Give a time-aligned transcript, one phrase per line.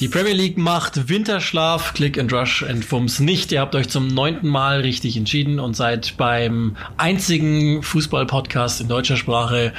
[0.00, 3.52] Die Premier League macht Winterschlaf, Click and Rush and Fums nicht.
[3.52, 9.18] Ihr habt euch zum neunten Mal richtig entschieden und seid beim einzigen Fußball-Podcast in deutscher
[9.18, 9.74] Sprache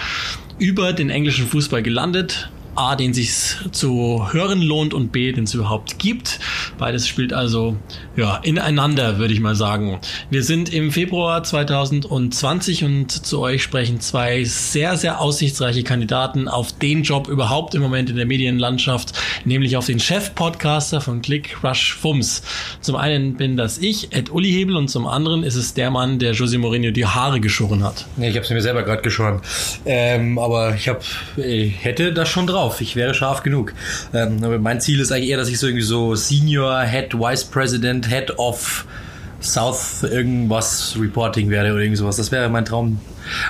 [0.59, 2.51] über den englischen Fußball gelandet.
[2.75, 6.39] A, den sich zu hören lohnt und B, den es überhaupt gibt.
[6.79, 7.75] Beides spielt also
[8.15, 9.99] ja ineinander, würde ich mal sagen.
[10.29, 16.71] Wir sind im Februar 2020 und zu euch sprechen zwei sehr, sehr aussichtsreiche Kandidaten auf
[16.71, 19.11] den Job überhaupt im Moment in der Medienlandschaft,
[19.43, 22.43] nämlich auf den Chef-Podcaster von Click Rush Fums.
[22.79, 26.17] Zum einen bin das ich, Ed Uli Hebel, und zum anderen ist es der Mann,
[26.17, 28.05] der José Mourinho die Haare geschoren hat.
[28.15, 29.41] Nee, ich habe sie mir selber gerade geschoren.
[29.85, 31.03] Ähm, aber ich hab,
[31.35, 32.79] ich hätte das schon drauf.
[32.79, 33.73] Ich wäre scharf genug.
[34.13, 37.43] Ähm, aber mein Ziel ist eigentlich eher, dass ich so irgendwie so Senior Head Vice
[37.45, 38.85] President Head of
[39.41, 42.17] South irgendwas Reporting werde oder irgendwie sowas.
[42.17, 42.99] Das wäre mein Traum.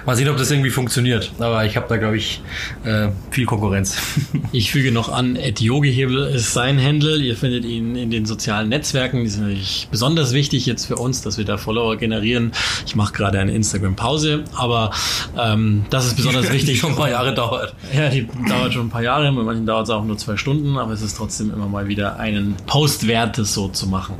[0.06, 1.32] Mal sehen, ob das irgendwie funktioniert.
[1.40, 2.42] Aber ich habe da, glaube ich,
[2.84, 3.98] äh, viel Konkurrenz.
[4.52, 7.18] Ich füge noch an, Ed Yogihebel ist sein Handle.
[7.18, 9.24] Ihr findet ihn in den sozialen Netzwerken.
[9.24, 12.52] Die sind natürlich besonders wichtig jetzt für uns, dass wir da Follower generieren.
[12.88, 14.92] Ich mache gerade eine Instagram-Pause, aber
[15.38, 16.70] ähm, das ist besonders wichtig.
[16.70, 17.76] Die schon ein paar Jahre dauert.
[17.96, 19.32] Ja, die dauert schon ein paar Jahre.
[19.32, 22.18] Bei manchen dauert es auch nur zwei Stunden, aber es ist trotzdem immer mal wieder
[22.18, 24.16] einen Post wert, das so zu machen.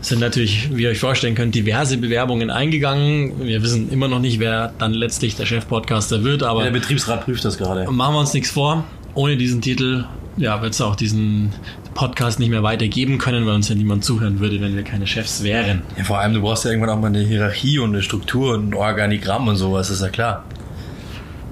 [0.00, 3.46] Es sind natürlich, wie ihr euch vorstellen könnt, diverse Bewerbungen eingegangen.
[3.46, 7.44] Wir wissen immer noch nicht, wer dann letztlich der Chefpodcaster wird, aber Der Betriebsrat prüft
[7.44, 7.90] das gerade.
[7.90, 8.84] machen wir uns nichts vor.
[9.14, 10.04] Ohne diesen Titel
[10.36, 11.52] ja, wird es auch diesen
[11.94, 15.42] Podcast nicht mehr weitergeben können, weil uns ja niemand zuhören würde, wenn wir keine Chefs
[15.44, 15.82] wären.
[15.96, 18.70] Ja, vor allem, du brauchst ja irgendwann auch mal eine Hierarchie und eine Struktur und
[18.70, 20.44] ein Organigramm und sowas, ist ja klar.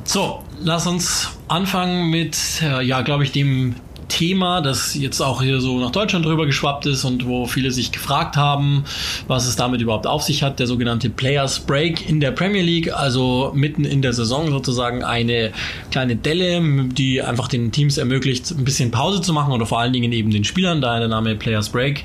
[0.05, 3.77] So, lass uns anfangen mit, äh, ja, glaube ich, dem
[4.13, 7.93] Thema, das jetzt auch hier so nach Deutschland drüber geschwappt ist und wo viele sich
[7.93, 8.85] gefragt haben,
[9.27, 12.92] was es damit überhaupt auf sich hat, der sogenannte Players Break in der Premier League,
[12.92, 15.53] also mitten in der Saison sozusagen eine
[15.91, 16.61] kleine Delle,
[16.92, 20.31] die einfach den Teams ermöglicht, ein bisschen Pause zu machen oder vor allen Dingen eben
[20.31, 22.05] den Spielern, daher der Name Players Break.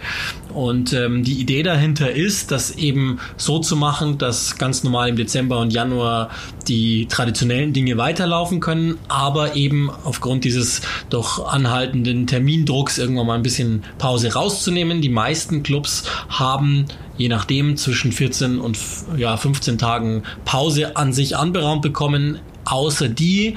[0.57, 5.15] Und ähm, die Idee dahinter ist, das eben so zu machen, dass ganz normal im
[5.15, 6.31] Dezember und Januar
[6.67, 10.81] die traditionellen Dinge weiterlaufen können, aber eben aufgrund dieses
[11.11, 14.99] doch anhaltenden Termindrucks irgendwann mal ein bisschen Pause rauszunehmen.
[14.99, 16.85] Die meisten Clubs haben
[17.17, 18.79] je nachdem zwischen 14 und
[19.15, 23.53] ja, 15 Tagen Pause an sich anberaumt bekommen, außer die,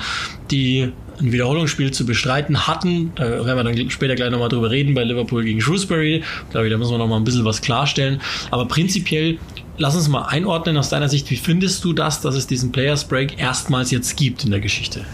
[0.50, 3.12] die ein Wiederholungsspiel zu bestreiten hatten.
[3.14, 6.16] Da werden wir dann später gleich nochmal drüber reden bei Liverpool gegen Shrewsbury.
[6.16, 8.20] Ich glaube, da müssen wir nochmal ein bisschen was klarstellen.
[8.50, 9.38] Aber prinzipiell,
[9.78, 11.30] lass uns mal einordnen aus deiner Sicht.
[11.30, 15.04] Wie findest du das, dass es diesen Players Break erstmals jetzt gibt in der Geschichte?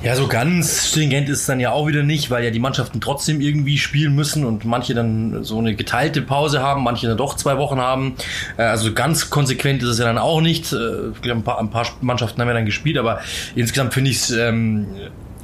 [0.00, 3.00] Ja, so ganz stringent ist es dann ja auch wieder nicht, weil ja die Mannschaften
[3.00, 7.34] trotzdem irgendwie spielen müssen und manche dann so eine geteilte Pause haben, manche dann doch
[7.34, 8.14] zwei Wochen haben.
[8.56, 10.72] Äh, Also ganz konsequent ist es ja dann auch nicht.
[10.72, 13.20] Äh, Ich glaube, ein paar, ein paar Mannschaften haben ja dann gespielt, aber
[13.56, 14.86] insgesamt finde ich es ähm,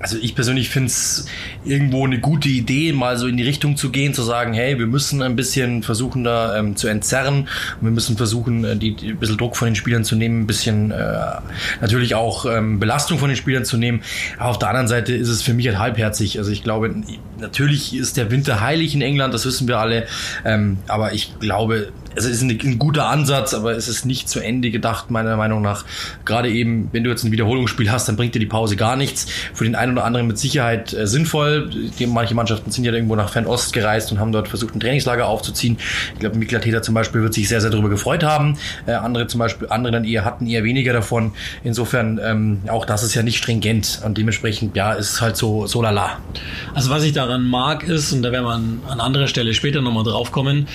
[0.00, 1.26] also ich persönlich finde es
[1.64, 4.86] irgendwo eine gute Idee, mal so in die Richtung zu gehen, zu sagen, hey, wir
[4.86, 7.48] müssen ein bisschen versuchen, da ähm, zu entzerren.
[7.80, 10.46] Wir müssen versuchen, äh, die, die ein bisschen Druck von den Spielern zu nehmen, ein
[10.46, 11.36] bisschen äh,
[11.80, 14.02] natürlich auch ähm, Belastung von den Spielern zu nehmen.
[14.38, 16.38] Aber auf der anderen Seite ist es für mich halt halbherzig.
[16.38, 16.94] Also ich glaube,
[17.38, 20.06] natürlich ist der Winter heilig in England, das wissen wir alle.
[20.44, 24.70] Ähm, aber ich glaube, es ist ein, guter Ansatz, aber es ist nicht zu Ende
[24.70, 25.84] gedacht, meiner Meinung nach.
[26.24, 29.26] Gerade eben, wenn du jetzt ein Wiederholungsspiel hast, dann bringt dir die Pause gar nichts.
[29.52, 31.70] Für den einen oder anderen mit Sicherheit äh, sinnvoll.
[31.98, 35.26] Die, manche Mannschaften sind ja irgendwo nach Fernost gereist und haben dort versucht, ein Trainingslager
[35.26, 35.78] aufzuziehen.
[36.14, 38.58] Ich glaube, Mikla Täter zum Beispiel wird sich sehr, sehr darüber gefreut haben.
[38.86, 41.32] Äh, andere zum Beispiel, andere dann eher hatten eher weniger davon.
[41.62, 45.82] Insofern, ähm, auch das ist ja nicht stringent und dementsprechend, ja, ist halt so, so
[45.82, 46.18] lala.
[46.74, 49.80] Also was ich daran mag ist, und da werden wir an, an anderer Stelle später
[49.80, 50.66] nochmal drauf kommen,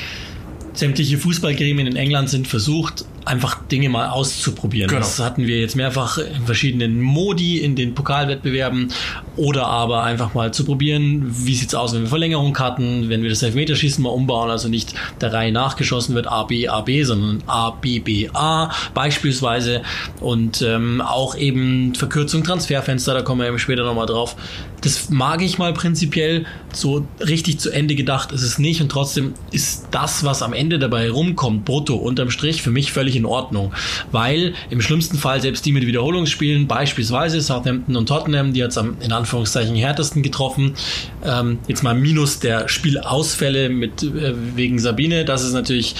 [0.79, 4.89] sämtliche Fußballgremien in England sind versucht, einfach Dinge mal auszuprobieren.
[4.89, 5.01] Genau.
[5.01, 8.91] Das hatten wir jetzt mehrfach in verschiedenen Modi in den Pokalwettbewerben
[9.35, 13.29] oder aber einfach mal zu probieren, wie sieht's aus, wenn wir Verlängerung hatten, wenn wir
[13.29, 17.43] das Elfmeterschießen mal umbauen, also nicht der Reihe nachgeschossen wird A, B, A, B, sondern
[17.45, 19.83] A, B, B, A beispielsweise
[20.19, 24.35] und ähm, auch eben Verkürzung Transferfenster, da kommen wir eben später nochmal drauf.
[24.81, 29.33] Das mag ich mal prinzipiell, so richtig zu Ende gedacht ist es nicht und trotzdem
[29.51, 33.73] ist das, was am Ende dabei rumkommt, brutto unterm Strich, für mich völlig in Ordnung,
[34.11, 38.97] weil im schlimmsten Fall selbst die mit Wiederholungsspielen, beispielsweise Southampton und Tottenham, die jetzt am
[39.01, 40.75] in Anführungszeichen härtesten getroffen,
[41.23, 45.95] ähm, jetzt mal minus der Spielausfälle mit äh, wegen Sabine, das ist natürlich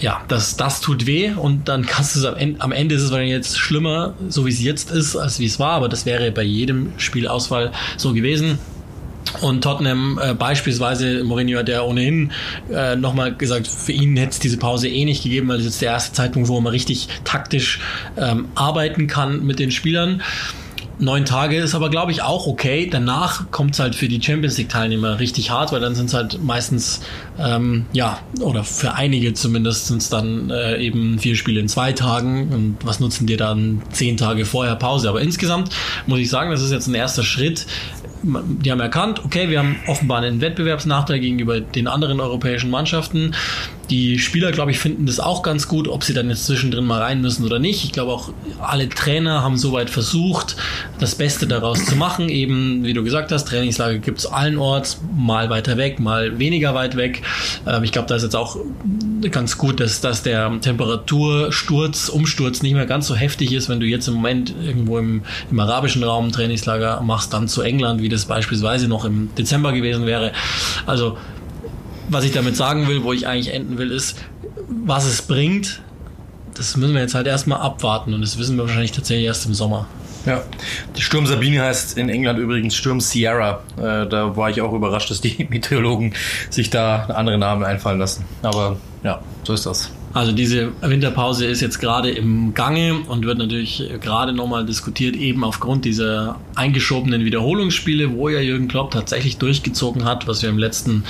[0.00, 3.02] ja, das, das tut weh und dann kannst du es am Ende, am Ende ist
[3.02, 6.06] es wahrscheinlich jetzt schlimmer, so wie es jetzt ist, als wie es war, aber das
[6.06, 8.58] wäre bei jedem Spielausfall so gewesen.
[9.40, 12.32] Und Tottenham äh, beispielsweise, Mourinho hat ja ohnehin
[12.72, 15.82] äh, nochmal gesagt, für ihn hätte es diese Pause eh nicht gegeben, weil es jetzt
[15.82, 17.80] der erste Zeitpunkt, wo man richtig taktisch
[18.16, 20.22] ähm, arbeiten kann mit den Spielern.
[21.00, 22.86] Neun Tage ist aber, glaube ich, auch okay.
[22.90, 26.42] Danach kommt es halt für die Champions League-Teilnehmer richtig hart, weil dann sind es halt
[26.42, 27.00] meistens,
[27.38, 31.92] ähm, ja, oder für einige zumindest sind es dann äh, eben vier Spiele in zwei
[31.92, 32.52] Tagen.
[32.52, 35.08] Und was nutzen dir dann zehn Tage vorher Pause?
[35.08, 35.70] Aber insgesamt
[36.06, 37.66] muss ich sagen, das ist jetzt ein erster Schritt
[38.22, 43.34] die haben erkannt, okay, wir haben offenbar einen Wettbewerbsnachteil gegenüber den anderen europäischen Mannschaften.
[43.88, 47.02] Die Spieler, glaube ich, finden das auch ganz gut, ob sie dann jetzt zwischendrin mal
[47.02, 47.84] rein müssen oder nicht.
[47.84, 50.56] Ich glaube auch alle Trainer haben soweit versucht,
[51.00, 52.28] das Beste daraus zu machen.
[52.28, 56.96] Eben, wie du gesagt hast, Trainingslager gibt es allenorts, mal weiter weg, mal weniger weit
[56.96, 57.22] weg.
[57.66, 58.56] Ähm, ich glaube, da ist jetzt auch
[59.32, 63.86] ganz gut, dass, dass der Temperatursturz, Umsturz nicht mehr ganz so heftig ist, wenn du
[63.86, 68.26] jetzt im Moment irgendwo im, im arabischen Raum Trainingslager machst, dann zu England, wie das
[68.26, 70.32] beispielsweise noch im Dezember gewesen wäre.
[70.86, 71.16] Also
[72.08, 74.18] was ich damit sagen will, wo ich eigentlich enden will, ist,
[74.68, 75.80] was es bringt,
[76.54, 79.54] das müssen wir jetzt halt erstmal abwarten und das wissen wir wahrscheinlich tatsächlich erst im
[79.54, 79.86] Sommer.
[80.26, 80.42] Ja,
[80.96, 83.62] die Sturm Sabine heißt in England übrigens Sturm Sierra.
[83.78, 86.12] Äh, da war ich auch überrascht, dass die Meteorologen
[86.50, 88.26] sich da andere Namen einfallen lassen.
[88.42, 89.90] Aber ja, so ist das.
[90.12, 95.44] Also diese Winterpause ist jetzt gerade im Gange und wird natürlich gerade nochmal diskutiert, eben
[95.44, 101.04] aufgrund dieser eingeschobenen Wiederholungsspiele, wo ja Jürgen Klopp tatsächlich durchgezogen hat, was wir im letzten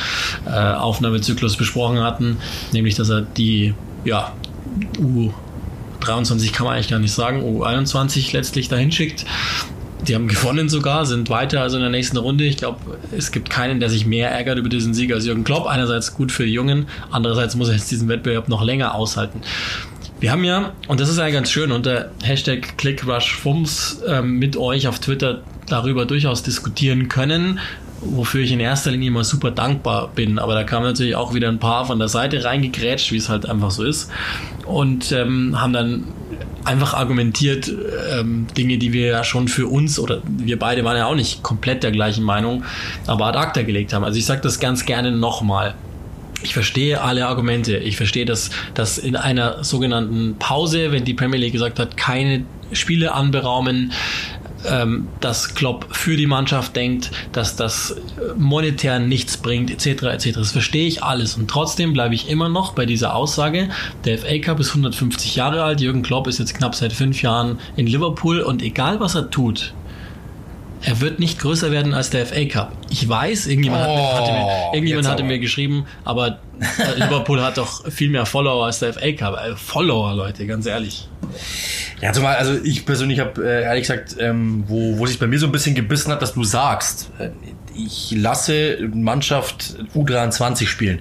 [0.47, 2.37] äh, Aufnahmezyklus besprochen hatten,
[2.73, 3.73] nämlich dass er die
[4.05, 4.35] ja,
[4.99, 9.25] U23 kann man eigentlich gar nicht sagen, U21 letztlich dahin schickt
[10.07, 12.45] die haben gewonnen sogar, sind weiter also in der nächsten Runde.
[12.45, 15.67] Ich glaube, es gibt keinen, der sich mehr ärgert über diesen Sieg als Jürgen Klopp.
[15.67, 19.41] Einerseits gut für die Jungen, andererseits muss er jetzt diesen Wettbewerb noch länger aushalten.
[20.21, 24.87] Wir haben ja, und das ist ja ganz schön, unter Hashtag ClickRushFums ähm, mit euch
[24.87, 27.59] auf Twitter darüber durchaus diskutieren können,
[28.03, 30.39] wofür ich in erster Linie immer super dankbar bin.
[30.39, 33.49] Aber da kamen natürlich auch wieder ein paar von der Seite reingegrätscht, wie es halt
[33.49, 34.11] einfach so ist.
[34.67, 36.05] Und ähm, haben dann
[36.65, 37.73] einfach argumentiert,
[38.13, 41.43] ähm, Dinge, die wir ja schon für uns oder wir beide waren ja auch nicht
[41.43, 42.65] komplett der gleichen Meinung,
[43.07, 44.05] aber ad acta gelegt haben.
[44.05, 45.75] Also ich sage das ganz gerne nochmal.
[46.43, 47.77] Ich verstehe alle Argumente.
[47.77, 52.45] Ich verstehe, dass, dass in einer sogenannten Pause, wenn die Premier League gesagt hat, keine
[52.73, 53.93] Spiele anberaumen,
[54.67, 57.97] ähm, dass Klopp für die Mannschaft denkt, dass das
[58.37, 60.03] monetär nichts bringt, etc.
[60.05, 60.33] etc.
[60.35, 61.37] Das verstehe ich alles.
[61.37, 63.69] Und trotzdem bleibe ich immer noch bei dieser Aussage,
[64.05, 67.59] der FA Cup ist 150 Jahre alt, Jürgen Klopp ist jetzt knapp seit fünf Jahren
[67.77, 69.75] in Liverpool und egal was er tut,
[70.83, 72.73] er wird nicht größer werden als der FA Cup.
[72.89, 77.59] Ich weiß, irgendjemand, oh, hat, hatte, mir, irgendjemand hatte mir geschrieben, aber äh, Liverpool hat
[77.59, 79.37] doch viel mehr Follower als der FA Cup.
[79.37, 81.09] Äh, Follower, Leute, ganz ehrlich.
[82.01, 85.39] Ja, zumal, also ich persönlich habe äh, ehrlich gesagt, ähm, wo, wo sich bei mir
[85.39, 87.29] so ein bisschen gebissen hat, dass du sagst, äh,
[87.77, 91.01] ich lasse Mannschaft U23 spielen.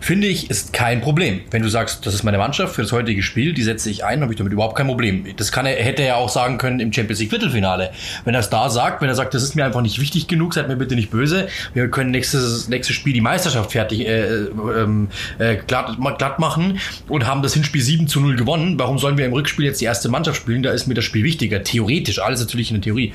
[0.00, 1.40] Finde ich, ist kein Problem.
[1.50, 4.22] Wenn du sagst, das ist meine Mannschaft für das heutige Spiel, die setze ich ein,
[4.22, 5.24] habe ich damit überhaupt kein Problem.
[5.36, 7.90] Das kann er, hätte er auch sagen können im Champions League Viertelfinale.
[8.24, 10.54] Wenn er es da sagt, wenn er sagt, das ist mir einfach nicht wichtig genug,
[10.54, 15.08] seid mir bitte nicht böse, wir können nächstes, nächstes Spiel die Meisterschaft fertig äh, ähm,
[15.38, 16.78] äh, glatt, glatt machen
[17.08, 18.78] und haben das Hinspiel 7 zu 0 gewonnen.
[18.78, 20.62] Warum sollen wir im Rückspiel jetzt die erste Mannschaft spielen?
[20.62, 21.62] Da ist mir das Spiel wichtiger.
[21.62, 23.12] Theoretisch, alles natürlich in der Theorie.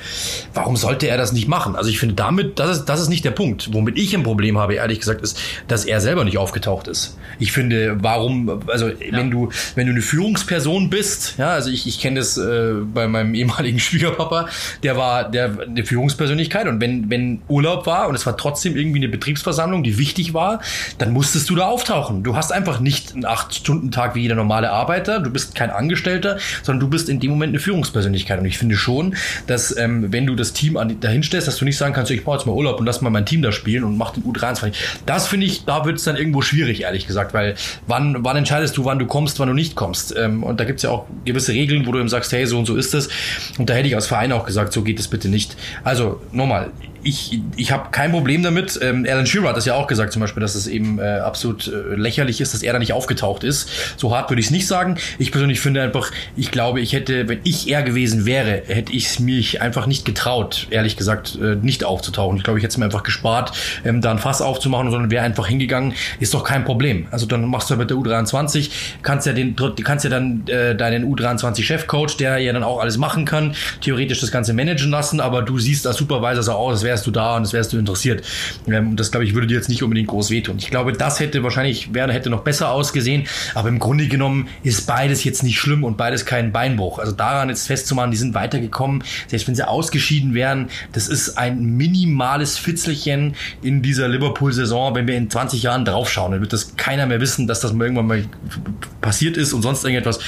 [0.53, 1.75] Warum sollte er das nicht machen?
[1.75, 3.73] Also ich finde damit, das ist, das ist nicht der Punkt.
[3.73, 7.17] Womit ich ein Problem habe, ehrlich gesagt, ist, dass er selber nicht aufgetaucht ist.
[7.39, 8.95] Ich finde, warum, also ja.
[9.11, 13.07] wenn du, wenn du eine Führungsperson bist, ja, also ich, ich kenne das äh, bei
[13.07, 14.47] meinem ehemaligen Schwiegerpapa,
[14.83, 18.99] der war der eine Führungspersönlichkeit und wenn, wenn Urlaub war und es war trotzdem irgendwie
[18.99, 20.61] eine Betriebsversammlung, die wichtig war,
[20.97, 22.23] dann musstest du da auftauchen.
[22.23, 26.81] Du hast einfach nicht einen Acht-Stunden-Tag wie jeder normale Arbeiter, du bist kein Angestellter, sondern
[26.81, 28.39] du bist in dem Moment eine Führungspersönlichkeit.
[28.39, 29.15] Und ich finde schon,
[29.47, 32.23] dass ähm, wenn du das Team an, dahin stellst, dass du nicht sagen kannst, ich
[32.23, 34.73] brauche jetzt mal Urlaub und lass mal mein Team da spielen und mach den U23.
[35.05, 37.55] Das finde ich, da wird es dann irgendwo schwierig, ehrlich gesagt, weil
[37.87, 40.13] wann, wann entscheidest du, wann du kommst, wann du nicht kommst?
[40.17, 42.59] Ähm, und da gibt es ja auch gewisse Regeln, wo du eben sagst, hey, so
[42.59, 43.07] und so ist es.
[43.57, 45.55] Und da hätte ich als Verein auch gesagt, so geht es bitte nicht.
[45.83, 46.71] Also nochmal,
[47.03, 48.79] ich, ich habe kein Problem damit.
[48.81, 51.67] Ähm, Alan Shearer hat das ja auch gesagt, zum Beispiel, dass es eben äh, absolut
[51.67, 53.69] äh, lächerlich ist, dass er da nicht aufgetaucht ist.
[53.97, 54.97] So hart würde ich es nicht sagen.
[55.19, 59.19] Ich persönlich finde einfach, ich glaube, ich hätte, wenn ich er gewesen wäre, hätte ich
[59.19, 62.37] mich einfach nicht getraut, ehrlich gesagt, äh, nicht aufzutauchen.
[62.37, 63.51] Ich glaube, ich hätte es mir einfach gespart,
[63.83, 65.93] ähm, da ein Fass aufzumachen, sondern wäre einfach hingegangen.
[66.19, 67.07] Ist doch kein Problem.
[67.11, 68.69] Also dann machst du mit der U23,
[69.01, 73.25] kannst ja den, kannst ja dann äh, deinen U23-Chefcoach, der ja dann auch alles machen
[73.25, 76.92] kann, theoretisch das Ganze managen lassen, aber du siehst als Supervisor so aus, als wäre
[76.93, 78.23] wärst du da und das wärst du interessiert.
[78.67, 80.57] Ähm, das, glaube ich, würde dir jetzt nicht unbedingt groß wehtun.
[80.59, 84.85] Ich glaube, das hätte wahrscheinlich, Werner hätte noch besser ausgesehen, aber im Grunde genommen ist
[84.85, 86.99] beides jetzt nicht schlimm und beides kein Beinbruch.
[86.99, 91.63] Also daran jetzt festzumachen, die sind weitergekommen, selbst wenn sie ausgeschieden wären, das ist ein
[91.63, 97.07] minimales Fitzelchen in dieser Liverpool-Saison, wenn wir in 20 Jahren draufschauen, dann wird das keiner
[97.07, 98.25] mehr wissen, dass das mal irgendwann mal
[99.01, 100.19] passiert ist und sonst irgendetwas.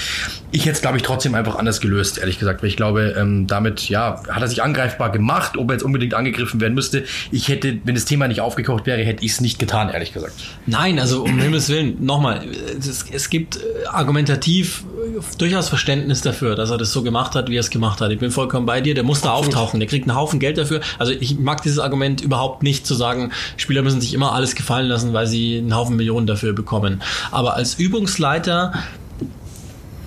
[0.52, 3.46] Ich hätte es, glaube ich, trotzdem einfach anders gelöst, ehrlich gesagt, weil ich glaube, ähm,
[3.46, 7.04] damit, ja, hat er sich angreifbar gemacht, ob er jetzt unbedingt angegriffen werden müsste.
[7.32, 10.34] Ich hätte, wenn das Thema nicht aufgekocht wäre, hätte ich es nicht getan, ehrlich gesagt.
[10.66, 12.46] Nein, also um Himmels Willen, nochmal,
[12.78, 17.50] es, es gibt äh, argumentativ äh, durchaus Verständnis dafür, dass er das so gemacht hat,
[17.50, 18.12] wie er es gemacht hat.
[18.12, 20.82] Ich bin vollkommen bei dir, der muss da auftauchen, der kriegt einen Haufen Geld dafür.
[21.00, 24.88] Also ich mag dieses Argument überhaupt nicht zu sagen, Spieler müssen sich immer alles gefallen
[24.88, 27.02] lassen, weil sie einen Haufen Millionen dafür bekommen.
[27.32, 28.74] Aber als Übungsleiter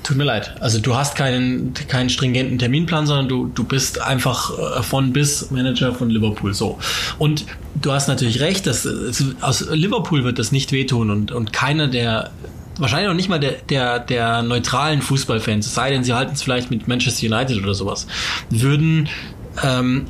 [0.08, 0.54] Tut mir leid.
[0.60, 5.50] Also du hast keinen, keinen stringenten Terminplan, sondern du, du bist einfach äh, von bis
[5.50, 6.54] Manager von Liverpool.
[6.54, 6.78] So.
[7.18, 8.88] Und du hast natürlich recht, dass
[9.42, 12.30] aus Liverpool wird das nicht wehtun und, und keiner der
[12.78, 16.42] wahrscheinlich noch nicht mal der, der, der neutralen Fußballfans, es sei denn, sie halten es
[16.42, 18.06] vielleicht mit Manchester United oder sowas,
[18.48, 19.10] würden
[19.62, 20.06] ähm,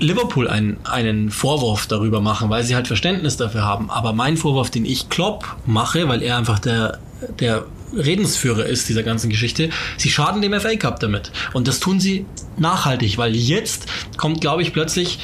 [0.00, 3.88] Liverpool einen, einen Vorwurf darüber machen, weil sie halt Verständnis dafür haben.
[3.88, 6.98] Aber mein Vorwurf, den ich Klopp mache, weil er einfach der,
[7.38, 7.66] der
[7.96, 11.32] Redensführer ist dieser ganzen Geschichte, sie schaden dem FA Cup damit.
[11.52, 12.26] Und das tun sie
[12.56, 15.18] nachhaltig, weil jetzt kommt, glaube ich, plötzlich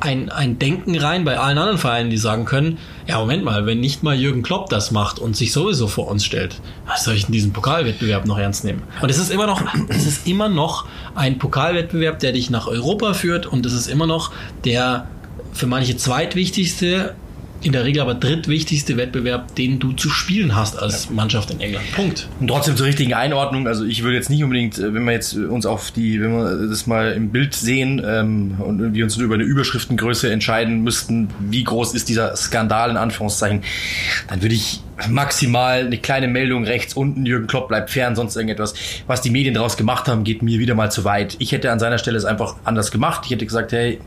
[0.00, 3.80] ein, ein Denken rein bei allen anderen Vereinen, die sagen können, ja, Moment mal, wenn
[3.80, 7.26] nicht mal Jürgen Klopp das macht und sich sowieso vor uns stellt, was soll ich
[7.26, 8.82] in diesem Pokalwettbewerb noch ernst nehmen?
[9.00, 13.14] Und es ist immer noch, es ist immer noch ein Pokalwettbewerb, der dich nach Europa
[13.14, 14.32] führt und es ist immer noch
[14.64, 15.06] der
[15.52, 17.14] für manche zweitwichtigste
[17.62, 21.84] in der Regel aber drittwichtigste Wettbewerb, den du zu spielen hast als Mannschaft in England.
[21.94, 22.28] Punkt.
[22.40, 23.66] Und trotzdem zur richtigen Einordnung.
[23.66, 26.68] Also ich würde jetzt nicht unbedingt, äh, wenn wir jetzt uns auf die, wenn wir
[26.68, 31.64] das mal im Bild sehen ähm, und wir uns über eine Überschriftengröße entscheiden müssten, wie
[31.64, 33.62] groß ist dieser Skandal in Anführungszeichen,
[34.28, 38.74] dann würde ich maximal eine kleine Meldung rechts unten, Jürgen Klopp bleibt fern, sonst irgendetwas.
[39.06, 41.36] Was die Medien daraus gemacht haben, geht mir wieder mal zu weit.
[41.38, 43.22] Ich hätte an seiner Stelle es einfach anders gemacht.
[43.24, 44.00] Ich hätte gesagt, hey,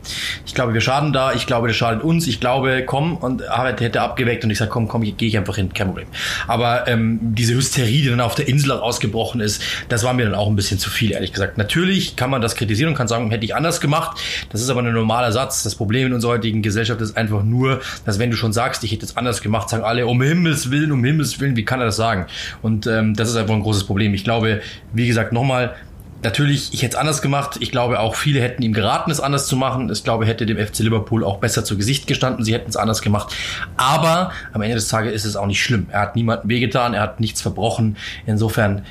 [0.46, 3.80] ich glaube, wir schaden da, ich glaube, das schadet uns, ich glaube, komm, und Harald
[3.80, 6.06] hätte abgeweckt und ich sage, komm, komm, gehe ich einfach hin, kein Problem.
[6.46, 10.34] Aber ähm, diese Hysterie, die dann auf der Insel ausgebrochen ist, das war mir dann
[10.34, 11.58] auch ein bisschen zu viel, ehrlich gesagt.
[11.58, 14.18] Natürlich kann man das kritisieren und kann sagen, hätte ich anders gemacht.
[14.50, 15.62] Das ist aber ein normaler Satz.
[15.62, 18.92] Das Problem in unserer heutigen Gesellschaft ist einfach nur, dass wenn du schon sagst, ich
[18.92, 21.86] hätte es anders gemacht, sagen alle, um Himmels Willen, um Himmels Willen, wie kann er
[21.86, 22.26] das sagen?
[22.62, 24.14] Und ähm, das ist einfach ein großes Problem.
[24.14, 24.60] Ich glaube,
[24.92, 25.74] wie gesagt, nochmal,
[26.22, 27.58] Natürlich, ich hätte es anders gemacht.
[27.60, 29.90] Ich glaube, auch viele hätten ihm geraten, es anders zu machen.
[29.92, 32.44] Ich glaube, hätte dem FC Liverpool auch besser zu Gesicht gestanden.
[32.44, 33.34] Sie hätten es anders gemacht.
[33.76, 35.86] Aber am Ende des Tages ist es auch nicht schlimm.
[35.90, 37.96] Er hat niemanden wehgetan, er hat nichts verbrochen.
[38.26, 38.82] Insofern,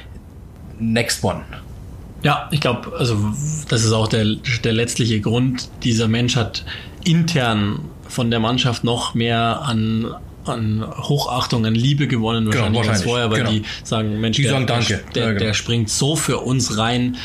[0.79, 1.41] next one.
[2.23, 3.17] Ja, ich glaube, also
[3.67, 4.25] das ist auch der,
[4.63, 5.67] der letztliche Grund.
[5.83, 6.63] Dieser Mensch hat
[7.03, 10.15] intern von der Mannschaft noch mehr an
[10.47, 12.89] an Hochachtung, an Liebe gewonnen wahrscheinlich, genau, wahrscheinlich.
[12.89, 13.51] als vorher, weil genau.
[13.51, 15.03] die sagen, Mensch, die der, sagen Danke.
[15.13, 15.39] Der, ja, genau.
[15.39, 17.17] der springt so für uns rein,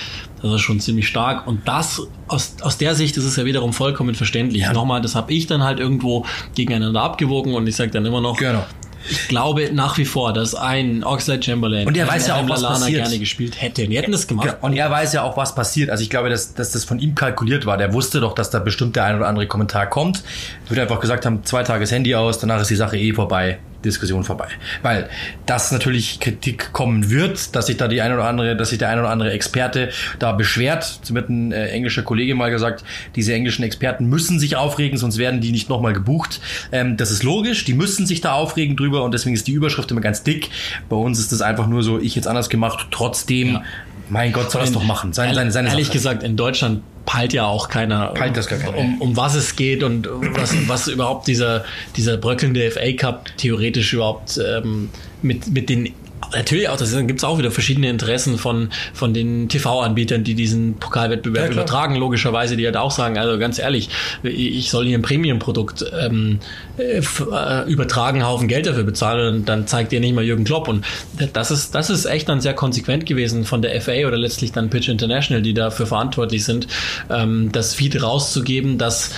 [0.43, 1.47] das ist schon ziemlich stark.
[1.47, 4.63] Und das, aus, aus der Sicht ist es ja wiederum vollkommen verständlich.
[4.63, 4.73] Ja.
[4.73, 6.25] Nochmal, das habe ich dann halt irgendwo
[6.55, 8.65] gegeneinander abgewogen und ich sage dann immer noch, genau.
[9.09, 12.63] Ich glaube nach wie vor, dass ein Oxlade Chamberlain und er weiß ja auch, was
[12.63, 13.03] passiert.
[13.03, 13.85] gerne gespielt hätte.
[13.85, 14.57] Und die hätten das gemacht.
[14.61, 15.91] Und er weiß ja auch, was passiert.
[15.91, 17.77] Also ich glaube, dass, dass das von ihm kalkuliert war.
[17.77, 20.23] Der wusste doch, dass da bestimmt der ein oder andere Kommentar kommt.
[20.69, 23.59] Würde einfach gesagt haben, zwei Tage das Handy aus, danach ist die Sache eh vorbei.
[23.85, 24.49] Diskussion vorbei.
[24.83, 25.09] Weil
[25.47, 28.89] das natürlich Kritik kommen wird, dass sich da die eine oder andere, dass sich der
[28.89, 31.01] eine oder andere Experte da beschwert.
[31.01, 32.85] Das wird ein äh, englischer Kollege mal gesagt,
[33.17, 36.41] diese englischen Experten müssen sich aufregen, sonst werden die nicht nochmal gebucht.
[36.73, 39.91] Ähm, das ist logisch, die müssen sich da aufregen drüber und deswegen ist die Überschrift
[39.91, 40.51] immer ganz dick.
[40.89, 43.63] Bei uns ist das einfach nur so, ich jetzt anders gemacht, trotzdem, ja.
[44.11, 45.13] Mein Gott, soll das doch machen.
[45.13, 45.95] Seine, seine, seine Ehrlich Sache.
[45.97, 48.77] gesagt, in Deutschland peilt ja auch keiner, peilt das gar keiner.
[48.77, 51.65] Um, um was es geht und was, was überhaupt dieser,
[51.97, 54.91] dieser bröckelnde FA Cup theoretisch überhaupt ähm,
[55.23, 55.93] mit, mit den
[56.33, 60.77] Natürlich auch, da gibt es auch wieder verschiedene Interessen von, von den TV-Anbietern, die diesen
[60.77, 63.91] Pokalwettbewerb ja, übertragen, logischerweise, die halt auch sagen, also ganz ehrlich,
[64.23, 66.39] ich soll hier ein Premium-Produkt ähm,
[66.79, 70.69] äh, äh, übertragen, Haufen Geld dafür bezahlen und dann zeigt ihr nicht mal Jürgen Klopp.
[70.69, 70.85] Und
[71.33, 74.71] das ist, das ist echt dann sehr konsequent gewesen von der FA oder letztlich dann
[74.71, 76.69] Pitch International, die dafür verantwortlich sind,
[77.11, 79.13] ähm, das Feed rauszugeben, dass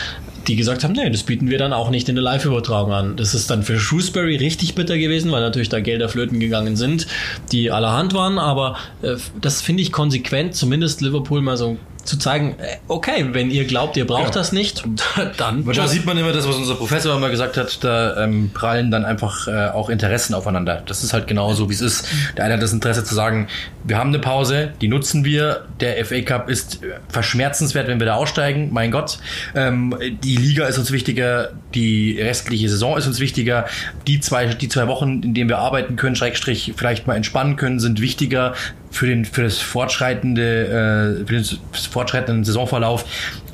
[0.46, 3.16] die gesagt haben, nee, das bieten wir dann auch nicht in der Live-Übertragung an.
[3.16, 7.06] Das ist dann für Shrewsbury richtig bitter gewesen, weil natürlich da Gelder flöten gegangen sind,
[7.52, 12.56] die allerhand waren, aber äh, das finde ich konsequent, zumindest Liverpool mal so zu zeigen,
[12.58, 14.30] äh, okay, wenn ihr glaubt, ihr braucht Ja.
[14.30, 14.84] das nicht,
[15.36, 18.50] dann Aber da sieht man immer das, was unser Professor immer gesagt hat, da ähm,
[18.52, 20.82] prallen dann einfach äh, auch Interessen aufeinander.
[20.86, 22.08] Das ist halt genau so, wie es ist.
[22.36, 23.48] Der eine hat das Interesse zu sagen,
[23.84, 25.64] wir haben eine Pause, die nutzen wir.
[25.80, 28.70] Der FA Cup ist äh, verschmerzenswert, wenn wir da aussteigen.
[28.72, 29.18] Mein Gott.
[29.54, 29.94] Ähm,
[30.24, 33.66] die Liga ist uns wichtiger, die restliche Saison ist uns wichtiger.
[34.06, 37.80] Die zwei, die zwei Wochen, in denen wir arbeiten können, Schrägstrich vielleicht mal entspannen können,
[37.80, 38.54] sind wichtiger
[38.92, 41.44] für den für das fortschreitende äh, für den
[41.90, 43.04] fortschreitenden Saisonverlauf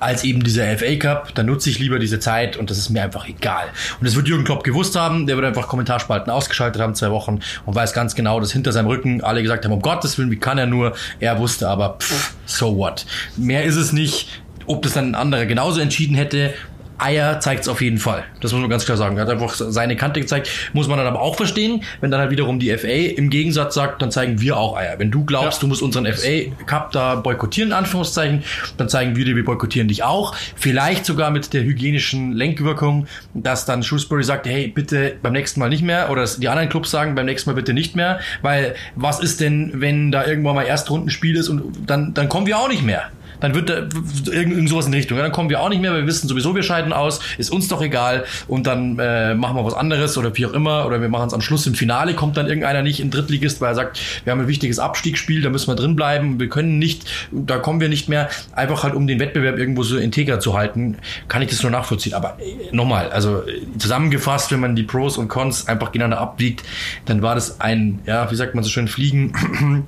[0.00, 1.35] als eben dieser FA Cup.
[1.35, 3.66] Da nutze ich lieber diese Zeit und das ist mir einfach egal.
[4.00, 5.26] Und das wird Jürgen Klopp gewusst haben.
[5.26, 8.88] Der wird einfach Kommentarspalten ausgeschaltet haben zwei Wochen und weiß ganz genau, dass hinter seinem
[8.88, 10.95] Rücken alle gesagt haben, um Gottes Willen, wie kann er nur?
[11.21, 13.07] Er wusste aber, pff, so what?
[13.37, 14.28] Mehr ist es nicht.
[14.66, 16.52] Ob das dann ein anderer genauso entschieden hätte,
[16.98, 18.24] Eier zeigt es auf jeden Fall.
[18.40, 19.16] Das muss man ganz klar sagen.
[19.16, 20.48] Er hat einfach seine Kante gezeigt.
[20.72, 24.02] Muss man dann aber auch verstehen, wenn dann halt wiederum die FA im Gegensatz sagt,
[24.02, 24.98] dann zeigen wir auch Eier.
[24.98, 25.60] Wenn du glaubst, Ja.
[25.62, 28.42] du musst unseren FA Cup da boykottieren, in Anführungszeichen,
[28.76, 30.34] dann zeigen wir dir, wir boykottieren dich auch.
[30.56, 35.68] Vielleicht sogar mit der hygienischen Lenkwirkung, dass dann Shrewsbury sagt, hey, bitte beim nächsten Mal
[35.68, 36.10] nicht mehr.
[36.10, 38.20] Oder dass die anderen Clubs sagen, beim nächsten Mal bitte nicht mehr.
[38.42, 42.58] Weil was ist denn, wenn da irgendwann mal Erstrundenspiel ist und dann, dann kommen wir
[42.58, 43.04] auch nicht mehr.
[43.40, 45.16] Dann wird da irgend, irgend sowas in die Richtung.
[45.16, 47.50] Ja, dann kommen wir auch nicht mehr, weil wir wissen sowieso, wir scheiden aus, ist
[47.50, 48.25] uns doch egal.
[48.47, 50.87] Und dann äh, machen wir was anderes oder wie auch immer.
[50.87, 53.73] Oder wir machen es am Schluss im Finale, kommt dann irgendeiner nicht in Drittligist, weil
[53.73, 57.04] er sagt, wir haben ein wichtiges Abstiegsspiel, da müssen wir drin bleiben, wir können nicht,
[57.33, 58.28] da kommen wir nicht mehr.
[58.52, 60.97] Einfach halt, um den Wettbewerb irgendwo so integer zu halten,
[61.28, 62.14] kann ich das nur nachvollziehen.
[62.14, 66.64] Aber äh, nochmal, also äh, zusammengefasst, wenn man die Pros und Cons einfach gegeneinander abwiegt,
[67.07, 69.87] dann war das ein, ja, wie sagt man so schön, Fliegen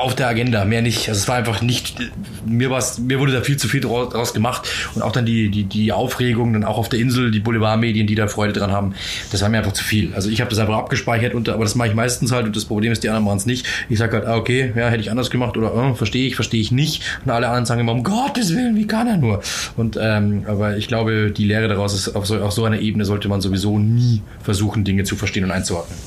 [0.00, 1.08] auf der Agenda, mehr nicht.
[1.08, 1.98] Also es war einfach nicht,
[2.46, 5.92] mir mir wurde da viel zu viel draus, gemacht und auch dann die, die, die
[5.92, 8.94] Aufregung, dann auch auf der Insel, die Boulevardmedien, die da Freude dran haben,
[9.30, 10.14] das war mir einfach zu viel.
[10.14, 12.64] Also ich habe das einfach abgespeichert, und, aber das mache ich meistens halt und das
[12.64, 13.66] Problem ist, die anderen machen es nicht.
[13.88, 16.60] Ich sage halt, ah, okay, ja, hätte ich anders gemacht oder äh, verstehe ich, verstehe
[16.60, 17.02] ich nicht.
[17.24, 19.42] Und alle anderen sagen immer, um Gottes Willen, wie kann er nur?
[19.76, 23.04] Und ähm, aber ich glaube, die Lehre daraus ist, auf so, auf so einer Ebene
[23.04, 25.98] sollte man sowieso nie versuchen, Dinge zu verstehen und einzuordnen.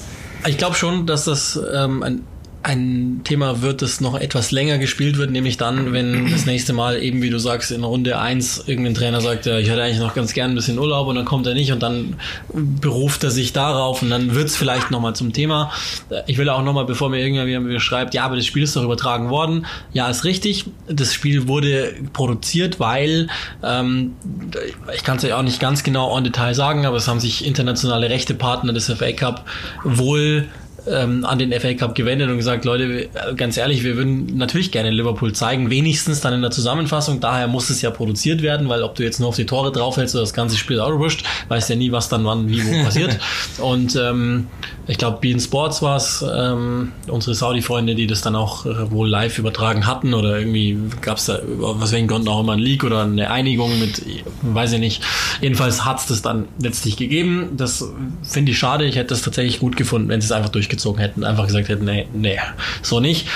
[0.46, 2.22] Ich glaube schon, dass das ähm, ein,
[2.63, 7.01] ein Thema wird, das noch etwas länger gespielt wird, nämlich dann, wenn das nächste Mal
[7.03, 10.13] eben, wie du sagst, in Runde 1 irgendein Trainer sagt, ja, ich hätte eigentlich noch
[10.13, 12.15] ganz gern ein bisschen Urlaub und dann kommt er nicht und dann
[12.53, 15.72] beruft er sich darauf und dann wird es vielleicht nochmal zum Thema.
[16.25, 18.84] Ich will auch nochmal, bevor mir irgendjemand mir schreibt, ja, aber das Spiel ist doch
[18.84, 19.65] übertragen worden.
[19.91, 20.65] Ja, ist richtig.
[20.88, 23.27] Das Spiel wurde produziert, weil
[23.62, 24.13] ähm,
[24.96, 27.46] ich kann es ja auch nicht ganz genau en Detail sagen, aber es haben sich
[27.46, 29.46] internationale Rechtepartner des FA Cup
[29.84, 30.47] wohl
[30.88, 34.72] ähm, an den FA Cup gewendet und gesagt, Leute, äh, ganz ehrlich, wir würden natürlich
[34.72, 37.19] gerne Liverpool zeigen, wenigstens dann in der Zusammenfassung.
[37.19, 40.15] Daher muss es ja produziert werden, weil ob du jetzt nur auf die Tore draufhältst
[40.15, 43.17] oder das ganze Spiel auch wurscht, weißt ja nie, was dann wann, wie, wo passiert.
[43.60, 44.48] Und ähm,
[44.88, 49.08] ich glaube, Bean Sports war es, ähm, unsere Saudi-Freunde, die das dann auch äh, wohl
[49.08, 52.84] live übertragen hatten oder irgendwie gab es da, was welchen Gründen auch immer, ein Leak
[52.84, 54.02] oder eine Einigung mit,
[54.41, 55.04] weiß ich nicht.
[55.41, 57.52] Jedenfalls hat es das dann letztlich gegeben.
[57.56, 57.86] Das
[58.24, 58.86] finde ich schade.
[58.86, 61.86] Ich hätte das tatsächlich gut gefunden, wenn sie es einfach durchgezogen hätten, einfach gesagt hätten,
[61.86, 62.40] nee, nee,
[62.82, 63.28] so nicht.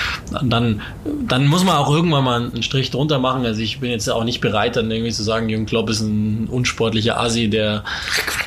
[0.42, 0.82] Dann,
[1.26, 3.46] dann muss man auch irgendwann mal einen Strich drunter machen.
[3.46, 6.48] Also ich bin jetzt auch nicht bereit, dann irgendwie zu sagen, Jürgen Klopp ist ein
[6.50, 7.84] unsportlicher Asi, der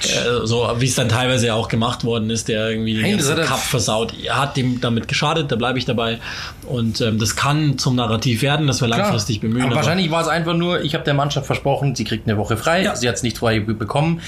[0.04, 3.38] äh, so, wie es dann teilweise ja auch gemacht worden ist, der irgendwie den ganzen
[3.38, 4.14] hat Cup versaut.
[4.24, 6.20] Er hat dem damit geschadet, da bleibe ich dabei.
[6.68, 9.62] Und ähm, das kann zum Narrativ werden, dass wir langfristig bemühen.
[9.62, 12.38] Aber aber- wahrscheinlich war es einfach nur, ich habe der Mannschaft versprochen, sie kriegt eine
[12.38, 12.84] Woche frei.
[12.84, 12.96] Ja.
[12.96, 14.22] Sie hat es nicht frei bekommen.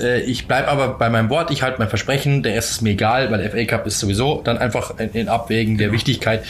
[0.00, 2.42] Äh, Ich bleibe aber bei meinem Wort, ich halte mein Versprechen.
[2.42, 5.28] Der Rest ist mir egal, weil der FA Cup ist sowieso dann einfach in, in
[5.28, 6.44] Abwägen der Wichtigkeit.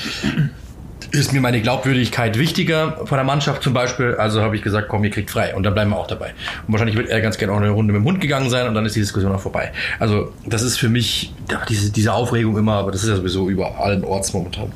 [1.13, 4.17] Ist mir meine Glaubwürdigkeit wichtiger von der Mannschaft zum Beispiel.
[4.17, 5.55] Also habe ich gesagt, komm, ihr kriegt frei.
[5.55, 6.33] Und dann bleiben wir auch dabei.
[6.67, 8.75] Und wahrscheinlich wird er ganz gerne auch eine Runde mit dem Hund gegangen sein und
[8.75, 9.71] dann ist die Diskussion auch vorbei.
[10.01, 13.49] Also das ist für mich ja, diese, diese Aufregung immer, aber das ist ja sowieso
[13.49, 14.73] über allen Orts momentan.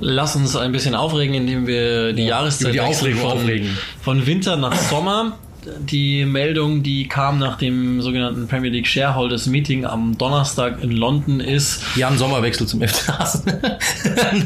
[0.00, 3.78] Lass uns ein bisschen aufregen, indem wir die Jahreszeit über die Aufregung von, aufregen.
[4.02, 5.38] von Winter nach Sommer.
[5.80, 11.40] Die Meldung, die kam nach dem sogenannten Premier League Shareholders Meeting am Donnerstag in London
[11.40, 13.44] ist, Jan Sommerwechsel zum FC Hasen.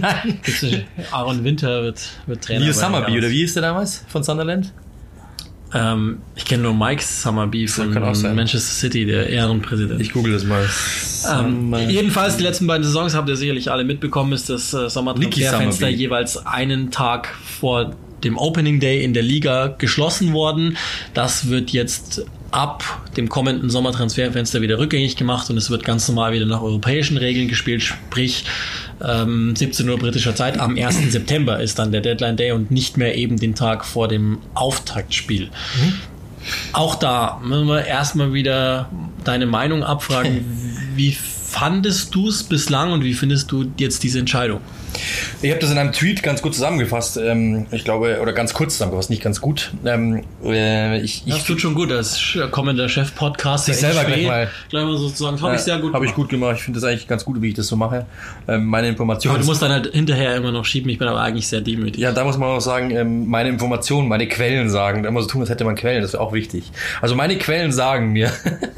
[0.01, 0.39] Nein.
[1.13, 2.61] Aaron Winter wird, wird Trainer.
[2.61, 4.73] Neil Summerby, oder wie hieß der damals von Sunderland?
[5.75, 7.93] Ähm, ich kenne nur Mike Summerby von.
[7.93, 10.01] Manchester City, der Ehrenpräsident.
[10.01, 10.69] Ich google das mal.
[11.33, 15.89] Ähm, jedenfalls, die letzten beiden Saisons habt ihr sicherlich alle mitbekommen, ist das äh, Sommertransferfenster
[15.89, 20.77] jeweils einen Tag vor dem Opening Day in der Liga geschlossen worden.
[21.13, 22.85] Das wird jetzt ab
[23.17, 27.49] dem kommenden Sommertransferfenster wieder rückgängig gemacht und es wird ganz normal wieder nach europäischen Regeln
[27.49, 28.45] gespielt, sprich
[29.05, 30.99] ähm, 17 Uhr britischer Zeit am 1.
[31.13, 35.51] September ist dann der Deadline Day und nicht mehr eben den Tag vor dem Auftaktspiel.
[36.73, 38.89] Auch da müssen wir erstmal wieder
[39.25, 40.45] deine Meinung abfragen.
[40.95, 44.61] Wie fandest du es bislang und wie findest du jetzt diese Entscheidung?
[45.43, 47.17] Ich habe das in einem Tweet ganz gut zusammengefasst.
[47.17, 49.73] Ähm, ich glaube, oder ganz kurz zusammengefasst, nicht ganz gut.
[49.85, 53.67] Ähm, äh, ich, das ich, tut schon gut als kommender Chef-Podcast.
[53.67, 55.39] Sich selber gleich mal, gleich mal sozusagen.
[55.39, 55.95] Fand ja, ich sehr gut.
[55.95, 56.57] Habe ich gut gemacht.
[56.57, 58.07] Ich finde das eigentlich ganz gut, wie ich das so mache.
[58.49, 59.37] Ähm, meine Informationen.
[59.37, 60.91] Aber du musst dann halt hinterher immer noch schieben.
[60.91, 62.01] Ich bin aber eigentlich sehr demütig.
[62.01, 65.03] Ja, da muss man auch sagen, ähm, meine Informationen, meine Quellen sagen.
[65.03, 66.03] Da immer so tun, als hätte man Quellen.
[66.03, 66.71] Das wäre auch wichtig.
[67.01, 68.31] Also meine Quellen sagen mir.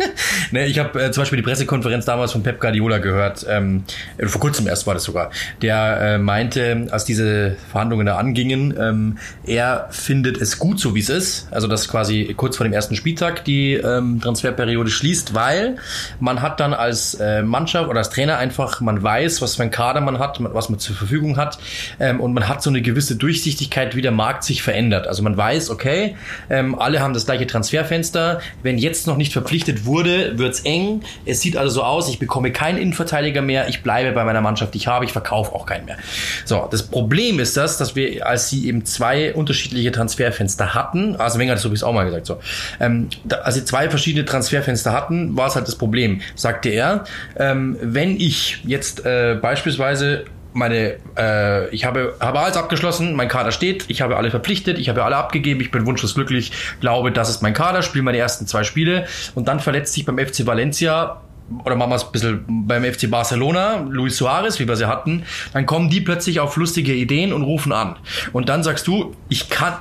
[0.50, 3.46] ne, ich habe äh, zum Beispiel die Pressekonferenz damals von Pep Guardiola gehört.
[3.48, 3.84] Ähm,
[4.24, 5.30] vor kurzem erst war das sogar.
[5.62, 11.00] Der äh, meinte, als diese Verhandlungen da angingen, ähm, er findet es gut, so wie
[11.00, 11.48] es ist.
[11.50, 15.76] Also dass quasi kurz vor dem ersten Spieltag die ähm, Transferperiode schließt, weil
[16.20, 19.70] man hat dann als äh, Mannschaft oder als Trainer einfach, man weiß, was für ein
[19.70, 21.58] Kader man hat, was man zur Verfügung hat
[22.00, 25.06] ähm, und man hat so eine gewisse Durchsichtigkeit, wie der Markt sich verändert.
[25.06, 26.16] Also man weiß, okay,
[26.50, 28.40] ähm, alle haben das gleiche Transferfenster.
[28.62, 31.02] Wenn jetzt noch nicht verpflichtet wurde, wird's eng.
[31.24, 34.74] Es sieht also so aus, ich bekomme keinen Innenverteidiger mehr, ich bleibe bei meiner Mannschaft,
[34.74, 35.95] die ich habe, ich verkaufe auch keinen mehr.
[36.44, 41.38] So, das Problem ist das, dass wir, als sie eben zwei unterschiedliche Transferfenster hatten, also
[41.38, 42.38] Wenger hat das sowieso auch mal gesagt, so,
[42.80, 47.04] ähm, da, als sie zwei verschiedene Transferfenster hatten, war es halt das Problem, sagte er,
[47.36, 50.24] ähm, wenn ich jetzt äh, beispielsweise
[50.56, 54.88] meine, äh, ich habe, habe alles abgeschlossen, mein Kader steht, ich habe alle verpflichtet, ich
[54.88, 58.46] habe alle abgegeben, ich bin wunschlos glücklich, glaube, das ist mein Kader, spiele meine ersten
[58.46, 61.20] zwei Spiele und dann verletzt sich beim FC Valencia
[61.64, 65.24] oder machen wir es ein bisschen beim FC Barcelona, Luis Suarez, wie wir sie hatten,
[65.52, 67.96] dann kommen die plötzlich auf lustige Ideen und rufen an.
[68.32, 69.74] Und dann sagst du, ich kann,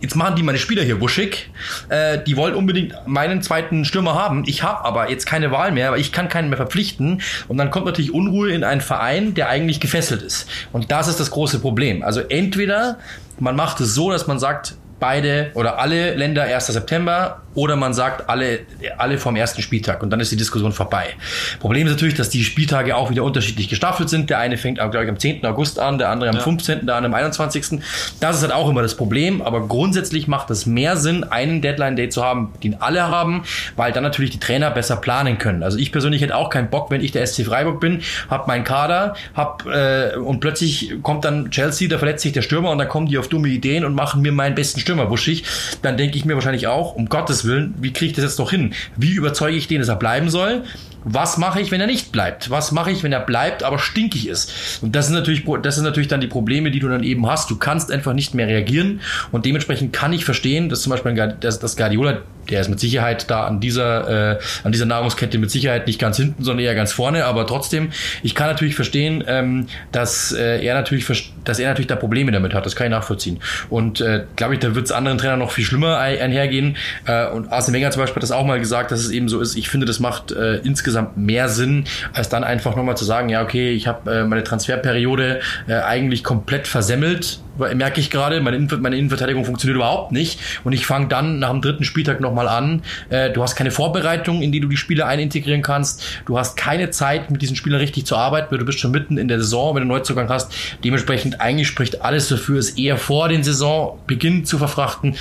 [0.00, 1.50] jetzt machen die meine Spieler hier wuschig,
[1.88, 5.92] äh, die wollen unbedingt meinen zweiten Stürmer haben, ich habe aber jetzt keine Wahl mehr,
[5.92, 7.22] weil ich kann keinen mehr verpflichten.
[7.48, 10.48] Und dann kommt natürlich Unruhe in einen Verein, der eigentlich gefesselt ist.
[10.72, 12.02] Und das ist das große Problem.
[12.02, 12.98] Also entweder
[13.38, 16.68] man macht es so, dass man sagt, beide oder alle Länder 1.
[16.68, 18.60] September oder man sagt alle,
[18.98, 21.14] alle vom ersten Spieltag und dann ist die Diskussion vorbei.
[21.58, 24.30] Problem ist natürlich, dass die Spieltage auch wieder unterschiedlich gestaffelt sind.
[24.30, 25.44] Der eine fängt, glaube ich, am 10.
[25.44, 26.42] August an, der andere am ja.
[26.42, 27.80] 15., der andere am 21.
[28.20, 32.08] Das ist halt auch immer das Problem, aber grundsätzlich macht es mehr Sinn, einen Deadline-Day
[32.08, 33.42] zu haben, den alle haben,
[33.74, 35.64] weil dann natürlich die Trainer besser planen können.
[35.64, 38.62] Also ich persönlich hätte auch keinen Bock, wenn ich der SC Freiburg bin, habe meinen
[38.64, 42.88] Kader, hab äh, und plötzlich kommt dann Chelsea, da verletzt sich der Stürmer und dann
[42.88, 45.44] kommen die auf dumme Ideen und machen mir meinen besten Stürmer wuschig.
[45.82, 48.50] Dann denke ich mir wahrscheinlich auch, um Gottes Willen, wie kriege ich das jetzt noch
[48.50, 48.74] hin?
[48.96, 50.64] Wie überzeuge ich den, dass er bleiben soll?
[51.04, 52.50] Was mache ich, wenn er nicht bleibt?
[52.50, 54.82] Was mache ich, wenn er bleibt, aber stinkig ist?
[54.82, 57.50] Und das sind natürlich, das sind natürlich dann die Probleme, die du dann eben hast.
[57.50, 61.76] Du kannst einfach nicht mehr reagieren und dementsprechend kann ich verstehen, dass zum Beispiel das,
[61.76, 62.18] Guardiola,
[62.50, 66.16] der ist mit Sicherheit da an dieser, äh, an dieser Nahrungskette mit Sicherheit nicht ganz
[66.16, 67.90] hinten, sondern eher ganz vorne, aber trotzdem,
[68.22, 71.06] ich kann natürlich verstehen, ähm, dass äh, er natürlich,
[71.44, 72.66] dass er natürlich da Probleme damit hat.
[72.66, 73.40] Das kann ich nachvollziehen.
[73.70, 76.76] Und äh, glaube ich, da wird es anderen Trainern noch viel schlimmer einhergehen.
[77.06, 79.40] Äh, und Arsene Wenger zum Beispiel hat das auch mal gesagt, dass es eben so
[79.40, 79.56] ist.
[79.56, 83.28] Ich finde, das macht äh, insgesamt insgesamt mehr Sinn, als dann einfach nochmal zu sagen,
[83.28, 87.40] ja, okay, ich habe äh, meine Transferperiode äh, eigentlich komplett versemmelt,
[87.74, 91.50] merke ich gerade, meine, Innen meine Innenverteidigung funktioniert überhaupt nicht und ich fange dann nach
[91.50, 92.82] dem dritten Spieltag nochmal an.
[93.10, 96.02] Äh, du hast keine Vorbereitung, in die du die Spieler einintegrieren kannst.
[96.26, 99.18] Du hast keine Zeit, mit diesen Spielern richtig zu arbeiten, weil du bist schon mitten
[99.18, 100.52] in der Saison, wenn du Neuzugang hast.
[100.84, 105.16] Dementsprechend eigentlich spricht alles dafür, es eher vor den Saisonbeginn zu verfrachten.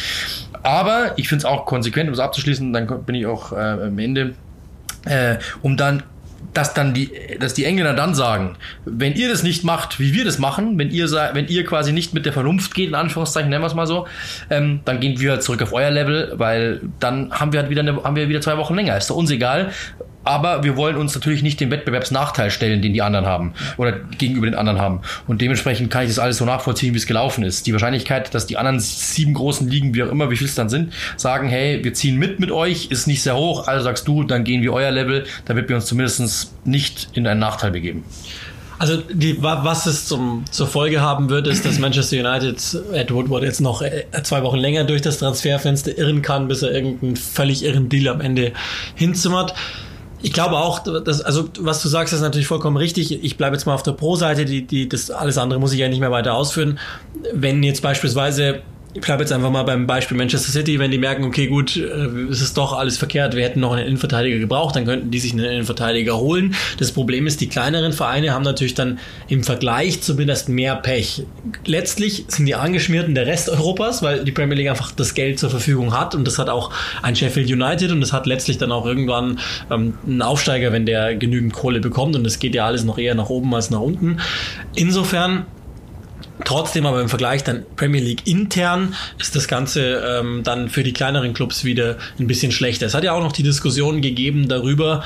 [0.64, 3.98] Aber ich finde es auch konsequent, um es abzuschließen, dann bin ich auch äh, am
[3.98, 4.36] Ende
[5.06, 6.04] äh, um dann
[6.54, 10.26] dass dann die, dass die Engländer dann sagen, wenn ihr das nicht macht, wie wir
[10.26, 13.64] das machen, wenn ihr, wenn ihr quasi nicht mit der Vernunft geht, in Anführungszeichen, nennen
[13.64, 14.08] wir es mal so,
[14.50, 18.04] ähm, dann gehen wir zurück auf euer Level, weil dann haben wir halt wieder, eine,
[18.04, 18.98] haben wir wieder zwei Wochen länger.
[18.98, 19.72] Ist doch uns egal,
[20.24, 24.46] aber wir wollen uns natürlich nicht den Wettbewerbsnachteil stellen, den die anderen haben oder gegenüber
[24.46, 25.02] den anderen haben.
[25.28, 27.68] Und dementsprechend kann ich das alles so nachvollziehen, wie es gelaufen ist.
[27.68, 30.70] Die Wahrscheinlichkeit, dass die anderen sieben großen Ligen, wie auch immer, wie viel es dann
[30.70, 33.68] sind, sagen, hey, wir ziehen mit mit euch, ist nicht sehr hoch.
[33.68, 37.40] Also sagst du, dann gehen wir euer Level, damit wir uns zumindest nicht in einen
[37.40, 38.04] Nachteil begeben.
[38.82, 42.58] Also die, was es zum, zur Folge haben wird, ist, dass Manchester United
[42.94, 46.72] Ed Woodward jetzt noch äh, zwei Wochen länger durch das Transferfenster irren kann, bis er
[46.72, 48.54] irgendeinen völlig irren Deal am Ende
[48.96, 49.54] hinzimmert.
[50.24, 53.24] Ich glaube auch, dass, also was du sagst, ist natürlich vollkommen richtig.
[53.24, 55.90] Ich bleibe jetzt mal auf der Pro-Seite, die, die, das alles andere muss ich ja
[55.90, 56.80] nicht mehr weiter ausführen.
[57.34, 58.62] Wenn jetzt beispielsweise
[58.94, 61.82] ich bleibe jetzt einfach mal beim Beispiel Manchester City, wenn die merken, okay, gut, äh,
[62.30, 65.32] es ist doch alles verkehrt, wir hätten noch einen Innenverteidiger gebraucht, dann könnten die sich
[65.32, 66.56] einen Innenverteidiger holen.
[66.78, 69.00] Das Problem ist, die kleineren Vereine haben natürlich dann
[69.30, 71.24] im Vergleich zumindest mehr Pech.
[71.66, 75.50] Letztlich sind die Angeschmierten der Rest Europas, weil die Premier League einfach das Geld zur
[75.50, 78.86] Verfügung hat und das hat auch ein Sheffield United und das hat letztlich dann auch
[78.86, 82.98] irgendwann ähm, einen Aufsteiger, wenn der genügend Kohle bekommt und es geht ja alles noch
[82.98, 84.18] eher nach oben als nach unten.
[84.76, 85.46] Insofern
[86.44, 90.94] Trotzdem aber im Vergleich dann Premier League intern ist das Ganze ähm, dann für die
[90.94, 92.86] kleineren Clubs wieder ein bisschen schlechter.
[92.86, 95.04] Es hat ja auch noch die Diskussion gegeben darüber,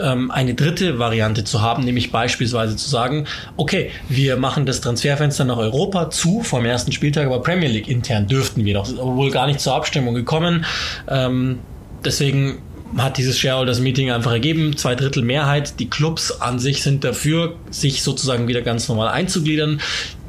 [0.00, 5.44] ähm, eine dritte Variante zu haben, nämlich beispielsweise zu sagen, okay, wir machen das Transferfenster
[5.44, 9.46] nach Europa zu vom ersten Spieltag, aber Premier League intern dürften wir doch, obwohl gar
[9.46, 10.64] nicht zur Abstimmung gekommen.
[11.08, 11.60] Ähm,
[12.04, 12.58] deswegen
[12.98, 15.80] hat dieses Shareholders Meeting einfach ergeben, zwei Drittel Mehrheit.
[15.80, 19.80] Die Clubs an sich sind dafür, sich sozusagen wieder ganz normal einzugliedern.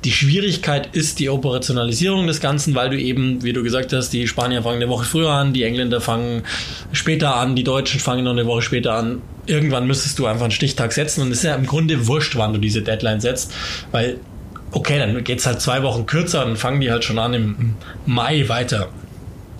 [0.06, 4.28] Die Schwierigkeit ist die Operationalisierung des Ganzen, weil du eben, wie du gesagt hast, die
[4.28, 6.44] Spanier fangen eine Woche früher an, die Engländer fangen
[6.92, 9.24] später an, die Deutschen fangen noch eine Woche später an.
[9.48, 12.54] Irgendwann müsstest du einfach einen Stichtag setzen und es ist ja im Grunde wurscht, wann
[12.54, 13.52] du diese Deadline setzt,
[13.92, 14.20] weil
[14.72, 18.48] okay, dann geht's halt zwei Wochen kürzer, dann fangen die halt schon an im Mai
[18.48, 18.90] weiter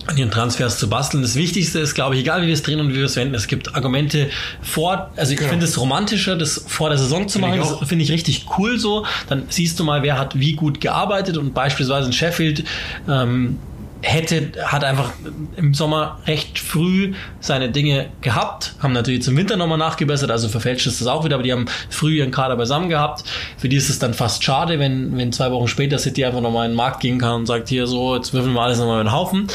[0.06, 1.22] an ihren Transfers zu basteln.
[1.22, 3.34] Das Wichtigste ist, glaube ich, egal wie wir es drehen und wie wir es wenden,
[3.34, 4.28] es gibt Argumente
[4.62, 5.50] vor, also ich Genau.
[5.50, 7.60] finde es romantischer, das vor der Saison zu Finde machen.
[7.60, 7.80] ich auch.
[7.80, 9.04] Das finde ich richtig cool so.
[9.28, 12.64] Dann siehst du mal, wer hat wie gut gearbeitet und beispielsweise in Sheffield
[13.08, 13.58] ähm,
[14.02, 15.10] hätte, hat einfach
[15.56, 20.86] im Sommer recht früh seine Dinge gehabt, haben natürlich im Winter nochmal nachgebessert, also verfälscht
[20.86, 23.24] ist das auch wieder, aber die haben früh ihren Kader beisammen gehabt.
[23.56, 26.66] Für die ist es dann fast schade, wenn, wenn zwei Wochen später City einfach nochmal
[26.66, 29.06] in den Markt gehen kann und sagt, hier so, jetzt würfeln wir alles nochmal in
[29.06, 29.48] den Haufen.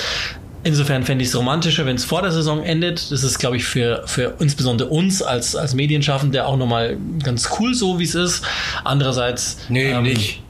[0.64, 3.12] Insofern fände ich es romantischer, wenn es vor der Saison endet.
[3.12, 7.74] Das ist, glaube ich, für, für insbesondere uns als, als Medienschaffende auch nochmal ganz cool,
[7.74, 8.44] so wie es ist.
[8.84, 9.58] Andererseits.
[9.70, 10.42] Nee, ähm, nicht.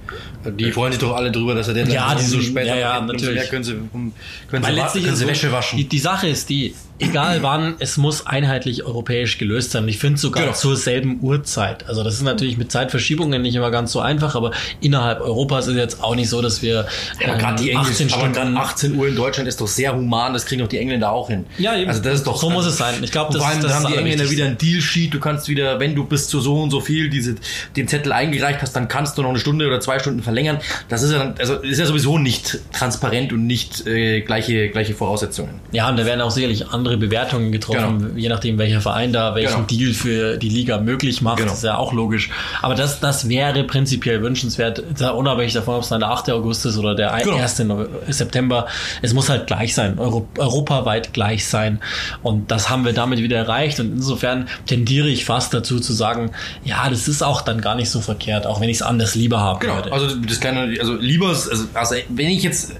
[0.57, 3.01] Die freuen sich doch alle drüber, dass er der Ja, die so spät ja, ja,
[3.01, 3.35] natürlich.
[3.35, 4.13] mehr können sie, können
[4.49, 5.77] Weil sie, können sie Wäsche waschen.
[5.77, 9.87] Die, die Sache ist die, egal wann, es muss einheitlich europäisch gelöst sein.
[9.87, 10.55] Ich finde sogar Genau.
[10.55, 11.87] zur selben Uhrzeit.
[11.87, 15.75] Also das ist natürlich mit Zeitverschiebungen nicht immer ganz so einfach, aber innerhalb Europas ist
[15.75, 16.87] jetzt auch nicht so, dass wir
[17.23, 19.95] aber gerade die ähm, 18 Engländer, Stunden gerade 18 Uhr in Deutschland ist doch sehr
[19.95, 21.45] human, das kriegen doch die Engländer auch hin.
[21.57, 21.89] Ja, eben.
[21.89, 22.95] Also das ist doch So muss es sein.
[23.03, 25.47] Ich glaub, Und das ist das da haben die Engländer wieder ein Deal-Sheet, du kannst
[25.47, 27.35] wieder, wenn du bis zu so und so viel diese,
[27.75, 30.59] den Zettel eingereicht hast, dann kannst du noch eine Stunde oder zwei Stunden verlängern.
[30.89, 34.93] Das ist ja dann, also ist ja sowieso nicht transparent und nicht äh, gleiche, gleiche
[34.93, 35.59] Voraussetzungen.
[35.71, 39.67] Ja, und da werden auch sicherlich andere Bewertungen getroffen, je nachdem, welcher Verein da welchen
[39.67, 39.67] Genau.
[39.67, 41.37] Deal für die Liga möglich macht.
[41.37, 41.49] Genau.
[41.49, 42.29] Das ist ja auch logisch.
[42.61, 46.29] Aber das, das wäre prinzipiell wünschenswert, da unabhängig davon, ob es dann der 8.
[46.31, 47.37] August ist oder der Genau.
[47.37, 47.59] 1.
[47.59, 48.67] Nove- September.
[49.01, 51.79] Es muss halt gleich sein, Euro, europaweit gleich sein.
[52.23, 53.79] Und das haben wir damit wieder erreicht.
[53.79, 56.31] Und insofern tendiere ich fast dazu zu sagen,
[56.63, 59.39] ja, das ist auch dann gar nicht so verkehrt, auch wenn ich es anders lieber
[59.39, 59.91] haben Genau, würde.
[59.91, 62.73] also das kann also lieber, also, also wenn ich jetzt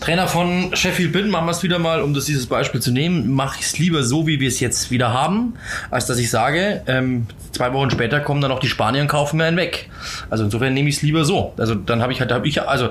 [0.00, 3.30] Trainer von Sheffield bin, machen wir es wieder mal, um das dieses Beispiel zu nehmen,
[3.32, 5.54] mache ich es lieber so, wie wir es jetzt wieder haben,
[5.90, 9.36] als dass ich sage, ähm, zwei Wochen später kommen dann auch die Spanier und kaufen
[9.36, 9.90] mir einen weg.
[10.30, 11.54] Also insofern nehme ich es lieber so.
[11.56, 12.90] Also dann habe ich halt, habe ich also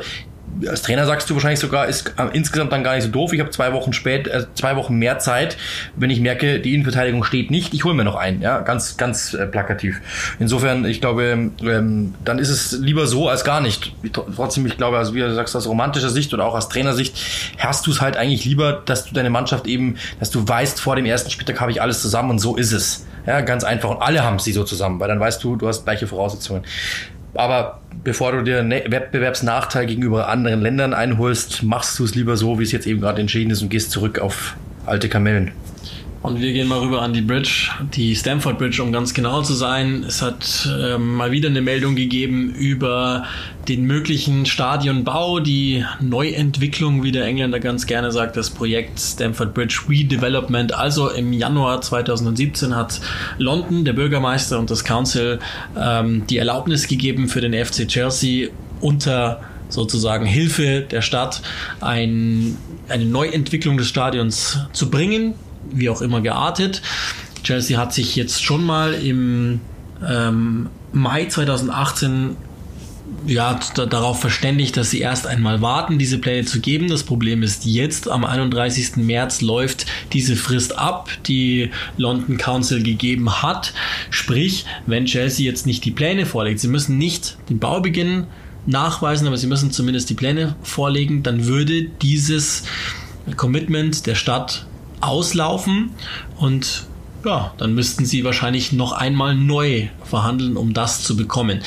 [0.67, 3.33] als Trainer sagst du wahrscheinlich sogar, ist äh, insgesamt dann gar nicht so doof.
[3.33, 5.57] Ich habe zwei Wochen spät, äh, zwei Wochen mehr Zeit,
[5.95, 8.41] wenn ich merke, die Innenverteidigung steht nicht, ich hole mir noch einen.
[8.41, 10.01] Ja, ganz, ganz äh, plakativ.
[10.39, 13.93] Insofern, ich glaube, ähm, dann ist es lieber so als gar nicht.
[14.03, 16.69] Ich, tr- trotzdem, ich glaube, also wie du sagst, aus romantischer Sicht oder auch aus
[16.69, 17.17] Trainersicht,
[17.57, 20.95] hast du es halt eigentlich lieber, dass du deine Mannschaft eben, dass du weißt, vor
[20.95, 23.05] dem ersten Spieltag habe ich alles zusammen und so ist es.
[23.25, 23.91] Ja, ganz einfach.
[23.91, 26.63] Und alle haben sie so zusammen, weil dann weißt du, du hast gleiche Voraussetzungen.
[27.33, 32.59] Aber bevor du dir einen Wettbewerbsnachteil gegenüber anderen Ländern einholst, machst du es lieber so,
[32.59, 35.51] wie es jetzt eben gerade entschieden ist und gehst zurück auf alte Kamellen.
[36.23, 39.55] Und wir gehen mal rüber an die Bridge, die Stamford Bridge, um ganz genau zu
[39.55, 40.03] sein.
[40.07, 43.25] Es hat ähm, mal wieder eine Meldung gegeben über
[43.67, 49.81] den möglichen Stadionbau, die Neuentwicklung, wie der Engländer ganz gerne sagt, das Projekt Stamford Bridge
[49.89, 50.75] Redevelopment.
[50.75, 53.01] Also im Januar 2017 hat
[53.39, 55.39] London, der Bürgermeister und das Council
[55.75, 61.41] ähm, die Erlaubnis gegeben für den FC Chelsea unter sozusagen Hilfe der Stadt
[61.79, 62.57] ein,
[62.89, 65.33] eine Neuentwicklung des Stadions zu bringen,
[65.71, 66.81] wie auch immer geartet.
[67.43, 69.59] Chelsea hat sich jetzt schon mal im
[70.07, 72.35] ähm, Mai 2018
[73.25, 76.87] ja, da, darauf verständigt, dass sie erst einmal warten, diese Pläne zu geben.
[76.87, 78.97] Das Problem ist jetzt, am 31.
[78.97, 83.73] März läuft diese Frist ab, die London Council gegeben hat.
[84.09, 88.27] Sprich, wenn Chelsea jetzt nicht die Pläne vorlegt, sie müssen nicht den Baubeginn
[88.65, 92.63] nachweisen, aber sie müssen zumindest die Pläne vorlegen, dann würde dieses
[93.35, 94.65] Commitment der Stadt
[95.01, 95.91] auslaufen
[96.37, 96.85] und
[97.25, 101.61] ja, dann müssten sie wahrscheinlich noch einmal neu verhandeln, um das zu bekommen.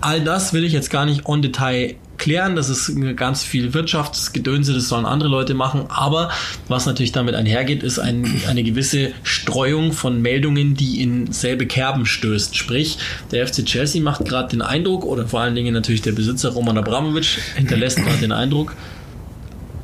[0.00, 2.54] All das will ich jetzt gar nicht on Detail klären.
[2.54, 5.86] Das ist ganz viel Wirtschaftsgedönse, das sollen andere Leute machen.
[5.88, 6.30] Aber
[6.68, 12.06] was natürlich damit einhergeht, ist ein, eine gewisse Streuung von Meldungen, die in selbe Kerben
[12.06, 12.56] stößt.
[12.56, 12.98] Sprich,
[13.32, 16.78] der FC Chelsea macht gerade den Eindruck, oder vor allen Dingen natürlich der Besitzer Roman
[16.78, 18.74] Abramovic hinterlässt gerade den Eindruck,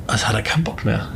[0.05, 1.09] als hat er keinen Bock mehr.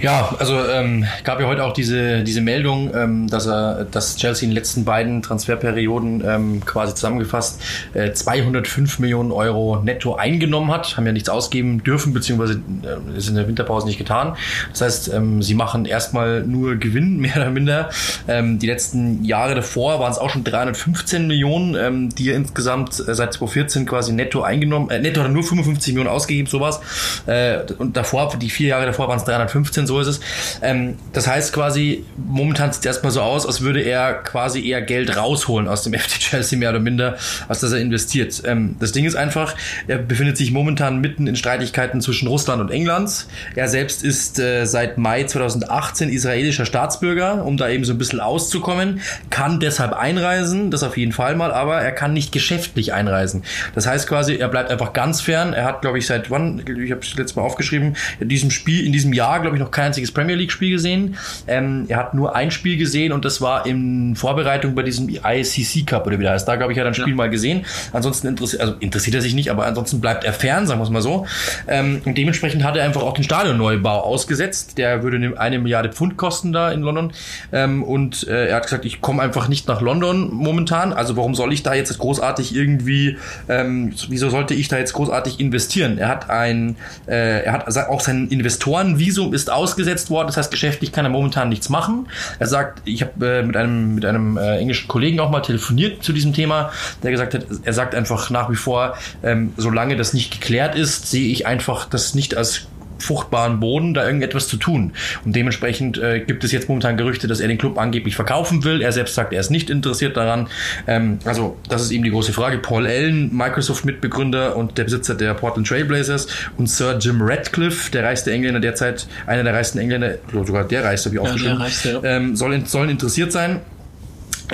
[0.00, 4.44] Ja, also ähm, gab ja heute auch diese, diese Meldung, ähm, dass er, dass Chelsea
[4.44, 7.60] in den letzten beiden Transferperioden ähm, quasi zusammengefasst
[7.94, 13.28] äh, 205 Millionen Euro netto eingenommen hat, haben ja nichts ausgeben dürfen, beziehungsweise äh, ist
[13.28, 14.36] in der Winterpause nicht getan.
[14.70, 17.90] Das heißt, ähm, sie machen erstmal nur Gewinn, mehr oder minder.
[18.28, 23.14] Ähm, die letzten Jahre davor waren es auch schon 315 Millionen, ähm, die insgesamt äh,
[23.16, 26.80] seit 2014 quasi netto eingenommen, äh, netto hat er nur 55 Millionen ausgegeben, sowas.
[27.26, 30.20] Äh, und davor, die vier Jahre davor waren es 315 so ist es.
[30.62, 34.82] Ähm, das heißt quasi, momentan sieht es erstmal so aus, als würde er quasi eher
[34.82, 37.16] Geld rausholen aus dem FC Chelsea, mehr oder minder,
[37.48, 38.42] als dass er investiert.
[38.44, 39.56] Ähm, das Ding ist einfach,
[39.88, 43.26] er befindet sich momentan mitten in Streitigkeiten zwischen Russland und England.
[43.56, 48.20] Er selbst ist äh, seit Mai 2018 israelischer Staatsbürger, um da eben so ein bisschen
[48.20, 53.42] auszukommen, kann deshalb einreisen, das auf jeden Fall mal, aber er kann nicht geschäftlich einreisen.
[53.74, 55.52] Das heißt quasi, er bleibt einfach ganz fern.
[55.54, 58.86] Er hat, glaube ich, seit wann, ich habe es letztes Mal aufgeschrieben, in diesem Spiel,
[58.86, 61.16] in diesem Jahr, glaube ich, noch kein einziges Premier League-Spiel gesehen.
[61.46, 65.86] Ähm, er hat nur ein Spiel gesehen und das war in Vorbereitung bei diesem ICC
[65.86, 66.48] Cup oder wie der heißt.
[66.48, 67.14] Da, glaube ich, hat er ein Spiel ja.
[67.14, 67.64] mal gesehen.
[67.92, 70.90] Ansonsten interessiert, also interessiert er sich nicht, aber ansonsten bleibt er fern, sagen wir es
[70.90, 71.26] mal so.
[71.68, 74.78] Ähm, und dementsprechend hat er einfach auch den Stadionneubau ausgesetzt.
[74.78, 77.12] Der würde eine Milliarde Pfund kosten da in London.
[77.52, 80.92] Ähm, und äh, er hat gesagt, ich komme einfach nicht nach London momentan.
[80.92, 83.16] Also warum soll ich da jetzt großartig irgendwie,
[83.48, 85.98] ähm, wieso sollte ich da jetzt großartig investieren?
[85.98, 86.74] Er hat ein,
[87.06, 90.28] äh, er hat auch sein Investorenvisum ist aus ausgesetzt worden.
[90.28, 92.08] Das heißt, geschäftlich kann er momentan nichts machen.
[92.38, 96.02] Er sagt, ich habe äh, mit einem, mit einem äh, englischen Kollegen auch mal telefoniert
[96.02, 96.70] zu diesem Thema,
[97.02, 101.10] der gesagt hat, er sagt einfach nach wie vor, ähm, solange das nicht geklärt ist,
[101.10, 102.66] sehe ich einfach das nicht als
[102.98, 104.92] fruchtbaren Boden, da irgendetwas zu tun.
[105.24, 108.82] Und dementsprechend äh, gibt es jetzt momentan Gerüchte, dass er den Club angeblich verkaufen will.
[108.82, 110.48] Er selbst sagt, er ist nicht interessiert daran.
[110.86, 112.58] Ähm, also das ist eben die große Frage.
[112.58, 118.32] Paul Allen, Microsoft-Mitbegründer und der Besitzer der Portland Trailblazers und Sir Jim Radcliffe, der reichste
[118.32, 122.16] Engländer derzeit, einer der reichsten Engländer, sogar der reichste, wie aufgeschrieben, ja, reichste, ja.
[122.16, 123.60] ähm, soll, sollen interessiert sein.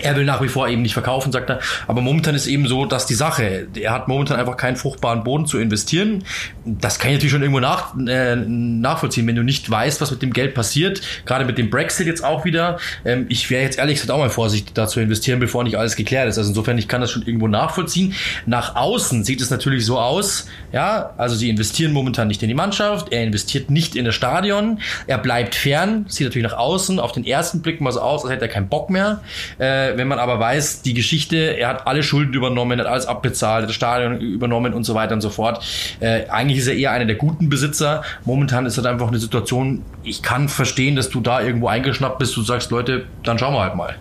[0.00, 1.61] Er will nach wie vor eben nicht verkaufen, sagt er.
[1.87, 5.46] Aber momentan ist eben so, dass die Sache, er hat momentan einfach keinen fruchtbaren Boden
[5.46, 6.24] zu investieren.
[6.64, 10.22] Das kann ich natürlich schon irgendwo nach, äh, nachvollziehen, wenn du nicht weißt, was mit
[10.22, 11.00] dem Geld passiert.
[11.26, 12.78] Gerade mit dem Brexit jetzt auch wieder.
[13.04, 15.96] Ähm, ich wäre jetzt ehrlich gesagt auch mal vorsichtig da zu investieren, bevor nicht alles
[15.96, 16.38] geklärt ist.
[16.38, 18.14] Also insofern, ich kann das schon irgendwo nachvollziehen.
[18.46, 22.54] Nach außen sieht es natürlich so aus, ja, also sie investieren momentan nicht in die
[22.54, 27.12] Mannschaft, er investiert nicht in das Stadion, er bleibt fern, sieht natürlich nach außen auf
[27.12, 29.22] den ersten Blick mal so aus, als hätte er keinen Bock mehr.
[29.59, 33.07] Äh, äh, wenn man aber weiß, die Geschichte, er hat alle Schulden übernommen, hat alles
[33.07, 35.64] abbezahlt, das Stadion übernommen und so weiter und so fort.
[36.01, 38.03] Äh, eigentlich ist er eher einer der guten Besitzer.
[38.25, 42.37] Momentan ist das einfach eine Situation, ich kann verstehen, dass du da irgendwo eingeschnappt bist,
[42.37, 43.97] du sagst, Leute, dann schauen wir halt mal.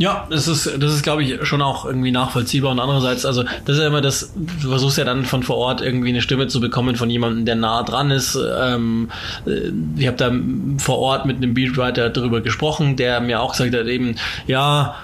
[0.00, 2.70] Ja, das ist, das ist, glaube ich, schon auch irgendwie nachvollziehbar.
[2.70, 5.82] Und andererseits, also, das ist ja immer das, du versuchst ja dann von vor Ort
[5.82, 8.34] irgendwie eine Stimme zu bekommen von jemandem, der nah dran ist.
[8.34, 9.10] Ähm,
[9.46, 10.32] äh, ich habe da
[10.78, 14.16] vor Ort mit einem Beatwriter darüber gesprochen, der mir auch gesagt hat, eben,
[14.46, 14.94] ja,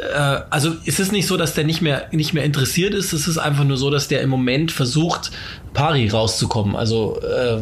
[0.00, 3.28] äh, also ist es nicht so, dass der nicht mehr, nicht mehr interessiert ist, es
[3.28, 5.30] ist einfach nur so, dass der im Moment versucht,
[5.74, 6.76] pari rauszukommen.
[6.76, 7.58] Also äh,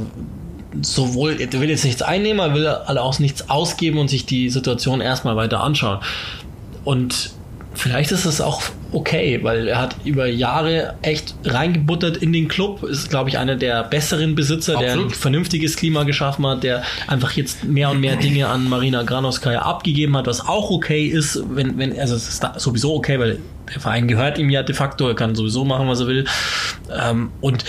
[0.83, 2.69] sowohl, er will jetzt nichts einnehmen, er will
[2.99, 6.01] auch nichts ausgeben und sich die Situation erstmal weiter anschauen.
[6.85, 7.31] Und
[7.77, 8.63] vielleicht ist es auch
[8.93, 13.57] okay, weil er hat über Jahre echt reingebuttert in den Club, ist, glaube ich, einer
[13.57, 14.97] der besseren Besitzer, Absolut.
[14.97, 19.03] der ein vernünftiges Klima geschaffen hat, der einfach jetzt mehr und mehr Dinge an Marina
[19.03, 23.39] Granovskaya abgegeben hat, was auch okay ist, wenn, wenn, also es ist sowieso okay, weil
[23.73, 26.25] der Verein gehört ihm ja de facto, er kann sowieso machen, was er will.
[26.91, 27.65] Ähm, und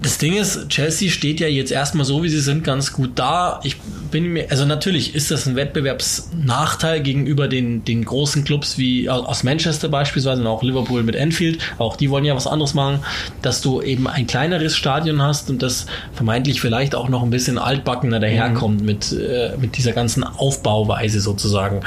[0.00, 3.60] das Ding ist, Chelsea steht ja jetzt erstmal so, wie sie sind, ganz gut da.
[3.64, 3.76] Ich
[4.10, 9.42] bin mir, also natürlich ist das ein Wettbewerbsnachteil gegenüber den, den großen Clubs wie aus
[9.42, 11.58] Manchester beispielsweise und auch Liverpool mit Enfield.
[11.78, 13.00] Auch die wollen ja was anderes machen,
[13.42, 17.58] dass du eben ein kleineres Stadion hast und das vermeintlich vielleicht auch noch ein bisschen
[17.58, 18.86] altbackener daherkommt mhm.
[18.86, 21.80] mit, äh, mit dieser ganzen Aufbauweise sozusagen.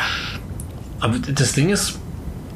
[1.00, 1.98] Aber das Ding ist,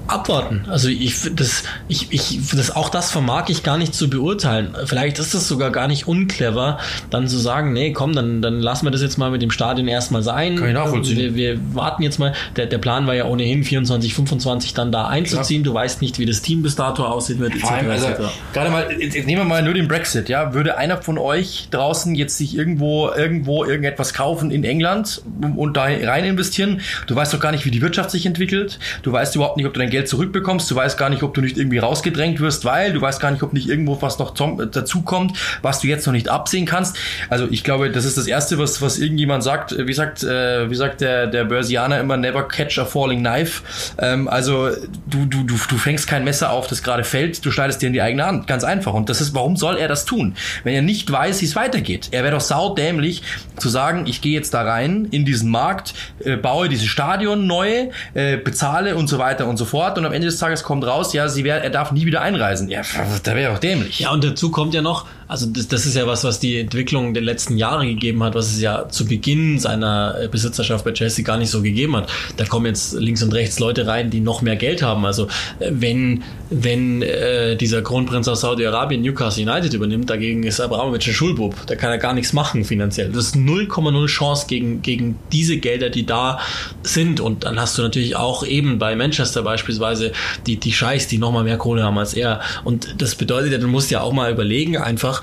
[0.07, 0.65] abwarten.
[0.69, 4.75] Also ich das ich, ich das auch das vermag ich gar nicht zu beurteilen.
[4.85, 8.85] Vielleicht ist es sogar gar nicht unclever, dann zu sagen, nee, komm, dann dann lassen
[8.85, 10.57] wir das jetzt mal mit dem Stadion erstmal sein.
[10.57, 11.17] Kann ich nachvollziehen.
[11.17, 12.33] Wir, wir warten jetzt mal.
[12.55, 15.63] Der, der Plan war ja ohnehin 24, 25 dann da einzuziehen.
[15.63, 15.73] Klar.
[15.73, 17.53] Du weißt nicht, wie das Team bis dato aussieht wird.
[17.63, 18.07] Allem, also,
[18.53, 22.15] gerade mal jetzt nehmen wir mal nur den Brexit, ja, würde einer von euch draußen
[22.15, 25.21] jetzt sich irgendwo irgendwo irgendetwas kaufen in England
[25.55, 26.81] und da rein investieren?
[27.07, 28.79] Du weißt doch gar nicht, wie die Wirtschaft sich entwickelt.
[29.01, 31.41] Du weißt überhaupt nicht, ob du dein Geld zurückbekommst, du weißt gar nicht, ob du
[31.41, 35.37] nicht irgendwie rausgedrängt wirst, weil du weißt gar nicht, ob nicht irgendwo was noch dazukommt,
[35.61, 36.97] was du jetzt noch nicht absehen kannst.
[37.29, 39.75] Also ich glaube, das ist das Erste, was, was irgendjemand sagt.
[39.77, 43.63] Wie sagt, äh, wie sagt der, der Börsianer immer, never catch a falling knife.
[43.97, 44.69] Ähm, also
[45.07, 47.93] du, du, du, du fängst kein Messer auf, das gerade fällt, du schneidest dir in
[47.93, 48.47] die eigene Hand.
[48.47, 48.93] Ganz einfach.
[48.93, 50.35] Und das ist, warum soll er das tun?
[50.65, 52.09] Wenn er nicht weiß, wie es weitergeht.
[52.11, 53.23] Er wäre doch saudämlich
[53.57, 57.89] zu sagen, ich gehe jetzt da rein in diesen Markt, äh, baue dieses Stadion neu,
[58.13, 59.84] äh, bezahle und so weiter und so fort.
[59.93, 62.69] Und am Ende des Tages kommt raus, ja, sie wär, er darf nie wieder einreisen.
[62.69, 62.81] Ja,
[63.23, 63.99] da wäre doch dämlich.
[63.99, 67.13] Ja, und dazu kommt ja noch, also das, das ist ja was, was die Entwicklung
[67.13, 71.23] der letzten Jahre gegeben hat, was es ja zu Beginn seiner äh, Besitzerschaft bei Chelsea
[71.23, 72.11] gar nicht so gegeben hat.
[72.37, 75.05] Da kommen jetzt links und rechts Leute rein, die noch mehr Geld haben.
[75.05, 75.27] Also
[75.59, 76.23] äh, wenn,
[76.63, 81.55] wenn äh, dieser Kronprinz aus Saudi-Arabien Newcastle United übernimmt, dagegen ist Abramovic ein Schulbub.
[81.67, 83.11] Da kann er gar nichts machen finanziell.
[83.11, 86.39] Das ist 0,0 Chance gegen, gegen diese Gelder, die da
[86.83, 87.19] sind.
[87.19, 90.11] Und dann hast du natürlich auch eben bei Manchester beispielsweise
[90.45, 92.41] die, die Scheiß, die noch mal mehr Kohle haben als er.
[92.63, 95.21] Und das bedeutet ja, du musst ja auch mal überlegen, einfach, einfach,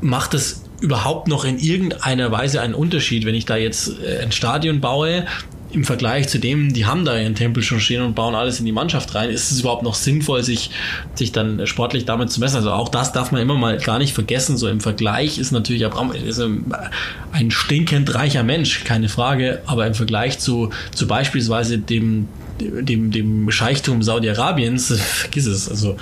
[0.00, 4.32] macht es überhaupt noch in irgendeiner Weise einen Unterschied, wenn ich da jetzt äh, ein
[4.32, 5.26] Stadion baue,
[5.74, 8.66] im Vergleich zu dem, die haben da ihren Tempel schon stehen und bauen alles in
[8.66, 10.70] die Mannschaft rein, ist es überhaupt noch sinnvoll, sich,
[11.14, 12.56] sich dann sportlich damit zu messen?
[12.56, 14.56] Also auch das darf man immer mal gar nicht vergessen.
[14.56, 19.94] So im Vergleich ist natürlich Abraham ist ein stinkend reicher Mensch, keine Frage, aber im
[19.94, 22.28] Vergleich zu, zu beispielsweise dem,
[22.60, 25.68] dem, dem Scheichtum Saudi-Arabiens, vergiss es.
[25.68, 25.96] Also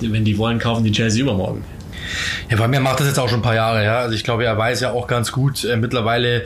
[0.00, 1.62] wenn die wollen, kaufen die Chelsea übermorgen.
[2.50, 3.98] Ja, bei mir macht das jetzt auch schon ein paar Jahre, ja.
[4.00, 6.44] Also ich glaube, er weiß ja auch ganz gut äh, mittlerweile,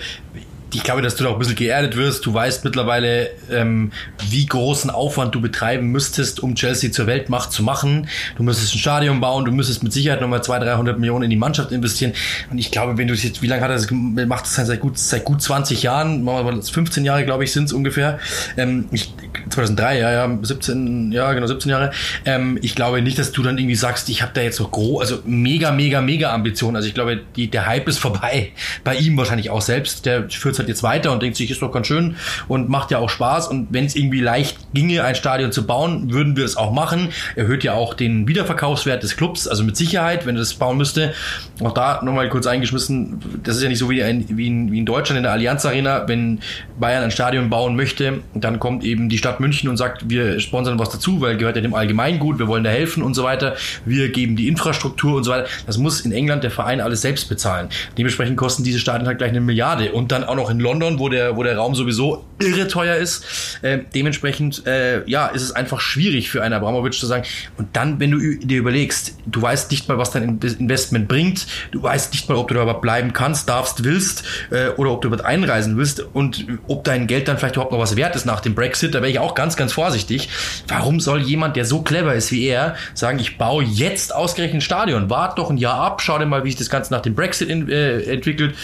[0.76, 2.26] ich glaube, dass du da auch ein bisschen geerdet wirst.
[2.26, 3.92] Du weißt mittlerweile, ähm,
[4.28, 8.08] wie großen Aufwand du betreiben müsstest, um Chelsea zur Weltmacht zu machen.
[8.36, 11.36] Du müsstest ein Stadion bauen, du müsstest mit Sicherheit nochmal 200, 300 Millionen in die
[11.36, 12.12] Mannschaft investieren.
[12.50, 14.44] Und ich glaube, wenn du jetzt, wie lange hat er das gemacht?
[14.44, 16.28] Das seit gut, seit gut 20 Jahren,
[16.62, 18.18] 15 Jahre, glaube ich, sind es ungefähr.
[18.58, 19.14] Ähm, ich,
[19.48, 21.90] 2003, ja, ja, 17, ja, genau, 17 Jahre.
[22.26, 25.00] Ähm, ich glaube nicht, dass du dann irgendwie sagst, ich habe da jetzt noch groß,
[25.00, 26.76] also mega, mega, mega Ambitionen.
[26.76, 28.52] Also ich glaube, die, der Hype ist vorbei.
[28.84, 30.04] Bei ihm wahrscheinlich auch selbst.
[30.04, 32.16] Der führt halt jetzt weiter und denkt sich, ist doch ganz schön
[32.48, 33.48] und macht ja auch Spaß.
[33.48, 37.10] Und wenn es irgendwie leicht ginge, ein Stadion zu bauen, würden wir es auch machen.
[37.36, 41.14] Erhöht ja auch den Wiederverkaufswert des Clubs, also mit Sicherheit, wenn er das bauen müsste.
[41.62, 44.78] Auch da nochmal kurz eingeschmissen, das ist ja nicht so wie, ein, wie, in, wie
[44.78, 46.40] in Deutschland in der Allianz Arena, wenn
[46.78, 50.78] Bayern ein Stadion bauen möchte, dann kommt eben die Stadt München und sagt, wir sponsern
[50.78, 53.56] was dazu, weil gehört ja dem Allgemeingut, wir wollen da helfen und so weiter.
[53.84, 55.48] Wir geben die Infrastruktur und so weiter.
[55.66, 57.68] Das muss in England der Verein alles selbst bezahlen.
[57.96, 59.92] Dementsprechend kosten diese Stadien halt gleich eine Milliarde.
[59.92, 63.24] Und dann auch noch in London wo der, wo der Raum sowieso irre teuer ist.
[63.62, 67.24] Äh, dementsprechend, äh, ja, ist es einfach schwierig für einen Abramovic zu sagen.
[67.56, 71.82] Und dann, wenn du dir überlegst, du weißt nicht mal, was dein Investment bringt, du
[71.82, 75.08] weißt nicht mal, ob du da überhaupt bleiben kannst, darfst, willst, äh, oder ob du
[75.08, 78.40] überhaupt einreisen willst und ob dein Geld dann vielleicht überhaupt noch was wert ist nach
[78.40, 80.28] dem Brexit, da wäre ich auch ganz, ganz vorsichtig.
[80.68, 84.60] Warum soll jemand, der so clever ist wie er, sagen, ich baue jetzt ausgerechnet ein
[84.60, 87.14] Stadion, wart doch ein Jahr ab, schau dir mal, wie sich das Ganze nach dem
[87.14, 88.54] Brexit in, äh, entwickelt,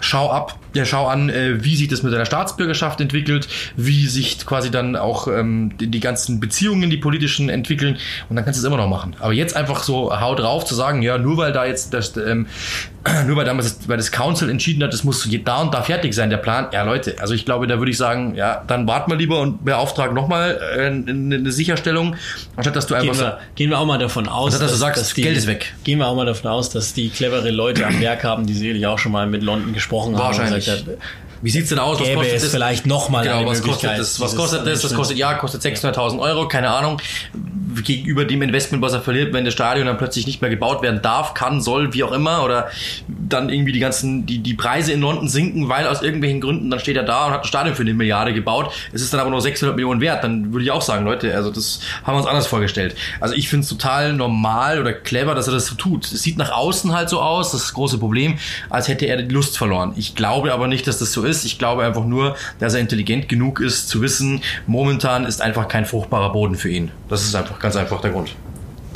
[0.00, 4.44] schau ab, ja, schau an, äh, wie sich das mit deiner Staatsbürgerschaft entwickelt, wie sich
[4.46, 8.62] quasi dann auch ähm, die, die, ganzen Beziehungen, die politischen entwickeln und dann kannst du
[8.62, 9.14] es immer noch machen.
[9.20, 12.46] Aber jetzt einfach so haut drauf zu sagen, ja, nur weil da jetzt das, ähm,
[13.26, 16.14] nur weil damals das, weil das Council entschieden hat, das muss da und da fertig
[16.14, 16.68] sein, der Plan.
[16.72, 19.64] Ja, Leute, also ich glaube, da würde ich sagen, ja, dann warten wir lieber und
[19.64, 22.16] beauftragen nochmal äh, eine Sicherstellung,
[22.56, 23.12] anstatt dass du einfach.
[23.12, 25.36] Gehen wir, gehen wir auch mal davon aus, dass, dass, du sagst, dass die, Geld
[25.36, 25.74] ist weg.
[25.84, 28.86] Gehen wir auch mal davon aus, dass die clevere Leute am Werk haben, die sicherlich
[28.86, 30.24] auch schon mal mit London gesprochen haben.
[30.24, 30.64] Wahrscheinlich.
[30.64, 30.86] Gesagt,
[31.42, 31.98] wie sieht's denn aus?
[31.98, 32.52] Was Gäbe kostet es das?
[32.52, 34.20] vielleicht nochmal genau, eine was kostet Möglichkeit, das?
[34.20, 34.82] Was kostet das?
[34.82, 37.00] Das kostet ja kostet 600.000 Euro, keine Ahnung.
[37.84, 41.00] Gegenüber dem Investment, was er verliert, wenn das Stadion dann plötzlich nicht mehr gebaut werden
[41.02, 42.68] darf, kann, soll, wie auch immer, oder
[43.08, 46.80] dann irgendwie die ganzen die die Preise in London sinken, weil aus irgendwelchen Gründen dann
[46.80, 48.72] steht er da und hat ein Stadion für eine Milliarde gebaut.
[48.92, 50.22] Es ist dann aber nur 600 Millionen wert.
[50.22, 52.94] Dann würde ich auch sagen, Leute, also das haben wir uns anders vorgestellt.
[53.20, 56.04] Also ich finde es total normal oder clever, dass er das so tut.
[56.04, 58.38] Es sieht nach außen halt so aus, das ist das große Problem,
[58.68, 59.94] als hätte er die Lust verloren.
[59.96, 61.31] Ich glaube aber nicht, dass das so ist.
[61.44, 65.86] Ich glaube einfach nur, dass er intelligent genug ist, zu wissen, momentan ist einfach kein
[65.86, 66.90] fruchtbarer Boden für ihn.
[67.08, 68.34] Das ist einfach ganz einfach der Grund.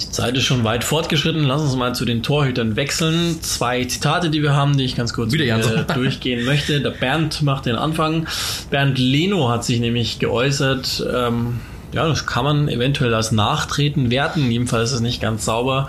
[0.00, 1.44] Die Zeit ist schon weit fortgeschritten.
[1.44, 3.40] Lass uns mal zu den Torhütern wechseln.
[3.40, 6.80] Zwei Zitate, die wir haben, die ich ganz kurz Wieder, äh, durchgehen möchte.
[6.80, 8.26] Der Bernd macht den Anfang.
[8.70, 11.06] Bernd Leno hat sich nämlich geäußert.
[11.10, 11.60] Ähm,
[11.92, 14.40] ja, das kann man eventuell als Nachtreten werten.
[14.40, 15.88] In jedem Fall ist es nicht ganz sauber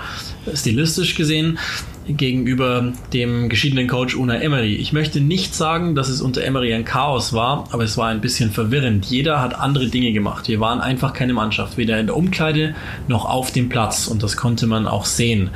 [0.53, 1.59] stilistisch gesehen
[2.08, 4.76] gegenüber dem geschiedenen Coach Una Emery.
[4.76, 8.22] Ich möchte nicht sagen, dass es unter Emery ein Chaos war, aber es war ein
[8.22, 9.05] bisschen verwirrend.
[9.05, 10.47] Jeder hat andere Dinge gemacht.
[10.47, 12.76] Wir waren einfach keine Mannschaft, weder in der Umkleide
[13.08, 14.08] noch auf dem Platz.
[14.08, 15.49] Und das konnte man auch sehen.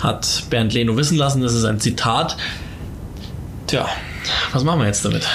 [0.00, 2.36] Hat Bernd Leno wissen lassen, das ist ein Zitat.
[3.66, 3.86] Tja,
[4.52, 5.28] was machen wir jetzt damit?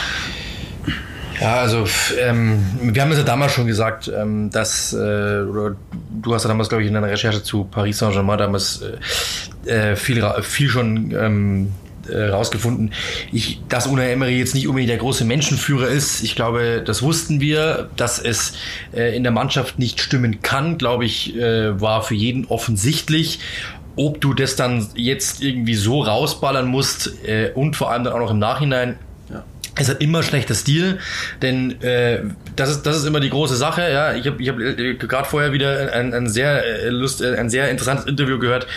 [1.39, 1.85] Ja, also
[2.19, 5.75] ähm, wir haben es ja damals schon gesagt, ähm, dass, äh, oder
[6.21, 8.97] du hast ja damals, glaube ich, in deiner Recherche zu Paris Saint-Germain damals äh,
[9.65, 11.71] äh viel, viel schon ähm,
[12.09, 12.93] äh, rausgefunden,
[13.31, 16.23] ich, dass Unai Emery jetzt nicht unbedingt der große Menschenführer ist.
[16.23, 18.53] Ich glaube, das wussten wir, dass es
[18.93, 23.39] äh, in der Mannschaft nicht stimmen kann, glaube ich, äh, war für jeden offensichtlich.
[23.97, 28.19] Ob du das dann jetzt irgendwie so rausballern musst äh, und vor allem dann auch
[28.19, 28.97] noch im Nachhinein,
[29.77, 30.99] es hat immer schlechter Stil,
[31.41, 32.21] denn äh,
[32.55, 33.81] das ist das ist immer die große Sache.
[33.91, 37.35] Ja, ich habe ich hab, äh, gerade vorher wieder ein, ein sehr äh, lust, äh,
[37.35, 38.67] ein sehr interessantes Interview gehört.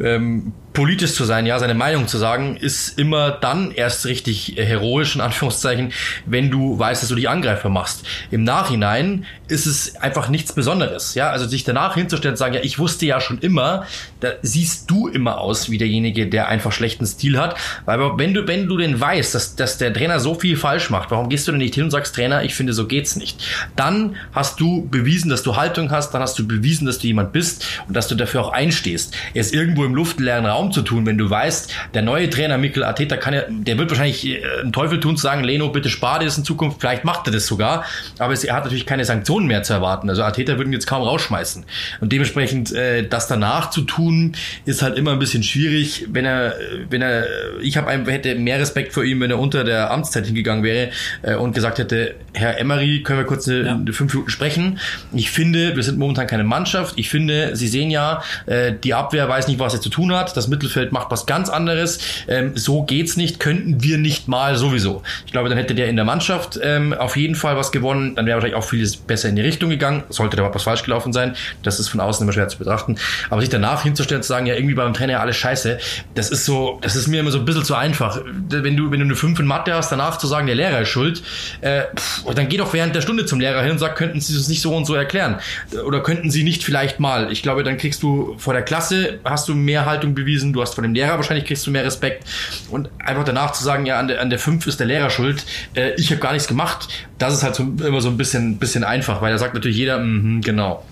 [0.00, 5.14] Ähm, politisch zu sein, ja, seine Meinung zu sagen, ist immer dann erst richtig heroisch,
[5.14, 5.90] in Anführungszeichen,
[6.26, 8.04] wenn du weißt, dass du dich Angreifer machst.
[8.30, 12.60] Im Nachhinein ist es einfach nichts Besonderes, ja, also sich danach hinzustellen und sagen, ja,
[12.62, 13.86] ich wusste ja schon immer,
[14.20, 18.46] da siehst du immer aus wie derjenige, der einfach schlechten Stil hat, weil wenn du,
[18.46, 21.52] wenn du denn weißt, dass, dass der Trainer so viel falsch macht, warum gehst du
[21.52, 23.42] denn nicht hin und sagst, Trainer, ich finde, so geht's nicht?
[23.74, 27.32] Dann hast du bewiesen, dass du Haltung hast, dann hast du bewiesen, dass du jemand
[27.32, 29.14] bist und dass du dafür auch einstehst.
[29.34, 33.16] Ist irgendwo im luftleeren Raum zu tun, wenn du weißt, der neue Trainer Mikel Arteta
[33.16, 36.26] kann ja, der wird wahrscheinlich äh, einen Teufel tun zu sagen, Leno, bitte spar dir
[36.26, 37.84] das in Zukunft, vielleicht macht er das sogar,
[38.18, 40.08] aber es, er hat natürlich keine Sanktionen mehr zu erwarten.
[40.08, 41.64] Also Arteta würden jetzt kaum rausschmeißen.
[42.00, 44.34] Und dementsprechend äh, das danach zu tun,
[44.64, 46.54] ist halt immer ein bisschen schwierig, wenn er,
[46.90, 47.26] wenn er,
[47.60, 50.90] ich habe hätte mehr Respekt vor ihm, wenn er unter der Amtszeit hingegangen wäre
[51.22, 53.92] äh, und gesagt hätte, Herr Emery, können wir kurz eine, ja.
[53.92, 54.78] fünf Minuten sprechen.
[55.14, 56.94] Ich finde, wir sind momentan keine Mannschaft.
[56.96, 60.36] Ich finde, Sie sehen ja, äh, die Abwehr weiß nicht, was er zu tun hat.
[60.36, 61.98] Das Mittelfeld macht was ganz anderes.
[62.28, 65.02] Ähm, so geht's nicht, könnten wir nicht mal sowieso.
[65.24, 68.14] Ich glaube, dann hätte der in der Mannschaft ähm, auf jeden Fall was gewonnen.
[68.14, 70.04] Dann wäre wahrscheinlich auch vieles besser in die Richtung gegangen.
[70.10, 71.34] Sollte da was falsch gelaufen sein.
[71.62, 72.96] Das ist von außen immer schwer zu betrachten.
[73.30, 75.78] Aber sich danach hinzustellen, zu sagen, ja, irgendwie beim Trainer alles scheiße,
[76.14, 78.20] das ist so, das ist mir immer so ein bisschen zu einfach.
[78.48, 80.88] Wenn du, wenn du eine 5 in Mathe hast, danach zu sagen, der Lehrer ist
[80.88, 81.22] schuld,
[81.60, 84.34] äh, pff, dann geh doch während der Stunde zum Lehrer hin und sag, könnten Sie
[84.34, 85.36] das nicht so und so erklären?
[85.84, 87.30] Oder könnten Sie nicht vielleicht mal?
[87.30, 90.74] Ich glaube, dann kriegst du vor der Klasse, hast du mehr Haltung bewiesen du hast
[90.74, 92.24] von dem Lehrer wahrscheinlich kriegst du mehr Respekt
[92.70, 95.44] und einfach danach zu sagen, ja, an der, an der 5 ist der Lehrer schuld,
[95.74, 98.82] äh, ich habe gar nichts gemacht, das ist halt so, immer so ein bisschen, bisschen
[98.82, 100.84] einfach, weil da sagt natürlich jeder, mm, genau.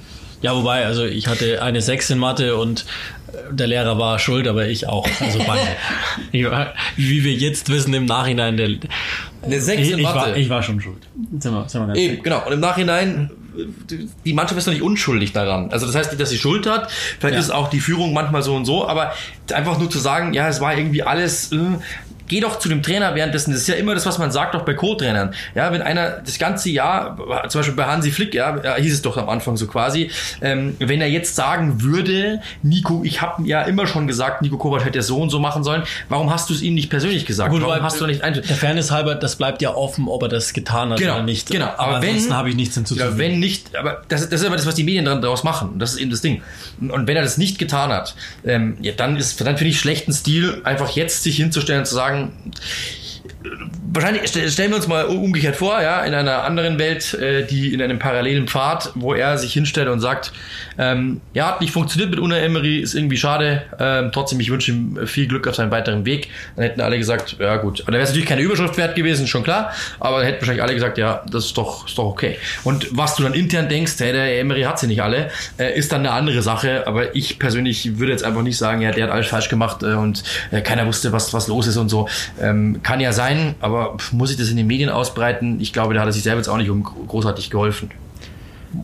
[0.42, 2.84] Ja, wobei, also ich hatte eine 6 in Mathe und
[3.50, 5.06] der Lehrer war schuld, aber ich auch.
[5.20, 6.50] Also beide.
[6.50, 8.68] war, wie wir jetzt wissen im Nachhinein, der,
[9.42, 10.18] eine 6 in ich, Mathe.
[10.18, 11.06] Ich war, ich war schon schuld.
[11.38, 12.46] Sind wir, sind wir Eben, genau.
[12.46, 13.30] Und im Nachhinein
[14.24, 15.70] die Mannschaft ist doch nicht unschuldig daran.
[15.70, 16.90] Also das heißt nicht, dass sie Schuld hat.
[16.90, 17.40] Vielleicht ja.
[17.40, 19.12] ist auch die Führung manchmal so und so, aber
[19.52, 21.58] einfach nur zu sagen, ja, es war irgendwie alles, äh,
[22.34, 23.52] geh doch zu dem Trainer währenddessen.
[23.52, 25.32] Das ist ja immer das, was man sagt, auch bei Co-Trainern.
[25.54, 27.16] Ja, wenn einer das ganze Jahr,
[27.48, 30.10] zum Beispiel bei Hansi Flick, ja, hieß es doch am Anfang so quasi,
[30.40, 34.84] ähm, wenn er jetzt sagen würde, Nico, ich habe ja immer schon gesagt, Nico Kovac
[34.84, 35.84] hätte so und so machen sollen.
[36.08, 37.50] Warum hast du es ihm nicht persönlich gesagt?
[37.50, 40.28] Gut, warum hast du nicht ein Der Fairness halber, das bleibt ja offen, ob er
[40.28, 41.50] das getan hat genau, oder nicht.
[41.50, 43.16] Genau, aber, aber wenn habe ich nichts hinzuzufügen.
[43.16, 45.78] Ja, wenn nicht, aber das, das ist aber das, was die Medien daraus machen.
[45.78, 46.42] Das ist eben das Ding.
[46.80, 50.12] Und wenn er das nicht getan hat, ähm, ja, dann ist, dann finde ich schlechten
[50.12, 53.33] Stil, einfach jetzt sich hinzustellen und zu sagen, えっ?
[53.92, 57.80] Wahrscheinlich stellen wir uns mal umgekehrt vor, ja, in einer anderen Welt, äh, die in
[57.80, 60.32] einem parallelen Pfad, wo er sich hinstellt und sagt,
[60.78, 63.62] ähm, ja, hat nicht funktioniert mit Una Emery, ist irgendwie schade.
[63.78, 66.28] Ähm, trotzdem, ich wünsche ihm viel Glück auf seinem weiteren Weg.
[66.56, 67.80] Dann hätten alle gesagt, ja gut.
[67.80, 69.72] Und dann wäre es natürlich keine Überschrift wert gewesen, schon klar.
[70.00, 72.38] Aber dann hätten wahrscheinlich alle gesagt, ja, das ist doch, ist doch okay.
[72.64, 75.92] Und was du dann intern denkst, hey, der Emery hat sie nicht alle, äh, ist
[75.92, 76.86] dann eine andere Sache.
[76.86, 79.94] Aber ich persönlich würde jetzt einfach nicht sagen, ja, der hat alles falsch gemacht äh,
[79.94, 82.08] und äh, keiner wusste, was, was los ist und so.
[82.40, 85.60] Ähm, kann ja sein, aber muss ich das in den Medien ausbreiten?
[85.60, 86.70] Ich glaube, da hat er sich selber jetzt auch nicht
[87.08, 87.90] großartig geholfen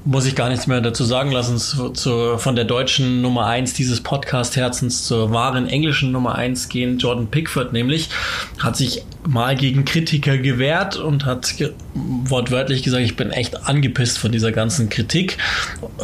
[0.05, 3.75] muss ich gar nichts mehr dazu sagen lassen, zu, zu, von der deutschen Nummer 1
[3.75, 6.99] dieses Podcast-Herzens zur wahren englischen Nummer 1 gehen.
[6.99, 8.09] Jordan Pickford nämlich
[8.59, 14.19] hat sich mal gegen Kritiker gewehrt und hat ge wortwörtlich gesagt, ich bin echt angepisst
[14.19, 15.39] von dieser ganzen Kritik.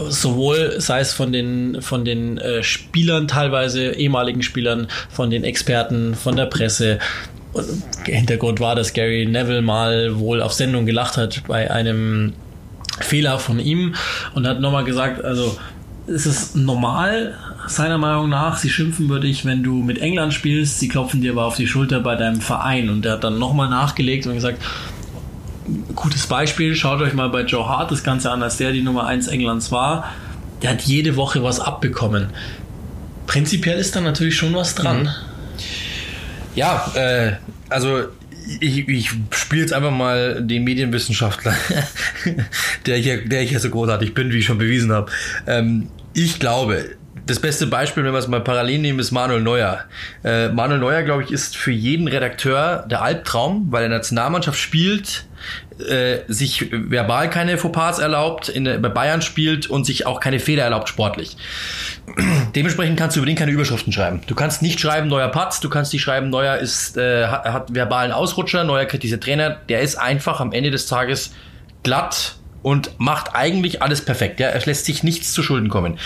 [0.08, 6.14] Sowohl sei es von den, von den äh, Spielern teilweise, ehemaligen Spielern, von den Experten,
[6.14, 6.98] von der Presse.
[8.04, 12.34] Hintergrund war, dass Gary Neville mal wohl auf Sendung gelacht hat bei einem
[13.00, 13.94] Fehler von ihm
[14.34, 15.56] und hat nochmal gesagt, also
[16.06, 17.34] es ist normal,
[17.66, 21.32] seiner Meinung nach, sie schimpfen würde ich, wenn du mit England spielst, sie klopfen dir
[21.32, 22.90] aber auf die Schulter bei deinem Verein.
[22.90, 24.62] Und er hat dann nochmal nachgelegt und gesagt,
[25.94, 29.06] gutes Beispiel, schaut euch mal bei Joe Hart das Ganze an, als der die Nummer
[29.06, 30.12] 1 Englands war.
[30.62, 32.28] Der hat jede Woche was abbekommen.
[33.26, 35.02] Prinzipiell ist da natürlich schon was dran.
[35.02, 35.08] Mhm.
[36.56, 37.32] Ja, äh,
[37.68, 38.06] also
[38.60, 41.54] ich, ich spiele jetzt einfach mal den Medienwissenschaftler,
[42.86, 45.10] der, ich, der ich ja so großartig bin, wie ich schon bewiesen habe.
[45.46, 46.96] Ähm, ich glaube,
[47.26, 49.84] das beste Beispiel, wenn wir es mal parallel nehmen, ist Manuel Neuer.
[50.24, 55.26] Äh, Manuel Neuer, glaube ich, ist für jeden Redakteur der Albtraum, weil er Nationalmannschaft spielt,
[55.80, 60.64] äh, sich verbal keine Fauxpas erlaubt, in bei Bayern spielt und sich auch keine Fehler
[60.64, 61.36] erlaubt sportlich.
[62.54, 64.20] Dementsprechend kannst du über den keine Überschriften schreiben.
[64.26, 67.74] Du kannst nicht schreiben, neuer Patz, du kannst nicht schreiben, neuer ist, äh, hat, hat
[67.74, 69.50] verbalen Ausrutscher, neuer kritisiert Trainer.
[69.68, 71.34] Der ist einfach am Ende des Tages
[71.82, 74.40] glatt und macht eigentlich alles perfekt.
[74.40, 74.48] Ja?
[74.48, 75.98] Er lässt sich nichts zu Schulden kommen.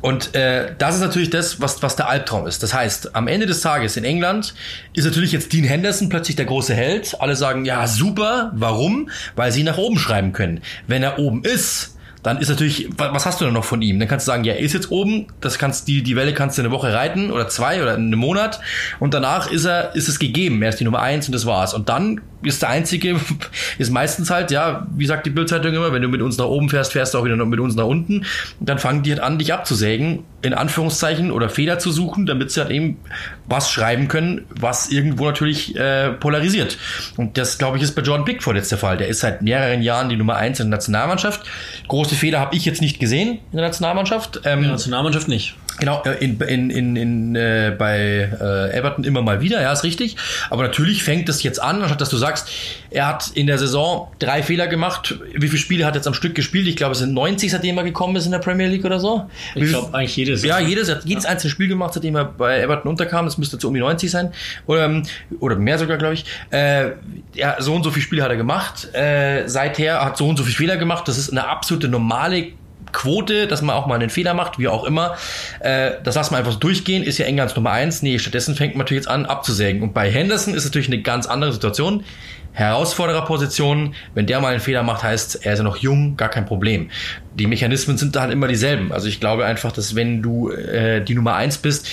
[0.00, 2.62] Und äh, das ist natürlich das, was, was der Albtraum ist.
[2.62, 4.54] Das heißt, am Ende des Tages in England
[4.94, 7.20] ist natürlich jetzt Dean Henderson plötzlich der große Held.
[7.20, 8.52] Alle sagen, ja, super.
[8.54, 9.10] Warum?
[9.36, 10.62] Weil sie ihn nach oben schreiben können.
[10.86, 13.98] Wenn er oben ist, dann ist natürlich, was hast du denn noch von ihm?
[13.98, 16.58] Dann kannst du sagen, ja, er ist jetzt oben, das kannst die die Welle kannst
[16.58, 18.60] du eine Woche reiten oder zwei oder einen Monat
[18.98, 21.72] und danach ist er ist es gegeben, er ist die Nummer eins und das war's.
[21.72, 23.16] Und dann ist der einzige,
[23.78, 26.68] ist meistens halt, ja, wie sagt die Bildzeitung immer, wenn du mit uns nach oben
[26.68, 28.18] fährst, fährst du auch wieder mit uns nach unten.
[28.58, 32.50] Und dann fangen die halt an, dich abzusägen, in Anführungszeichen, oder Fehler zu suchen, damit
[32.50, 32.98] sie halt eben
[33.46, 36.78] was schreiben können, was irgendwo natürlich äh, polarisiert.
[37.16, 38.96] Und das, glaube ich, ist bei Jordan Pickford jetzt der Fall.
[38.96, 41.42] Der ist seit mehreren Jahren die Nummer eins in der Nationalmannschaft.
[41.88, 44.40] Große Fehler habe ich jetzt nicht gesehen in der Nationalmannschaft.
[44.44, 45.56] Ähm, in der Nationalmannschaft nicht.
[45.78, 49.84] Genau, äh, in, in, in, in, äh, bei äh, Everton immer mal wieder, ja, ist
[49.84, 50.16] richtig.
[50.50, 52.48] Aber natürlich fängt es jetzt an, anstatt dass du sagst,
[52.90, 55.18] er hat in der Saison drei Fehler gemacht.
[55.34, 56.66] Wie viele Spiele hat er jetzt am Stück gespielt?
[56.66, 59.30] Ich glaube, es sind 90, seitdem er gekommen ist in der Premier League oder so.
[59.54, 60.42] Ich glaube eigentlich jedes.
[60.42, 61.30] Ja, jedes, er hat jedes ja.
[61.30, 63.24] einzelne Spiel gemacht, seitdem er bei Everton unterkam.
[63.24, 64.32] Das müsste zu um die 90 sein.
[64.66, 65.04] Oder, ähm,
[65.38, 66.24] oder mehr sogar, glaube ich.
[66.50, 66.92] Äh,
[67.34, 68.92] ja, so und so viele Spiele hat er gemacht.
[68.94, 71.06] Äh, seither hat so und so viele Fehler gemacht.
[71.06, 72.52] Das ist eine absolute normale
[72.92, 75.16] Quote, dass man auch mal einen Fehler macht, wie auch immer.
[75.60, 78.02] Äh, das lassen wir einfach so durchgehen, ist ja Englands Nummer eins.
[78.02, 79.82] Nee, stattdessen fängt man natürlich jetzt an abzusägen.
[79.82, 82.04] Und bei Henderson ist natürlich eine ganz andere Situation.
[82.52, 86.46] Herausfordererposition, wenn der mal einen Fehler macht, heißt, er ist ja noch jung, gar kein
[86.46, 86.90] Problem.
[87.34, 88.92] Die Mechanismen sind da halt immer dieselben.
[88.92, 91.86] Also ich glaube einfach, dass wenn du äh, die Nummer eins bist,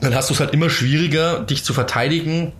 [0.00, 2.52] dann hast du es halt immer schwieriger, dich zu verteidigen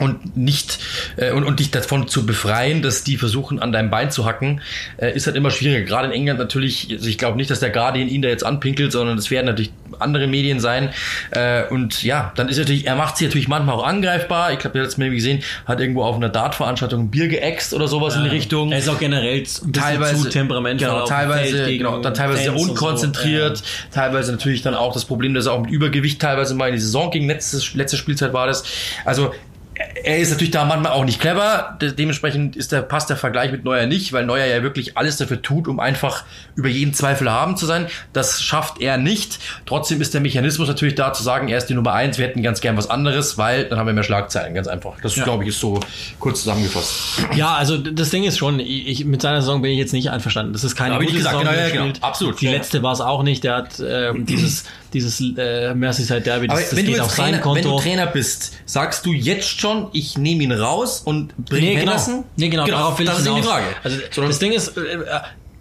[0.00, 0.78] und nicht
[1.16, 4.60] äh, und, und dich davon zu befreien, dass die versuchen an deinem Bein zu hacken,
[4.96, 5.84] äh, ist halt immer schwieriger.
[5.84, 8.92] Gerade in England natürlich, also ich glaube nicht, dass der Guardian ihn da jetzt anpinkelt,
[8.92, 10.90] sondern es werden natürlich andere Medien sein.
[11.30, 14.52] Äh, und ja, dann ist natürlich, er macht sie natürlich manchmal auch angreifbar.
[14.52, 17.74] Ich glaube, ihr habt es mir gesehen, hat irgendwo auf einer Dartveranstaltung ein Bier geäxt
[17.74, 18.72] oder sowas ja, in die Richtung.
[18.72, 20.88] Er ist auch generell teilweise, zu temperamentvoll.
[20.88, 23.64] Genau, teilweise, genau, dann teilweise sehr unkonzentriert, so.
[23.64, 23.70] ja.
[23.92, 26.80] teilweise natürlich dann auch das Problem, dass er auch mit Übergewicht teilweise mal in die
[26.80, 27.26] Saison ging.
[27.28, 28.64] Letztes, letzte Spielzeit war das.
[29.04, 29.32] Also
[29.76, 31.76] er ist natürlich da manchmal auch nicht clever.
[31.80, 35.42] Dementsprechend ist der, passt der Vergleich mit Neuer nicht, weil Neuer ja wirklich alles dafür
[35.42, 37.86] tut, um einfach über jeden Zweifel haben zu sein.
[38.12, 39.38] Das schafft er nicht.
[39.66, 42.42] Trotzdem ist der Mechanismus natürlich da zu sagen, er ist die Nummer eins, wir hätten
[42.42, 44.94] ganz gern was anderes, weil dann haben wir mehr Schlagzeilen, ganz einfach.
[45.02, 45.24] Das, ja.
[45.24, 45.80] glaube ich, ist so
[46.20, 47.26] kurz zusammengefasst.
[47.34, 50.52] Ja, also das Ding ist schon, ich, mit seiner Saison bin ich jetzt nicht einverstanden.
[50.52, 51.98] Das ist keine ja, gute gesagt, Saison, genau, ja, genau.
[52.00, 52.40] Absolut.
[52.40, 53.42] Die letzte war es auch nicht.
[53.42, 54.64] Der hat äh, dieses
[54.94, 57.56] dieses äh, Merseyside Derby, das, das geht auf sein Trainer, Konto.
[57.56, 61.76] Wenn du Trainer bist, sagst du jetzt schon, ich nehme ihn raus und bringe nee,
[61.76, 62.14] Henderson?
[62.14, 62.26] Genau.
[62.36, 63.66] Nee, genau, genau darauf will das ich ist die Frage.
[63.82, 64.80] Also, das Ding ist, äh,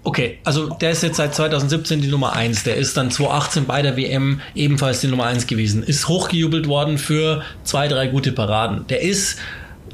[0.05, 2.63] Okay, also der ist jetzt seit 2017 die Nummer 1.
[2.63, 5.81] Der ist dann 2018 bei der WM ebenfalls die Nummer 1 gewesen.
[5.81, 8.85] Ist hochgejubelt worden für zwei, drei gute Paraden.
[8.87, 9.37] Der ist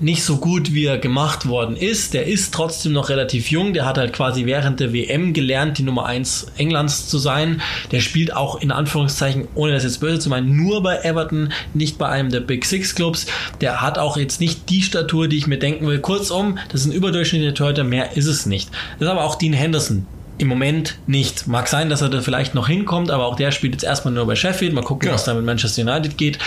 [0.02, 2.14] nicht so gut, wie er gemacht worden ist.
[2.14, 3.74] Der ist trotzdem noch relativ jung.
[3.74, 7.62] Der hat halt quasi während der WM gelernt, die Nummer 1 Englands zu sein.
[7.92, 11.98] Der spielt auch in Anführungszeichen, ohne das jetzt böse zu meinen, nur bei Everton, nicht
[11.98, 13.26] bei einem der Big Six Clubs.
[13.62, 16.00] Der hat auch jetzt nicht die Statur, die ich mir denken will.
[16.00, 18.70] Kurzum, das ist ein überdurchschnittlicher Torhüter, mehr ist es nicht.
[19.00, 20.06] Das ist aber auch Dean Henderson.
[20.38, 21.48] Im Moment nicht.
[21.48, 24.26] Mag sein, dass er da vielleicht noch hinkommt, aber auch der spielt jetzt erstmal nur
[24.26, 24.72] bei Sheffield.
[24.72, 25.14] Mal gucken, ja.
[25.14, 26.40] was da mit Manchester United geht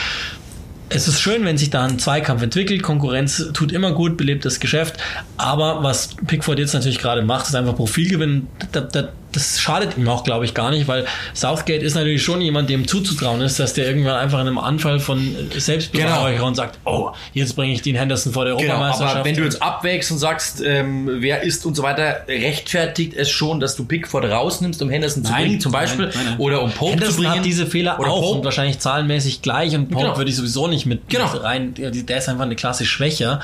[0.95, 2.83] es ist schön, wenn sich da ein Zweikampf entwickelt.
[2.83, 4.97] Konkurrenz tut immer gut, belebt das Geschäft.
[5.37, 8.49] Aber was Pickford jetzt natürlich gerade macht, ist einfach Profilgewinn.
[8.73, 12.41] Da, da, das schadet ihm auch, glaube ich, gar nicht, weil Southgate ist natürlich schon
[12.41, 16.55] jemand, dem zuzutrauen ist, dass der irgendwann einfach in einem Anfall von Selbstbeweihräucherung genau.
[16.55, 19.17] sagt, oh, jetzt bringe ich den Henderson vor der genau, Europameisterschaft.
[19.17, 23.31] Aber wenn du jetzt abwägst und sagst, ähm, wer ist und so weiter, rechtfertigt es
[23.31, 26.71] schon, dass du Pickford rausnimmst, um Henderson zu bringen, zum Beispiel, nein, nein, oder um
[26.71, 27.37] Pope Henderson zu bringen.
[27.37, 28.39] hat diese Fehler auch Pope.
[28.39, 30.17] und wahrscheinlich zahlenmäßig gleich und Pope genau.
[30.17, 31.33] würde ich sowieso nicht mit, genau.
[31.33, 33.41] mit rein, der ist einfach eine Klasse schwächer.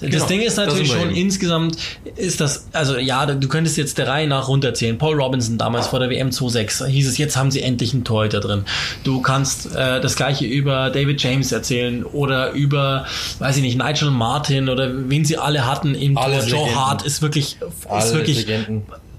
[0.00, 0.26] Das genau.
[0.26, 1.76] Ding ist natürlich schon, insgesamt
[2.16, 4.98] ist das, also ja, du könntest jetzt der Reihe nach runterzählen.
[4.98, 8.40] Paul Robinson damals vor der WM 26 hieß es, jetzt haben sie endlich einen Torhüter
[8.40, 8.64] drin.
[9.02, 13.06] Du kannst äh, das gleiche über David James erzählen oder über,
[13.40, 16.44] weiß ich nicht, Nigel Martin oder wen sie alle hatten im Tor.
[16.46, 17.56] Joe Hart ist wirklich,
[17.98, 18.46] ist wirklich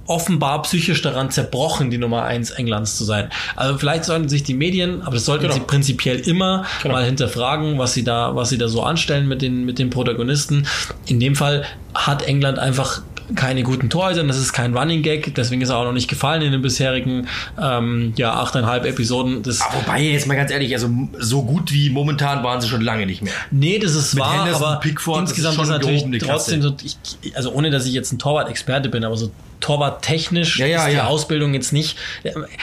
[0.05, 3.30] offenbar psychisch daran zerbrochen, die Nummer eins Englands zu sein.
[3.55, 5.55] Also vielleicht sollten sich die Medien, aber das sollten genau.
[5.55, 6.95] sie prinzipiell immer genau.
[6.95, 10.66] mal hinterfragen, was sie da, was sie da so anstellen mit den, mit den Protagonisten.
[11.05, 13.01] In dem Fall hat England einfach
[13.36, 16.41] keine guten Torhüter, das ist kein Running Gag, deswegen ist er auch noch nicht gefallen
[16.41, 17.28] in den bisherigen
[17.61, 19.43] ähm, ja, achteinhalb Episoden.
[19.43, 22.82] Das, Aber wobei, jetzt mal ganz ehrlich, also so gut wie momentan waren sie schon
[22.82, 23.34] lange nicht mehr.
[23.51, 26.75] Nee, das ist Mit wahr, Henderson, aber Pickford, ist insgesamt schon ist natürlich trotzdem so,
[26.84, 30.91] ich, also ohne dass ich jetzt ein Torwart-Experte bin, aber so Torwart-technisch Ja, ja, ist
[30.91, 31.08] die ja.
[31.08, 31.97] Ausbildung jetzt nicht.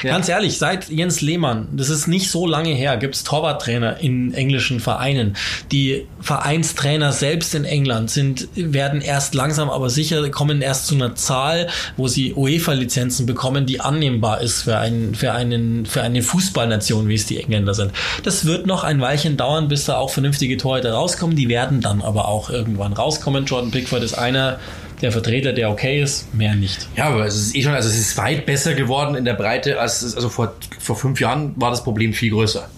[0.02, 4.32] Ganz ehrlich, seit Jens Lehmann, das ist nicht so lange her, gibt es Torwarttrainer in
[4.34, 5.36] englischen Vereinen.
[5.72, 11.14] Die Vereinstrainer selbst in England sind, werden erst langsam aber sicher, kommen erst zu einer
[11.14, 17.08] Zahl, wo sie UEFA-Lizenzen bekommen, die annehmbar ist für, einen, für, einen, für eine Fußballnation,
[17.08, 17.92] wie es die Engländer sind.
[18.22, 21.36] Das wird noch ein Weilchen dauern, bis da auch vernünftige Torhüter rauskommen.
[21.36, 23.44] Die werden dann aber auch irgendwann rauskommen.
[23.44, 24.58] Jordan Pickford ist einer
[25.04, 26.88] der Vertreter, der okay ist, mehr nicht.
[26.96, 29.78] Ja, aber es ist eh schon, also es ist weit besser geworden in der Breite,
[29.80, 32.68] als es, also vor, vor fünf Jahren war das Problem viel größer.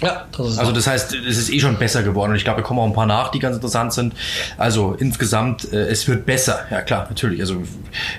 [0.00, 2.66] Ja, das Also das heißt, es ist eh schon besser geworden und ich glaube, da
[2.66, 4.14] kommen auch ein paar nach, die ganz interessant sind.
[4.58, 6.58] Also insgesamt, äh, es wird besser.
[6.72, 7.38] Ja klar, natürlich.
[7.40, 7.62] Also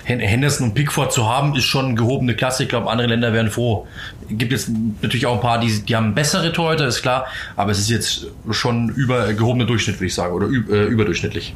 [0.04, 2.62] Hen- Henderson und Pickford zu haben, ist schon gehobene Klasse.
[2.62, 3.86] Ich glaube, andere Länder wären froh.
[4.30, 4.70] Gibt es
[5.02, 7.26] natürlich auch ein paar, die, die haben bessere Torhüter, ist klar.
[7.54, 11.54] Aber es ist jetzt schon über gehobene Durchschnitt, würde ich sagen, oder üb, äh, überdurchschnittlich.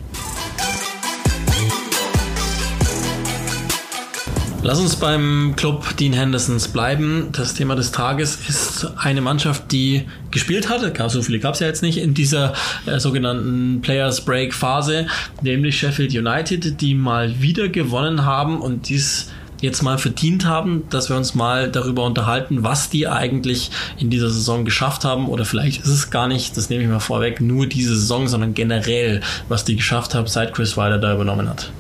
[4.69, 7.29] Lass uns beim Club Dean Hendersons bleiben.
[7.33, 10.93] Das Thema des Tages ist eine Mannschaft, die gespielt hat.
[10.93, 12.53] Gab- So viele gab es ja jetzt nicht in dieser
[12.85, 15.07] äh, sogenannten Players Break Phase,
[15.41, 19.31] nämlich Sheffield United, die mal wieder gewonnen haben und dies
[19.63, 24.29] jetzt mal verdient haben, dass wir uns mal darüber unterhalten, was die eigentlich in dieser
[24.29, 27.67] Saison geschafft haben oder vielleicht ist es gar nicht, das nehme ich mal vorweg, nur
[27.67, 31.71] diese Saison, sondern generell, was die geschafft haben, seit Chris Wilder da übernommen hat.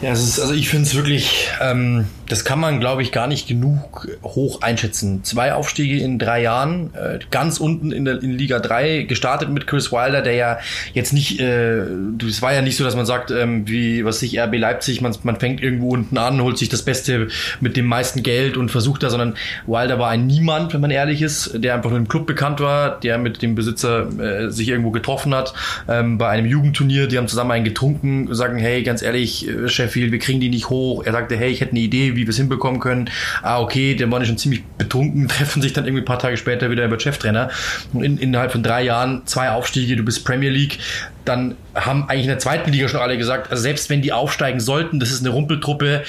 [0.00, 3.26] Ja, es ist, also ich finde es wirklich, ähm, das kann man, glaube ich, gar
[3.26, 5.24] nicht genug hoch einschätzen.
[5.24, 9.66] Zwei Aufstiege in drei Jahren, äh, ganz unten in der in Liga 3, gestartet mit
[9.66, 10.58] Chris Wilder, der ja
[10.94, 11.80] jetzt nicht, äh,
[12.26, 15.16] es war ja nicht so, dass man sagt, ähm, wie, was sich RB Leipzig, man,
[15.24, 17.28] man fängt irgendwo unten an, holt sich das Beste
[17.60, 19.34] mit dem meisten Geld und versucht da, sondern
[19.66, 23.00] Wilder war ein Niemand, wenn man ehrlich ist, der einfach nur im Club bekannt war,
[23.00, 25.54] der mit dem Besitzer äh, sich irgendwo getroffen hat,
[25.88, 29.48] ähm, bei einem Jugendturnier, die haben zusammen einen getrunken, sagen, hey, ganz ehrlich,
[29.88, 31.04] äh, Sheffield, wir kriegen die nicht hoch.
[31.04, 33.10] Er sagte, hey, ich hätte eine Idee, wie wir es hinbekommen können.
[33.42, 36.70] Ah, okay, der war schon ziemlich betrunken, treffen sich dann irgendwie ein paar Tage später
[36.70, 37.50] wieder über Cheftrainer.
[37.92, 40.78] Und in, innerhalb von drei Jahren zwei Aufstiege, du bist Premier League,
[41.24, 44.60] dann haben eigentlich in der zweiten Liga schon alle gesagt, also selbst wenn die aufsteigen
[44.60, 46.02] sollten, das ist eine Rumpeltruppe,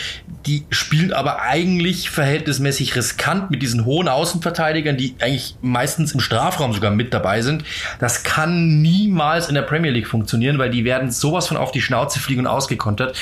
[0.46, 6.74] die spielen aber eigentlich verhältnismäßig riskant mit diesen hohen Außenverteidigern, die eigentlich meistens im Strafraum
[6.74, 7.64] sogar mit dabei sind.
[8.00, 11.82] Das kann niemals in der Premier League funktionieren, weil die werden sowas von auf die
[11.82, 13.18] Schnauze fliegen und ausgekontert.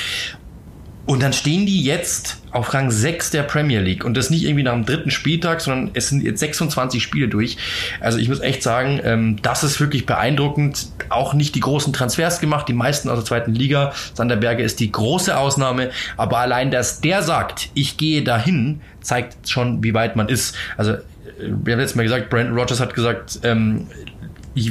[1.08, 4.04] Und dann stehen die jetzt auf Rang 6 der Premier League.
[4.04, 7.56] Und das nicht irgendwie nach dem dritten Spieltag, sondern es sind jetzt 26 Spiele durch.
[7.98, 10.88] Also ich muss echt sagen, ähm, das ist wirklich beeindruckend.
[11.08, 13.94] Auch nicht die großen Transfers gemacht, die meisten aus der zweiten Liga.
[14.12, 15.88] Sanderberger ist die große Ausnahme.
[16.18, 20.56] Aber allein, dass der sagt, ich gehe dahin, zeigt schon, wie weit man ist.
[20.76, 20.98] Also äh,
[21.38, 23.86] wir haben letztes Mal gesagt, Brandon Rogers hat gesagt, ähm,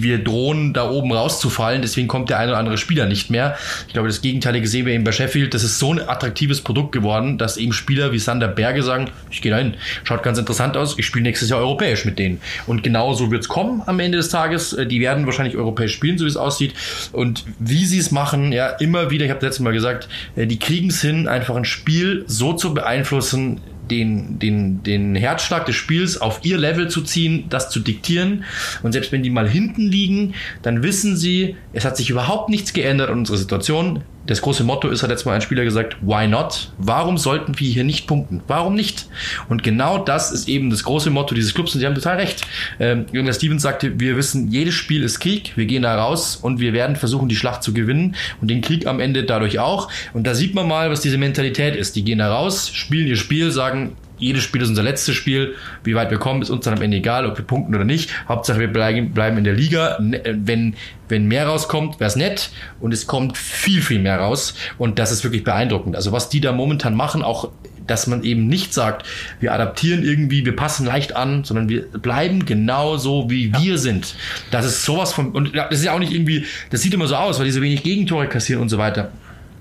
[0.03, 3.57] wir drohen da oben rauszufallen, deswegen kommt der eine oder andere Spieler nicht mehr.
[3.87, 5.53] Ich glaube, das Gegenteilige sehen wir eben bei Sheffield.
[5.53, 9.41] Das ist so ein attraktives Produkt geworden, dass eben Spieler wie Sander Berge sagen, ich
[9.41, 12.41] gehe dahin, schaut ganz interessant aus, ich spiele nächstes Jahr europäisch mit denen.
[12.65, 14.73] Und genau so wird es kommen am Ende des Tages.
[14.73, 16.73] Äh, Die werden wahrscheinlich europäisch spielen, so wie es aussieht.
[17.11, 20.59] Und wie sie es machen, ja, immer wieder, ich habe letztes Mal gesagt, äh, die
[20.59, 26.19] kriegen es hin, einfach ein Spiel so zu beeinflussen, den, den, den Herzschlag des Spiels
[26.19, 28.43] auf ihr Level zu ziehen, das zu diktieren.
[28.83, 32.73] Und selbst wenn die mal hinten liegen, dann wissen sie, es hat sich überhaupt nichts
[32.73, 34.03] geändert an unserer Situation.
[34.27, 36.71] Das große Motto ist, hat jetzt mal ein Spieler gesagt, why not?
[36.77, 38.41] Warum sollten wir hier nicht punkten?
[38.47, 39.07] Warum nicht?
[39.49, 42.45] Und genau das ist eben das große Motto dieses Clubs und sie haben total recht.
[42.79, 46.59] Ähm, Jonas Stevens sagte, wir wissen, jedes Spiel ist Krieg, wir gehen da raus und
[46.59, 49.89] wir werden versuchen, die Schlacht zu gewinnen und den Krieg am Ende dadurch auch.
[50.13, 51.95] Und da sieht man mal, was diese Mentalität ist.
[51.95, 55.55] Die gehen da raus, spielen ihr Spiel, sagen, jedes Spiel ist unser letztes Spiel.
[55.83, 58.09] Wie weit wir kommen, ist uns dann am Ende egal, ob wir punkten oder nicht.
[58.27, 59.97] Hauptsache, wir bleiben, bleiben in der Liga.
[59.99, 60.75] Ne- äh, Wenn,
[61.09, 62.49] wenn mehr rauskommt, wäre es nett.
[62.79, 64.55] Und es kommt viel, viel mehr raus.
[64.77, 65.95] Und das ist wirklich beeindruckend.
[65.95, 67.49] Also was die da momentan machen, auch
[67.85, 69.07] dass man eben nicht sagt,
[69.39, 74.15] wir adaptieren irgendwie, wir passen leicht an, sondern wir bleiben genau so, wie wir sind.
[74.51, 77.15] Das ist sowas von, und das ist ja auch nicht irgendwie, das sieht immer so
[77.15, 79.11] aus, weil die so wenig Gegentore kassieren und so weiter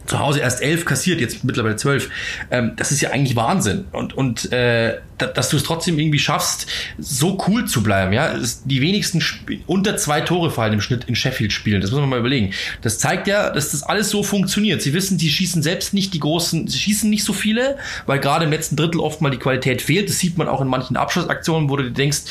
[0.07, 2.11] zu Hause erst elf kassiert, jetzt mittlerweile zwölf.
[2.51, 3.87] Ähm, das ist ja eigentlich Wahnsinn.
[3.93, 6.67] Und, und äh, dass du es trotzdem irgendwie schaffst,
[6.99, 8.13] so cool zu bleiben.
[8.13, 11.81] Ja, die wenigsten Sp unter zwei Tore fallen im Schnitt in Sheffield spielen.
[11.81, 12.53] Das muss man mal überlegen.
[12.83, 14.83] Das zeigt ja, dass das alles so funktioniert.
[14.83, 18.45] Sie wissen, sie schießen selbst nicht die großen, sie schießen nicht so viele, weil gerade
[18.45, 20.09] im letzten Drittel oft mal die Qualität fehlt.
[20.09, 22.23] Das sieht man auch in manchen Abschlussaktionen, wo du dir denkst,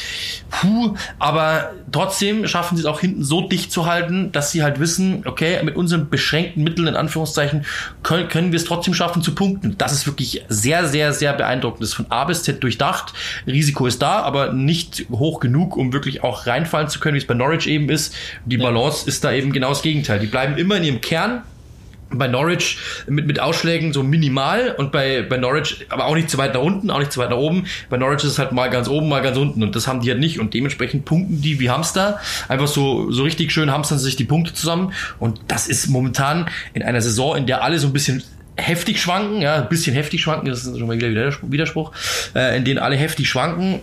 [0.49, 4.79] puh, aber trotzdem schaffen sie es auch hinten so dicht zu halten, dass sie halt
[4.79, 7.65] wissen, okay, mit unseren beschränkten Mitteln in Anführungszeichen
[8.03, 9.77] können, können wir es trotzdem schaffen zu punkten.
[9.77, 11.81] Das ist wirklich sehr, sehr, sehr beeindruckend.
[11.81, 13.13] Das ist von A bis Z durchdacht.
[13.47, 17.27] Risiko ist da, aber nicht hoch genug, um wirklich auch reinfallen zu können, wie es
[17.27, 18.13] bei Norwich eben ist.
[18.45, 20.19] Die Balance ist da eben genau das Gegenteil.
[20.19, 21.43] Die bleiben immer in ihrem Kern,
[22.11, 26.37] bei Norwich mit, mit Ausschlägen so minimal und bei, bei Norwich aber auch nicht zu
[26.37, 27.65] weit nach unten, auch nicht zu weit nach oben.
[27.89, 30.11] Bei Norwich ist es halt mal ganz oben, mal ganz unten und das haben die
[30.11, 32.19] halt nicht und dementsprechend punkten die wie Hamster.
[32.47, 36.83] Einfach so, so richtig schön hamstern sich die Punkte zusammen und das ist momentan in
[36.83, 38.23] einer Saison, in der alle so ein bisschen
[38.57, 41.91] heftig schwanken, ja, ein bisschen heftig schwanken, das ist schon mal wieder Widerspruch,
[42.35, 43.81] äh, in denen alle heftig schwanken,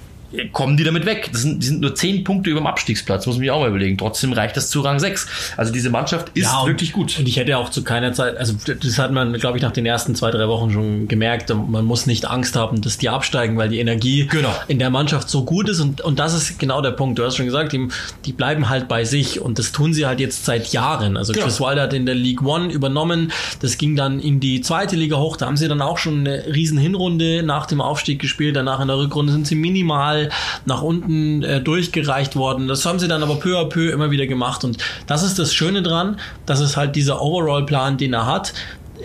[0.52, 1.28] kommen die damit weg.
[1.32, 3.68] Das sind, die sind nur zehn Punkte über dem Abstiegsplatz, muss man sich auch mal
[3.68, 3.98] überlegen.
[3.98, 5.26] Trotzdem reicht das zu Rang 6.
[5.56, 7.18] Also diese Mannschaft ist Ja, wirklich gut.
[7.18, 9.86] Und ich hätte auch zu keiner Zeit, also das hat man, glaube ich, nach den
[9.86, 11.52] ersten zwei, drei Wochen schon gemerkt.
[11.54, 14.54] Man muss nicht Angst haben, dass die absteigen, weil die Energie Genau.
[14.68, 15.80] in der Mannschaft so gut ist.
[15.80, 17.18] Und, und das ist genau der Punkt.
[17.18, 17.88] Du hast schon gesagt, die,
[18.24, 19.40] die bleiben halt bei sich.
[19.40, 21.16] Und das tun sie halt jetzt seit Jahren.
[21.16, 21.44] Also Genau.
[21.46, 23.32] Chris Wilder hat in der League One übernommen.
[23.60, 25.36] Das ging dann in die zweite Liga hoch.
[25.36, 28.56] Da haben sie dann auch schon eine riesen Hinrunde nach dem Aufstieg gespielt.
[28.56, 30.21] Danach in der Rückrunde sind sie minimal
[30.64, 32.68] nach unten äh, durchgereicht worden.
[32.68, 34.64] Das haben sie dann aber peu à peu immer wieder gemacht.
[34.64, 38.52] Und das ist das Schöne dran, dass es halt dieser Overall-Plan, den er hat,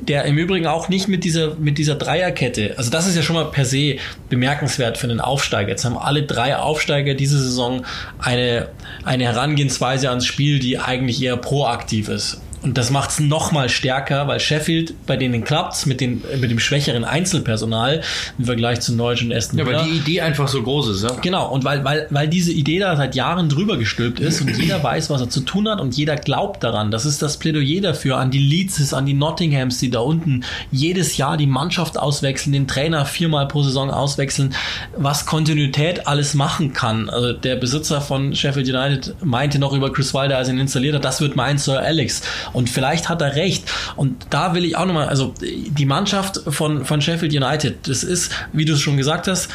[0.02, 3.36] der im Übrigen auch nicht mit dieser, mit dieser Dreierkette, also das ist ja schon
[3.36, 3.98] mal per se
[4.30, 5.70] bemerkenswert für einen Aufsteiger.
[5.70, 7.86] Jetzt haben alle drei Aufsteiger diese Saison
[8.20, 8.70] eine,
[9.04, 12.42] eine Herangehensweise ans Spiel, die eigentlich eher proaktiv ist.
[12.68, 16.52] Und das macht es noch mal stärker, weil Sheffield, bei denen klappt's mit, den, mit
[16.52, 18.02] dem schwächeren Einzelpersonal
[18.38, 19.80] im Vergleich zu Norwich und Aston Ja, Villa.
[19.80, 21.12] weil die Idee einfach so groß ist, ja.
[21.22, 24.84] Genau, und weil, weil, weil diese Idee da seit Jahren drüber gestülpt ist und jeder
[24.84, 26.92] weiß, was er zu tun hat und jeder glaubt daran.
[26.92, 31.16] Das ist das Plädoyer dafür an die Leedses, an die Nottinghams, die da unten jedes
[31.16, 34.54] Jahr die Mannschaft auswechseln, den Trainer viermal pro Saison auswechseln,
[34.98, 37.10] was Kontinuität alles machen kann.
[37.10, 40.96] Also der Besitzer von Sheffield United meinte noch über Chris Wilder, als er ihn installiert
[40.96, 42.22] hat, das wird mein Sir Alex.
[42.58, 43.72] Und vielleicht hat er recht.
[43.96, 48.32] Und da will ich auch nochmal, also die Mannschaft von, von Sheffield United, das ist,
[48.52, 49.50] wie du es schon gesagt hast,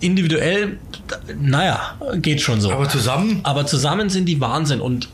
[0.00, 0.78] individuell,
[1.40, 2.70] naja, geht schon so.
[2.72, 5.08] Aber zusammen, Aber zusammen sind die Wahnsinn und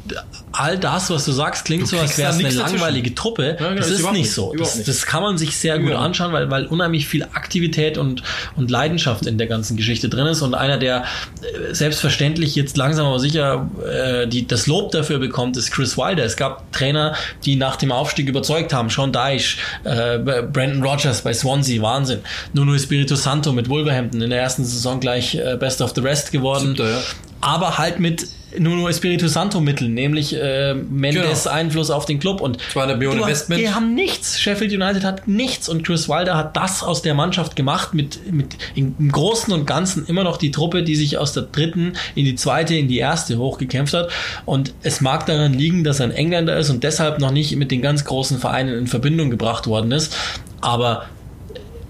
[0.52, 2.78] all das, was du sagst, klingt Du so, als wäre es eine nichts dazwischen.
[2.80, 3.56] langweilige Truppe.
[3.60, 4.54] Ja, genau, das ist ist nicht so.
[4.56, 4.88] Das, nicht.
[4.88, 5.98] das kann man sich sehr gut Ja.
[5.98, 8.22] anschauen, weil, weil unheimlich viel Aktivität und,
[8.56, 11.04] und Leidenschaft in der ganzen Geschichte drin ist und einer, der
[11.42, 16.24] äh, selbstverständlich jetzt langsam aber sicher äh, die, das Lob dafür bekommt, ist Chris Wilder.
[16.24, 17.14] Es gab Trainer,
[17.44, 18.88] die nach dem Aufstieg überzeugt haben.
[18.88, 22.20] Sean Dyche, äh, Brandon Rogers bei Swansea, Wahnsinn.
[22.54, 26.32] Nuno Espirito Santo mit Wolverhampton in der ersten Saison gleich äh, Best of the Rest
[26.32, 26.98] geworden Siebter, ja.
[27.40, 28.26] aber halt mit
[28.58, 31.54] Nuno Espirito Santo Mitteln, nämlich äh, Mendes Genau.
[31.54, 33.60] Einfluss auf den Club und 200 Millionen Investment.
[33.60, 34.40] Die haben nichts.
[34.40, 38.56] Sheffield United hat nichts und Chris Wilder hat das aus der Mannschaft gemacht mit mit
[38.74, 42.34] im Großen und Ganzen immer noch die Truppe, die sich aus der dritten in die
[42.34, 44.10] zweite, in die erste hochgekämpft hat
[44.44, 47.70] und es mag daran liegen, dass er ein Engländer ist und deshalb noch nicht mit
[47.70, 50.16] den ganz großen Vereinen in Verbindung gebracht worden ist,
[50.60, 51.06] aber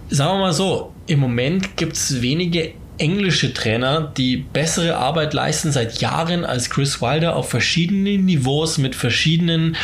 [0.08, 5.70] sagen wir mal so, im Moment gibt es wenige englische Trainer, die bessere Arbeit leisten
[5.70, 9.76] seit Jahren als Chris Wilder auf verschiedenen Niveaus mit verschiedenen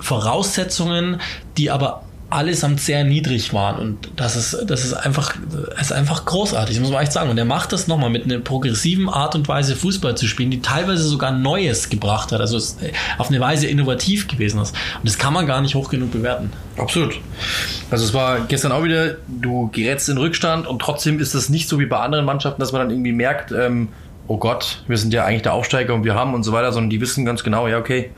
[0.00, 1.20] Voraussetzungen,
[1.56, 5.34] die aber allesamt sehr niedrig waren und das ist das ist einfach
[5.76, 8.40] das ist einfach großartig, muss man echt sagen und er macht das nochmal mit einer
[8.40, 12.78] progressiven Art und Weise Fußball zu spielen, die teilweise sogar Neues gebracht hat, also es
[13.18, 16.52] auf eine Weise innovativ gewesen ist und das kann man gar nicht hoch genug bewerten.
[16.76, 17.20] Absolut.
[17.90, 21.68] Also es war gestern auch wieder, du gerätst in Rückstand und trotzdem ist es nicht
[21.68, 23.88] so wie bei anderen Mannschaften, dass man dann irgendwie merkt, ähm,
[24.28, 26.90] oh Gott, wir sind ja eigentlich der Aufsteiger und wir haben und so weiter, sondern
[26.90, 28.10] die wissen ganz genau, ja okay,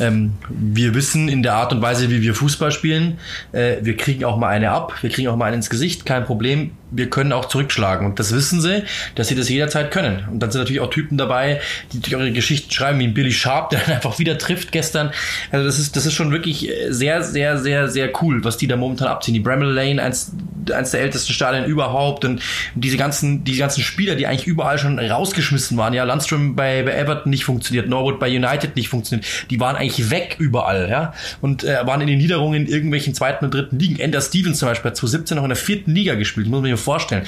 [0.00, 3.18] ähm, wir wissen in der Art und Weise, wie wir Fußball spielen,
[3.52, 6.24] äh, wir kriegen auch mal eine ab, wir kriegen auch mal einen ins Gesicht, kein
[6.24, 8.84] Problem, wir können auch zurückschlagen und das wissen sie,
[9.14, 10.24] dass sie das jederzeit können.
[10.30, 11.60] Und dann sind natürlich auch Typen dabei,
[11.92, 15.10] die auch ihre Geschichten schreiben, wie ein Billy Sharp, der dann einfach wieder trifft gestern.
[15.50, 18.76] Also das ist, das ist schon wirklich sehr, sehr, sehr, sehr cool, was die da
[18.76, 19.34] momentan abziehen.
[19.34, 20.32] Die Bramall Lane, eins,
[20.72, 22.40] eins der ältesten Stadien überhaupt und
[22.74, 25.94] diese ganzen, diese ganzen Spieler, die eigentlich überall schon rausgeschmissen waren.
[25.94, 29.26] Ja, Landstrom bei, bei Everton nicht funktioniert, Norwood bei United nicht funktioniert.
[29.50, 31.14] Die waren eigentlich weg überall, ja.
[31.40, 33.98] Und äh, waren in den Niederungen in irgendwelchen zweiten und dritten Ligen.
[33.98, 36.72] Ender Stevens zum Beispiel hat 2017 noch in der vierten Liga gespielt, muss man sich
[36.72, 37.24] mal vorstellen.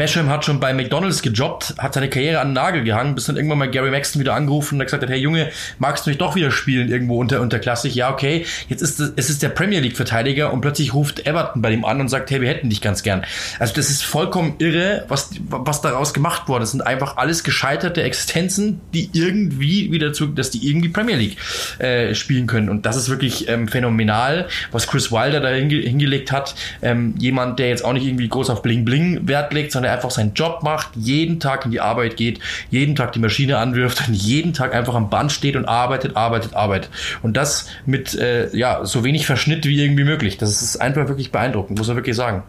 [0.00, 3.36] Basham hat schon bei McDonalds gejobbt, hat seine Karriere an den Nagel gehangen, bis dann
[3.36, 6.36] irgendwann mal Gary Maxton wieder angerufen und gesagt hat, hey Junge, magst du nicht doch
[6.36, 7.94] wieder spielen irgendwo unter unterklassig?
[7.94, 8.46] Ja, okay.
[8.68, 11.84] Jetzt ist es, es ist der Premier League Verteidiger und plötzlich ruft Everton bei ihm
[11.84, 13.26] an und sagt, hey, wir hätten nicht ganz gern.
[13.58, 16.60] Also das ist vollkommen irre, was, was daraus gemacht wurde.
[16.60, 21.36] Das sind einfach alles gescheiterte Existenzen, die irgendwie wieder zu, dass die irgendwie Premier League
[21.78, 22.70] äh, spielen können.
[22.70, 26.54] Und das ist wirklich ähm, phänomenal, was Chris Wilder da hinge hingelegt hat.
[26.80, 30.10] Ähm, jemand, der jetzt auch nicht irgendwie groß auf Bling Bling Wert legt, sondern einfach
[30.10, 34.14] seinen Job macht, jeden Tag in die Arbeit geht, jeden Tag die Maschine anwirft und
[34.14, 36.90] jeden Tag einfach am Band steht und arbeitet, arbeitet, arbeitet.
[37.22, 40.38] Und das mit äh, ja so wenig Verschnitt wie irgendwie möglich.
[40.38, 42.42] Das ist einfach wirklich beeindruckend, muss man wirklich sagen.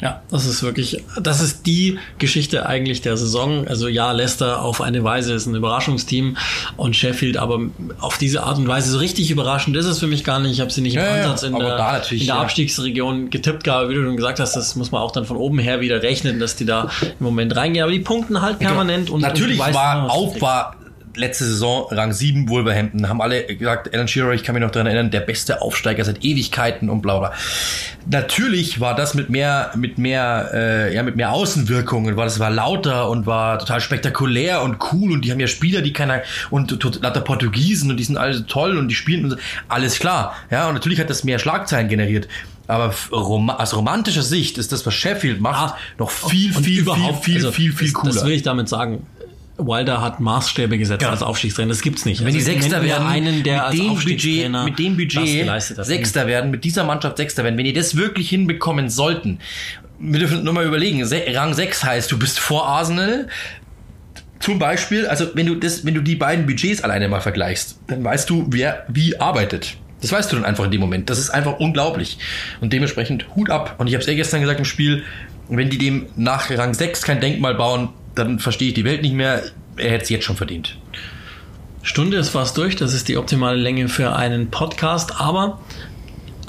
[0.00, 3.68] Ja, das ist wirklich, das ist die Geschichte eigentlich der Saison.
[3.68, 6.36] Also ja, Leicester auf eine Weise ist ein Überraschungsteam
[6.76, 7.60] und Sheffield aber
[8.00, 10.52] auf diese Art und Weise so richtig überraschend ist es für mich gar nicht.
[10.52, 12.36] Ich habe sie nicht im Ja, Ansatz in der, in der.
[12.36, 13.90] Abstiegsregion getippt gehabt.
[13.90, 16.40] Wie du schon gesagt hast, das muss man auch dann von oben her wieder rechnen,
[16.40, 17.82] dass die da im Moment reingehen.
[17.82, 19.10] Aber die punkten halt permanent.
[19.10, 20.76] Und, Natürlich und weißt war was auch war
[21.14, 23.08] letzte Saison Rang 7 Wolverhampton.
[23.08, 26.24] Haben alle gesagt, Alan Shearer, ich kann mich noch daran erinnern, der beste Aufsteiger seit
[26.24, 27.32] Ewigkeiten und bla bla.
[28.10, 32.50] Natürlich war das mit mehr, mit mehr, äh, ja, mit mehr Außenwirkungen, war das war
[32.50, 36.70] lauter und war total spektakulär und cool und die haben ja Spieler, die keiner und
[37.02, 39.36] lauter Portugiesen und die sind alle so toll und die spielen und so.
[39.68, 40.34] alles klar.
[40.50, 42.28] Ja, und natürlich hat das mehr Schlagzeilen generiert.
[42.70, 47.14] Aber rom aus romantischer Sicht ist das, was Sheffield macht, Ah, noch viel, viel, viel,
[47.20, 48.14] viel, also, viel, viel das, cooler.
[48.14, 49.06] Das will ich damit sagen.
[49.66, 51.10] Wilder hat Maßstäbe gesetzt Ja.
[51.10, 51.68] als Aufstiegstrainer.
[51.70, 52.24] Das gibt's nicht.
[52.24, 55.62] Wenn die Also, Sechster nennt mir werden, einen, der mit, dem Budget, mit dem Budget.
[55.84, 59.38] Sechster werden, mit dieser Mannschaft Sechster werden, wenn die das wirklich hinbekommen sollten,
[59.98, 63.28] wir dürfen nur mal überlegen, Rang 6 heißt, du bist vor Arsenal,
[64.40, 68.02] zum Beispiel, also wenn du das, wenn du die beiden Budgets alleine mal vergleichst, dann
[68.02, 69.76] weißt du, wer wie arbeitet.
[70.00, 71.10] Das weißt du dann einfach in dem Moment.
[71.10, 72.16] Das ist einfach unglaublich.
[72.62, 73.74] Und dementsprechend Hut ab.
[73.76, 75.02] Und ich habe es eh gestern gesagt im Spiel,
[75.50, 79.14] wenn die dem nach Rang 6 kein Denkmal bauen, dann verstehe ich die Welt nicht
[79.14, 79.42] mehr.
[79.76, 80.76] Er hätte es jetzt schon verdient.
[81.82, 82.76] Stunde ist fast durch.
[82.76, 85.20] Das ist die optimale Länge für einen Podcast.
[85.20, 85.60] Aber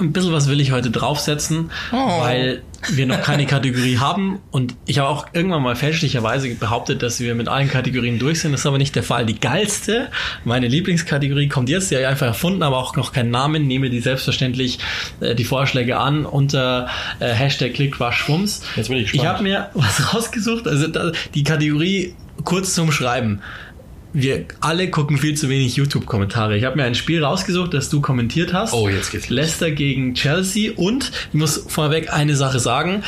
[0.00, 2.20] ein bisschen was will ich heute draufsetzen, Oh.
[2.20, 4.40] weil wir noch keine Kategorie haben.
[4.50, 8.52] Und ich habe auch irgendwann mal fälschlicherweise behauptet, dass wir mit allen Kategorien durch sind.
[8.52, 9.26] Das ist aber nicht der Fall.
[9.26, 10.10] Die geilste,
[10.44, 13.66] meine Lieblingskategorie kommt jetzt, die habe ich einfach erfunden, aber auch noch keinen Namen.
[13.66, 14.78] Nehme die selbstverständlich
[15.20, 16.88] äh, die Vorschläge an unter
[17.20, 18.62] äh, Hashtag Klickwaschwumms.
[18.76, 19.28] Jetzt bin ich Ich gespannt.
[19.34, 20.66] habe mir was rausgesucht.
[20.66, 22.14] Also da, die Kategorie
[22.44, 23.40] kurz zum Schreiben.
[24.12, 26.56] Wir alle gucken viel zu wenig YouTube-Kommentare.
[26.56, 28.74] Ich habe mir ein Spiel rausgesucht, das du kommentiert hast.
[28.74, 29.30] Oh, jetzt geht's.
[29.30, 33.02] Leicester gegen Chelsea und ich muss vorweg eine Sache sagen.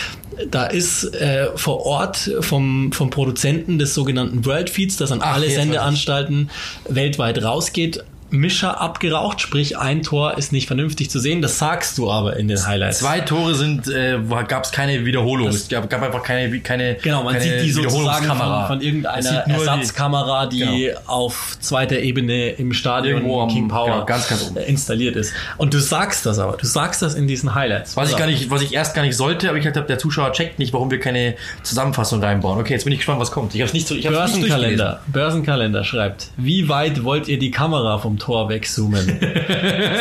[0.50, 5.34] Da ist äh, vor Ort vom, vom Produzenten des sogenannten World Feeds, das an Ach,
[5.34, 5.50] alle.
[5.50, 6.50] Sendeanstalten
[6.88, 8.02] weltweit rausgeht,
[8.34, 11.40] Mischer abgeraucht, sprich ein Tor ist nicht vernünftig zu sehen.
[11.42, 12.98] Das sagst du aber in den Highlights.
[12.98, 14.18] Zwei Tore sind, äh,
[14.48, 15.48] gab es keine Wiederholung.
[15.48, 19.32] es gab, gab einfach keine, keine, Genau, man keine sieht die sozusagen von, von irgendeiner
[19.32, 20.98] nur die- Ersatzkamera, die, Genau.
[21.06, 24.56] auf zweiter Ebene im Stadion Irgendwo am- King Power genau, ganz, ganz oben.
[24.56, 25.32] äh, installiert ist.
[25.56, 27.96] Und du sagst das aber, du sagst das in diesen Highlights.
[27.96, 30.32] Was ich gar nicht, was ich erst gar nicht sollte, aber ich glaube, der Zuschauer
[30.32, 32.58] checkt nicht, warum wir keine Zusammenfassung reinbauen.
[32.58, 33.54] Okay, jetzt bin ich gespannt, was kommt.
[33.54, 37.50] Ich habe nicht so, ich hab's nicht Börsenkalender, Börsenkalender schreibt, wie weit wollt ihr die
[37.50, 39.06] Kamera vom Tor wegzoomen?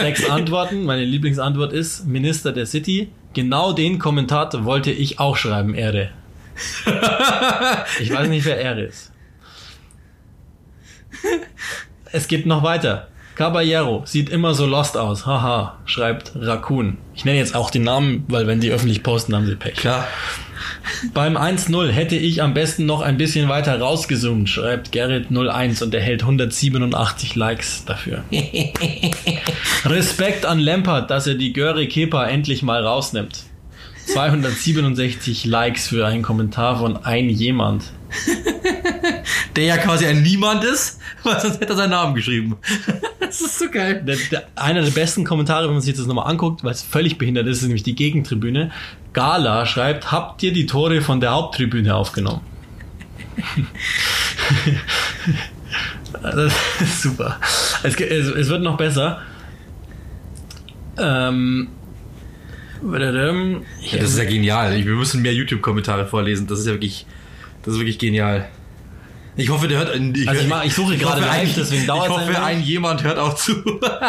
[0.01, 0.83] Sechs Antworten.
[0.83, 3.09] Meine Lieblingsantwort ist Minister der City.
[3.33, 6.09] Genau den Kommentar wollte ich auch schreiben, Erde.
[7.99, 9.11] Ich weiß nicht, wer Erde ist.
[12.11, 13.07] Es geht noch weiter.
[13.35, 15.25] Caballero sieht immer so lost aus.
[15.25, 16.97] Haha, schreibt Raccoon.
[17.15, 19.75] Ich nenne jetzt auch den Namen, weil wenn die öffentlich posten, haben sie Pech.
[19.75, 20.07] Klar.
[21.13, 25.93] Beim 1-0 hätte ich am besten noch ein bisschen weiter rausgezoomt, schreibt Gerrit 01 und
[25.93, 28.23] erhält 187 Likes dafür.
[29.85, 33.43] Respekt an Lampard, dass er die Göre Kepa endlich mal rausnimmt.
[34.05, 37.85] 267 Likes für einen Kommentar von ein jemand.
[39.55, 42.57] Der ja quasi ein Niemand ist, weil sonst hätte er seinen Namen geschrieben.
[43.19, 44.03] das ist so geil.
[44.05, 47.17] Der, der, einer der besten Kommentare, wenn man sich das nochmal anguckt, weil es völlig
[47.17, 48.71] behindert ist, ist nämlich die Gegentribüne.
[49.13, 52.41] Gala schreibt, habt ihr die Tore von der Haupttribüne aufgenommen?
[56.21, 57.39] das ist super.
[57.83, 59.21] Es, es, es wird noch besser.
[60.97, 61.69] Ähm,
[63.81, 64.75] Ja, das ist ja genial.
[64.77, 66.47] Ich- Wir müssen mehr YouTube-Kommentare vorlesen.
[66.47, 67.05] Das ist ja wirklich,
[67.63, 68.47] das ist wirklich genial.
[69.35, 69.95] Ich hoffe, der hört.
[70.15, 72.27] Ich, Also ich mach- ich suche gerade hoffe, live, ein- deswegen dauert's Ich ein hoffe,
[72.27, 72.43] wenig.
[72.43, 73.53] ein jemand hört auch zu.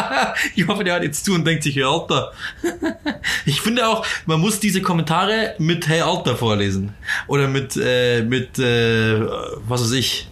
[0.55, 2.31] ich hoffe, der hört jetzt zu und denkt sich, hey Alter.
[3.45, 6.93] ich finde auch, man muss diese Kommentare mit Hey Alter vorlesen.
[7.25, 9.19] Oder mit, äh, mit, äh,
[9.67, 10.27] was weiß ich.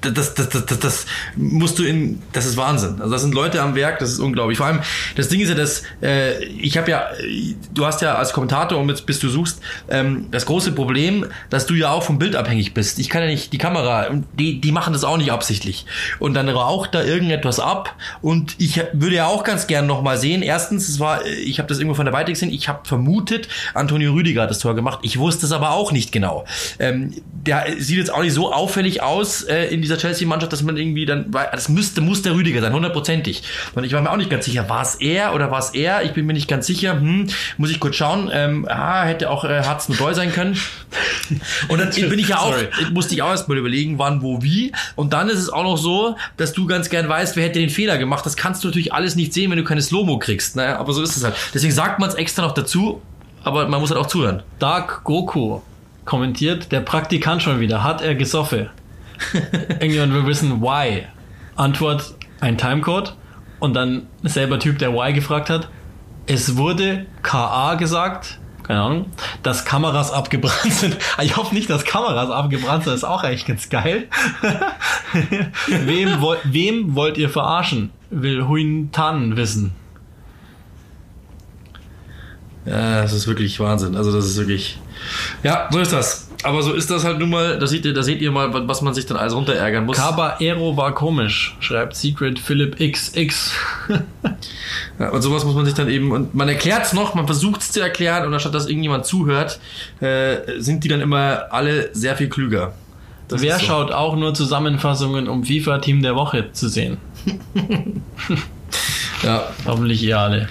[0.00, 3.00] Das, das, das, das, musst du in, das ist Wahnsinn.
[3.00, 4.58] Also das sind Leute am Werk, das ist unglaublich.
[4.58, 4.80] Vor allem,
[5.16, 7.08] das Ding ist ja, dass äh, ich habe ja,
[7.72, 11.66] du hast ja als Kommentator und jetzt bist du suchst, ähm, das große Problem, dass
[11.66, 12.98] du ja auch vom Bild abhängig bist.
[12.98, 15.86] Ich kann ja nicht die Kamera, die, die machen das auch nicht absichtlich.
[16.18, 20.42] Und dann raucht da irgendetwas ab und ich würde ja auch ganz gern nochmal sehen.
[20.42, 24.12] Erstens, es war, ich habe das irgendwo von der Weite gesehen, ich habe vermutet, Antonio
[24.12, 25.00] Rüdiger hat das Tor gemacht.
[25.02, 26.44] Ich wusste es aber auch nicht genau.
[26.78, 30.76] Ähm, der sieht jetzt auch nicht so auffällig aus äh, in dieser Chelsea-Mannschaft, dass man
[30.76, 33.42] irgendwie dann, das müsste, muss der Rüdiger sein, hundertprozentig.
[33.74, 36.02] Und ich war mir auch nicht ganz sicher, war es er oder war es er?
[36.04, 36.94] Ich bin mir nicht ganz sicher.
[36.94, 38.30] Hm, muss ich kurz schauen.
[38.32, 40.56] Ähm, ah, hätte auch äh, Hartz Doll sein können.
[41.68, 42.68] Und dann bin ich ja auch, Sorry.
[42.92, 44.72] musste ich auch erstmal überlegen, wann, wo, wie.
[44.96, 47.70] Und dann ist es auch noch so, dass du ganz gern weißt, wer hätte den
[47.70, 48.24] Fehler gemacht.
[48.24, 50.56] Das kannst du natürlich alles nicht sehen, wenn du keine Slow-Mo kriegst.
[50.56, 50.78] Ne?
[50.78, 51.34] Aber so ist es halt.
[51.54, 53.02] Deswegen sagt man es extra noch dazu,
[53.42, 54.42] aber man muss halt auch zuhören.
[54.58, 55.60] Dark Goku
[56.04, 58.68] kommentiert, der Praktikant schon wieder, hat er gesoffen?
[59.68, 61.06] Irgendjemand will wissen, why?
[61.56, 63.14] Antwort, ein Timecode.
[63.58, 65.68] Und dann selber Typ, der why gefragt hat.
[66.26, 68.38] Es wurde KA gesagt,
[68.70, 69.06] keine Ahnung,
[69.42, 70.96] dass Kameras abgebrannt sind.
[71.22, 74.06] Ich hoffe nicht, dass Kameras abgebrannt sind, das ist auch echt ganz geil.
[75.66, 77.90] wem, wo, wem wollt ihr verarschen?
[78.10, 79.72] Will Huin Tan wissen.
[82.64, 83.96] Ja, das ist wirklich Wahnsinn.
[83.96, 84.78] Also das ist wirklich.
[85.42, 86.29] Ja, so ist das.
[86.42, 87.58] Aber so ist das halt nun mal.
[87.58, 89.96] Da seht ihr, da seht ihr mal, was man sich dann alles runterärgern muss.
[89.96, 93.52] Caballero war komisch, schreibt Secret Philip XX.
[94.98, 96.12] ja, und sowas muss man sich dann eben.
[96.12, 99.60] Und man erklärt es noch, man versucht es zu erklären und anstatt dass irgendjemand zuhört,
[100.00, 102.72] äh, sind die dann immer alle sehr viel klüger.
[103.28, 103.66] Das Wer so.
[103.66, 106.98] schaut auch nur Zusammenfassungen, um FIFA-Team der Woche zu sehen?
[109.22, 109.44] ja.
[109.66, 110.48] Hoffentlich ihr alle.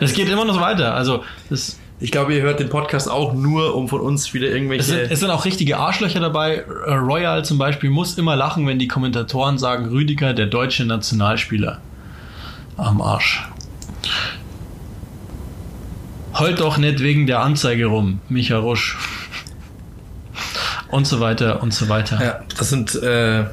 [0.00, 0.94] Es geht immer noch weiter.
[0.94, 4.82] Also, das ich glaube, ihr hört den Podcast auch nur, um von uns wieder irgendwelche.
[4.82, 6.62] Es sind, es sind auch richtige Arschlöcher dabei.
[6.86, 11.80] Royal zum Beispiel muss immer lachen, wenn die Kommentatoren sagen, Rüdiger, der deutsche Nationalspieler.
[12.76, 13.48] Am Arsch.
[16.38, 18.98] Heult doch nicht wegen der Anzeige rum, Micha Rusch.
[20.90, 22.22] Und so weiter und so weiter.
[22.22, 22.94] Ja, das sind.
[22.96, 23.44] Äh,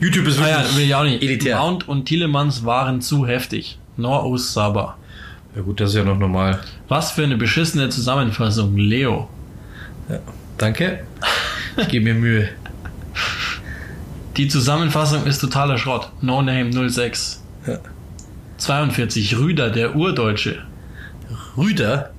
[0.00, 1.22] YouTube ist wirklich ah ja, will ich auch nicht.
[1.22, 1.58] elitär.
[1.58, 3.78] Mount und Tielemans waren zu heftig.
[3.96, 4.96] Nor aus Saba.
[5.54, 6.58] Ja gut, das ist ja noch normal.
[6.92, 9.30] Was für eine beschissene Zusammenfassung, Leo.
[10.10, 10.18] Ja,
[10.58, 11.04] danke.
[11.78, 12.50] Ich gebe mir Mühe.
[14.36, 16.12] Die Zusammenfassung ist totaler Schrott.
[16.20, 17.42] No Name 06.
[17.66, 17.78] Ja.
[18.58, 20.58] 42, Rüder, der Urdeutsche.
[21.56, 22.10] Rüder?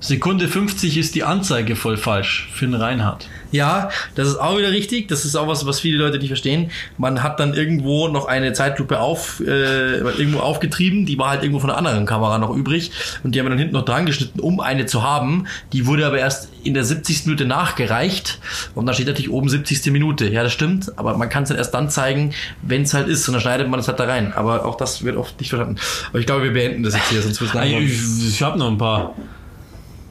[0.00, 2.48] Sekunde 50 ist die Anzeige voll falsch.
[2.54, 3.28] Finn Reinhardt.
[3.52, 5.08] Ja, das ist auch wieder richtig.
[5.08, 6.70] Das ist auch was, was viele Leute nicht verstehen.
[6.96, 11.04] Man hat dann irgendwo noch eine Zeitlupe auf, äh, irgendwo aufgetrieben.
[11.04, 12.92] Die war halt irgendwo von einer anderen Kamera noch übrig.
[13.22, 15.46] Und die haben wir dann hinten noch dran geschnitten, um eine zu haben.
[15.74, 17.26] Die wurde aber erst in der 70.
[17.26, 18.38] Minute nachgereicht.
[18.74, 19.92] Und da steht natürlich oben 70.
[19.92, 20.28] Minute.
[20.28, 20.98] Ja, das stimmt.
[20.98, 22.32] Aber man kann es dann erst dann zeigen,
[22.62, 23.28] wenn es halt ist.
[23.28, 24.32] Und dann schneidet man es halt da rein.
[24.32, 25.76] Aber auch das wird oft nicht verstanden.
[26.08, 28.70] Aber ich glaube, wir beenden das jetzt hier, sonst wird es Ich, ich habe noch
[28.70, 29.14] ein paar.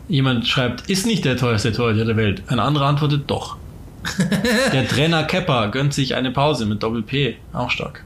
[0.10, 2.44] Jemand schreibt, ist nicht der teuerste Torhüter der Welt.
[2.48, 3.58] Ein anderer antwortet, doch.
[4.74, 7.38] der Trainer Kepper gönnt sich eine Pause mit Doppel-P.
[7.54, 8.04] Auch stark.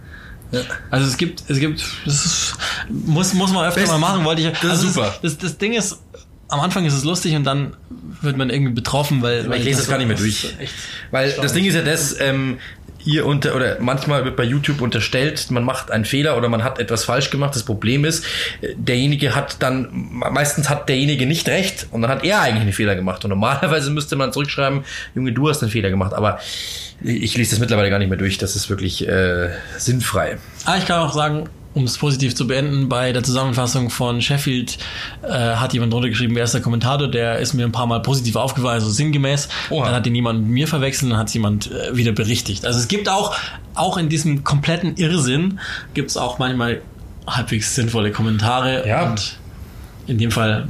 [0.52, 0.62] Ja.
[0.92, 2.56] Also es gibt, es gibt, das ist,
[2.90, 4.48] muss, muss man öfter Best, mal machen, wollte ich.
[4.50, 5.16] Das also ist super.
[5.22, 6.00] Das, das, Ding ist,
[6.50, 7.74] am Anfang ist es lustig und dann
[8.22, 9.50] wird man irgendwie betroffen, weil.
[9.50, 10.54] weil ich lese das gar nicht mehr durch.
[11.10, 12.60] Weil das Ding ist ja das, ähm,
[13.06, 16.80] ihr unter oder manchmal wird bei YouTube unterstellt, man macht einen Fehler oder man hat
[16.80, 17.56] etwas falsch gemacht.
[17.56, 18.26] Das Problem ist,
[18.76, 22.96] derjenige hat dann meistens hat derjenige nicht recht und dann hat er eigentlich einen Fehler
[22.96, 24.84] gemacht und normalerweise müsste man zurückschreiben,
[25.16, 26.40] Junge, du hast einen Fehler gemacht, aber
[27.02, 28.38] ich lese das mittlerweile gar nicht mehr durch.
[28.38, 30.38] Das ist wirklich äh, sinnfrei.
[30.66, 34.78] Ah, ich kann auch sagen, um es positiv zu beenden, bei der Zusammenfassung von Sheffield
[35.24, 38.02] äh, hat jemand drunter geschrieben, wer ist der Kommentator, der ist mir ein paar Mal
[38.02, 39.50] positiv aufgefallen, also sinngemäß.
[39.70, 39.86] Oha.
[39.86, 42.66] Dann hat ihn jemand mit mir verwechselt und hat es jemand äh, wieder berichtigt.
[42.66, 43.36] Also es gibt auch,
[43.74, 45.60] auch in diesem kompletten Irrsinn,
[45.94, 46.82] gibt es auch manchmal
[47.26, 48.88] halbwegs sinnvolle Kommentare.
[48.88, 49.10] Ja.
[49.10, 49.38] Und
[50.06, 50.68] in dem Fall,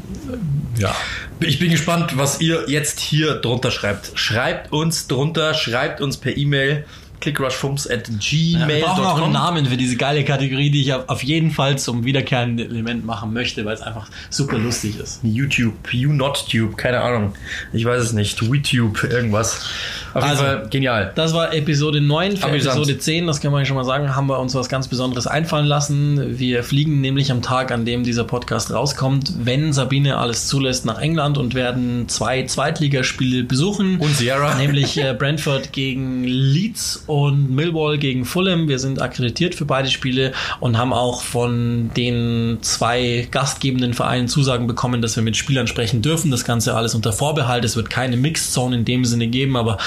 [0.78, 0.96] äh, ja.
[1.40, 4.12] Ich bin gespannt, was ihr jetzt hier drunter schreibt.
[4.16, 6.86] Schreibt uns drunter, schreibt uns per E-Mail
[7.24, 8.60] clickrushfums at gmail.com.
[8.60, 11.78] Ja, wir brauchen auch einen Namen für diese geile Kategorie, die ich auf jeden Fall
[11.78, 15.22] zum wiederkehrenden Element machen möchte, weil es einfach super lustig ist.
[15.24, 17.34] YouTube, you not tube, keine Ahnung.
[17.72, 18.52] Ich weiß es nicht.
[18.52, 19.66] WeTube, irgendwas.
[20.14, 21.12] Auf also, jeden Fall genial.
[21.16, 22.38] Das war Episode 9.
[22.38, 22.76] Für Amüsant.
[22.76, 25.66] Episode 10, das kann man schon mal sagen, haben wir uns was ganz Besonderes einfallen
[25.66, 26.38] lassen.
[26.40, 31.00] Wir fliegen nämlich am Tag, an dem dieser Podcast rauskommt, wenn Sabine alles zulässt, nach
[31.00, 34.00] England und werden zwei Zweitligaspiele besuchen.
[34.00, 34.56] Und Sierra.
[34.56, 38.68] Nämlich äh, Brentford gegen Leeds und Millwall gegen Fulham.
[38.68, 44.68] Wir sind akkreditiert für beide Spiele und haben auch von den zwei gastgebenden Vereinen Zusagen
[44.68, 46.32] bekommen, dass wir mit Spielern sprechen dürfen.
[46.32, 47.66] Das Ganze alles unter Vorbehalt.
[47.66, 49.78] Es wird keine Mixed Zone in dem Sinne geben, aber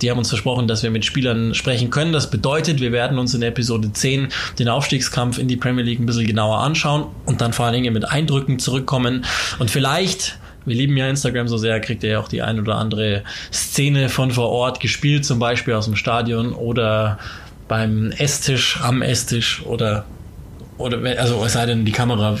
[0.00, 2.12] die haben uns versprochen, dass wir mit Spielern sprechen können.
[2.12, 4.28] Das bedeutet, wir werden uns in Episode 10
[4.58, 7.92] den Aufstiegskampf in die Premier League ein bisschen genauer anschauen und dann vor allen Dingen
[7.92, 9.24] mit Eindrücken zurückkommen
[9.58, 12.76] und vielleicht wir lieben ja Instagram so sehr, kriegt ihr ja auch die ein oder
[12.76, 17.18] andere Szene von vor Ort gespielt, zum Beispiel aus dem Stadion oder
[17.68, 20.04] beim Esstisch, am Esstisch oder
[20.78, 22.36] oder also es sei denn die Kamera,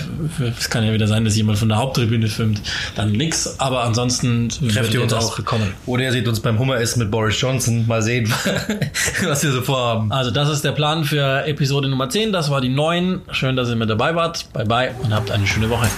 [0.58, 2.60] es kann ja wieder sein, dass jemand von der Haupttribüne filmt,
[2.94, 5.72] dann nix, aber ansonsten Trefft ihr uns auch bekommen.
[5.86, 7.86] Oder ihr seht uns beim Hummeressen mit Boris Johnson.
[7.86, 8.30] Mal sehen,
[9.24, 10.12] was wir so vorhaben.
[10.12, 13.22] Also das ist der Plan für Episode Nummer 10, das war die 9.
[13.30, 14.52] Schön, dass ihr mit dabei wart.
[14.52, 15.88] Bye bye und habt eine schöne Woche.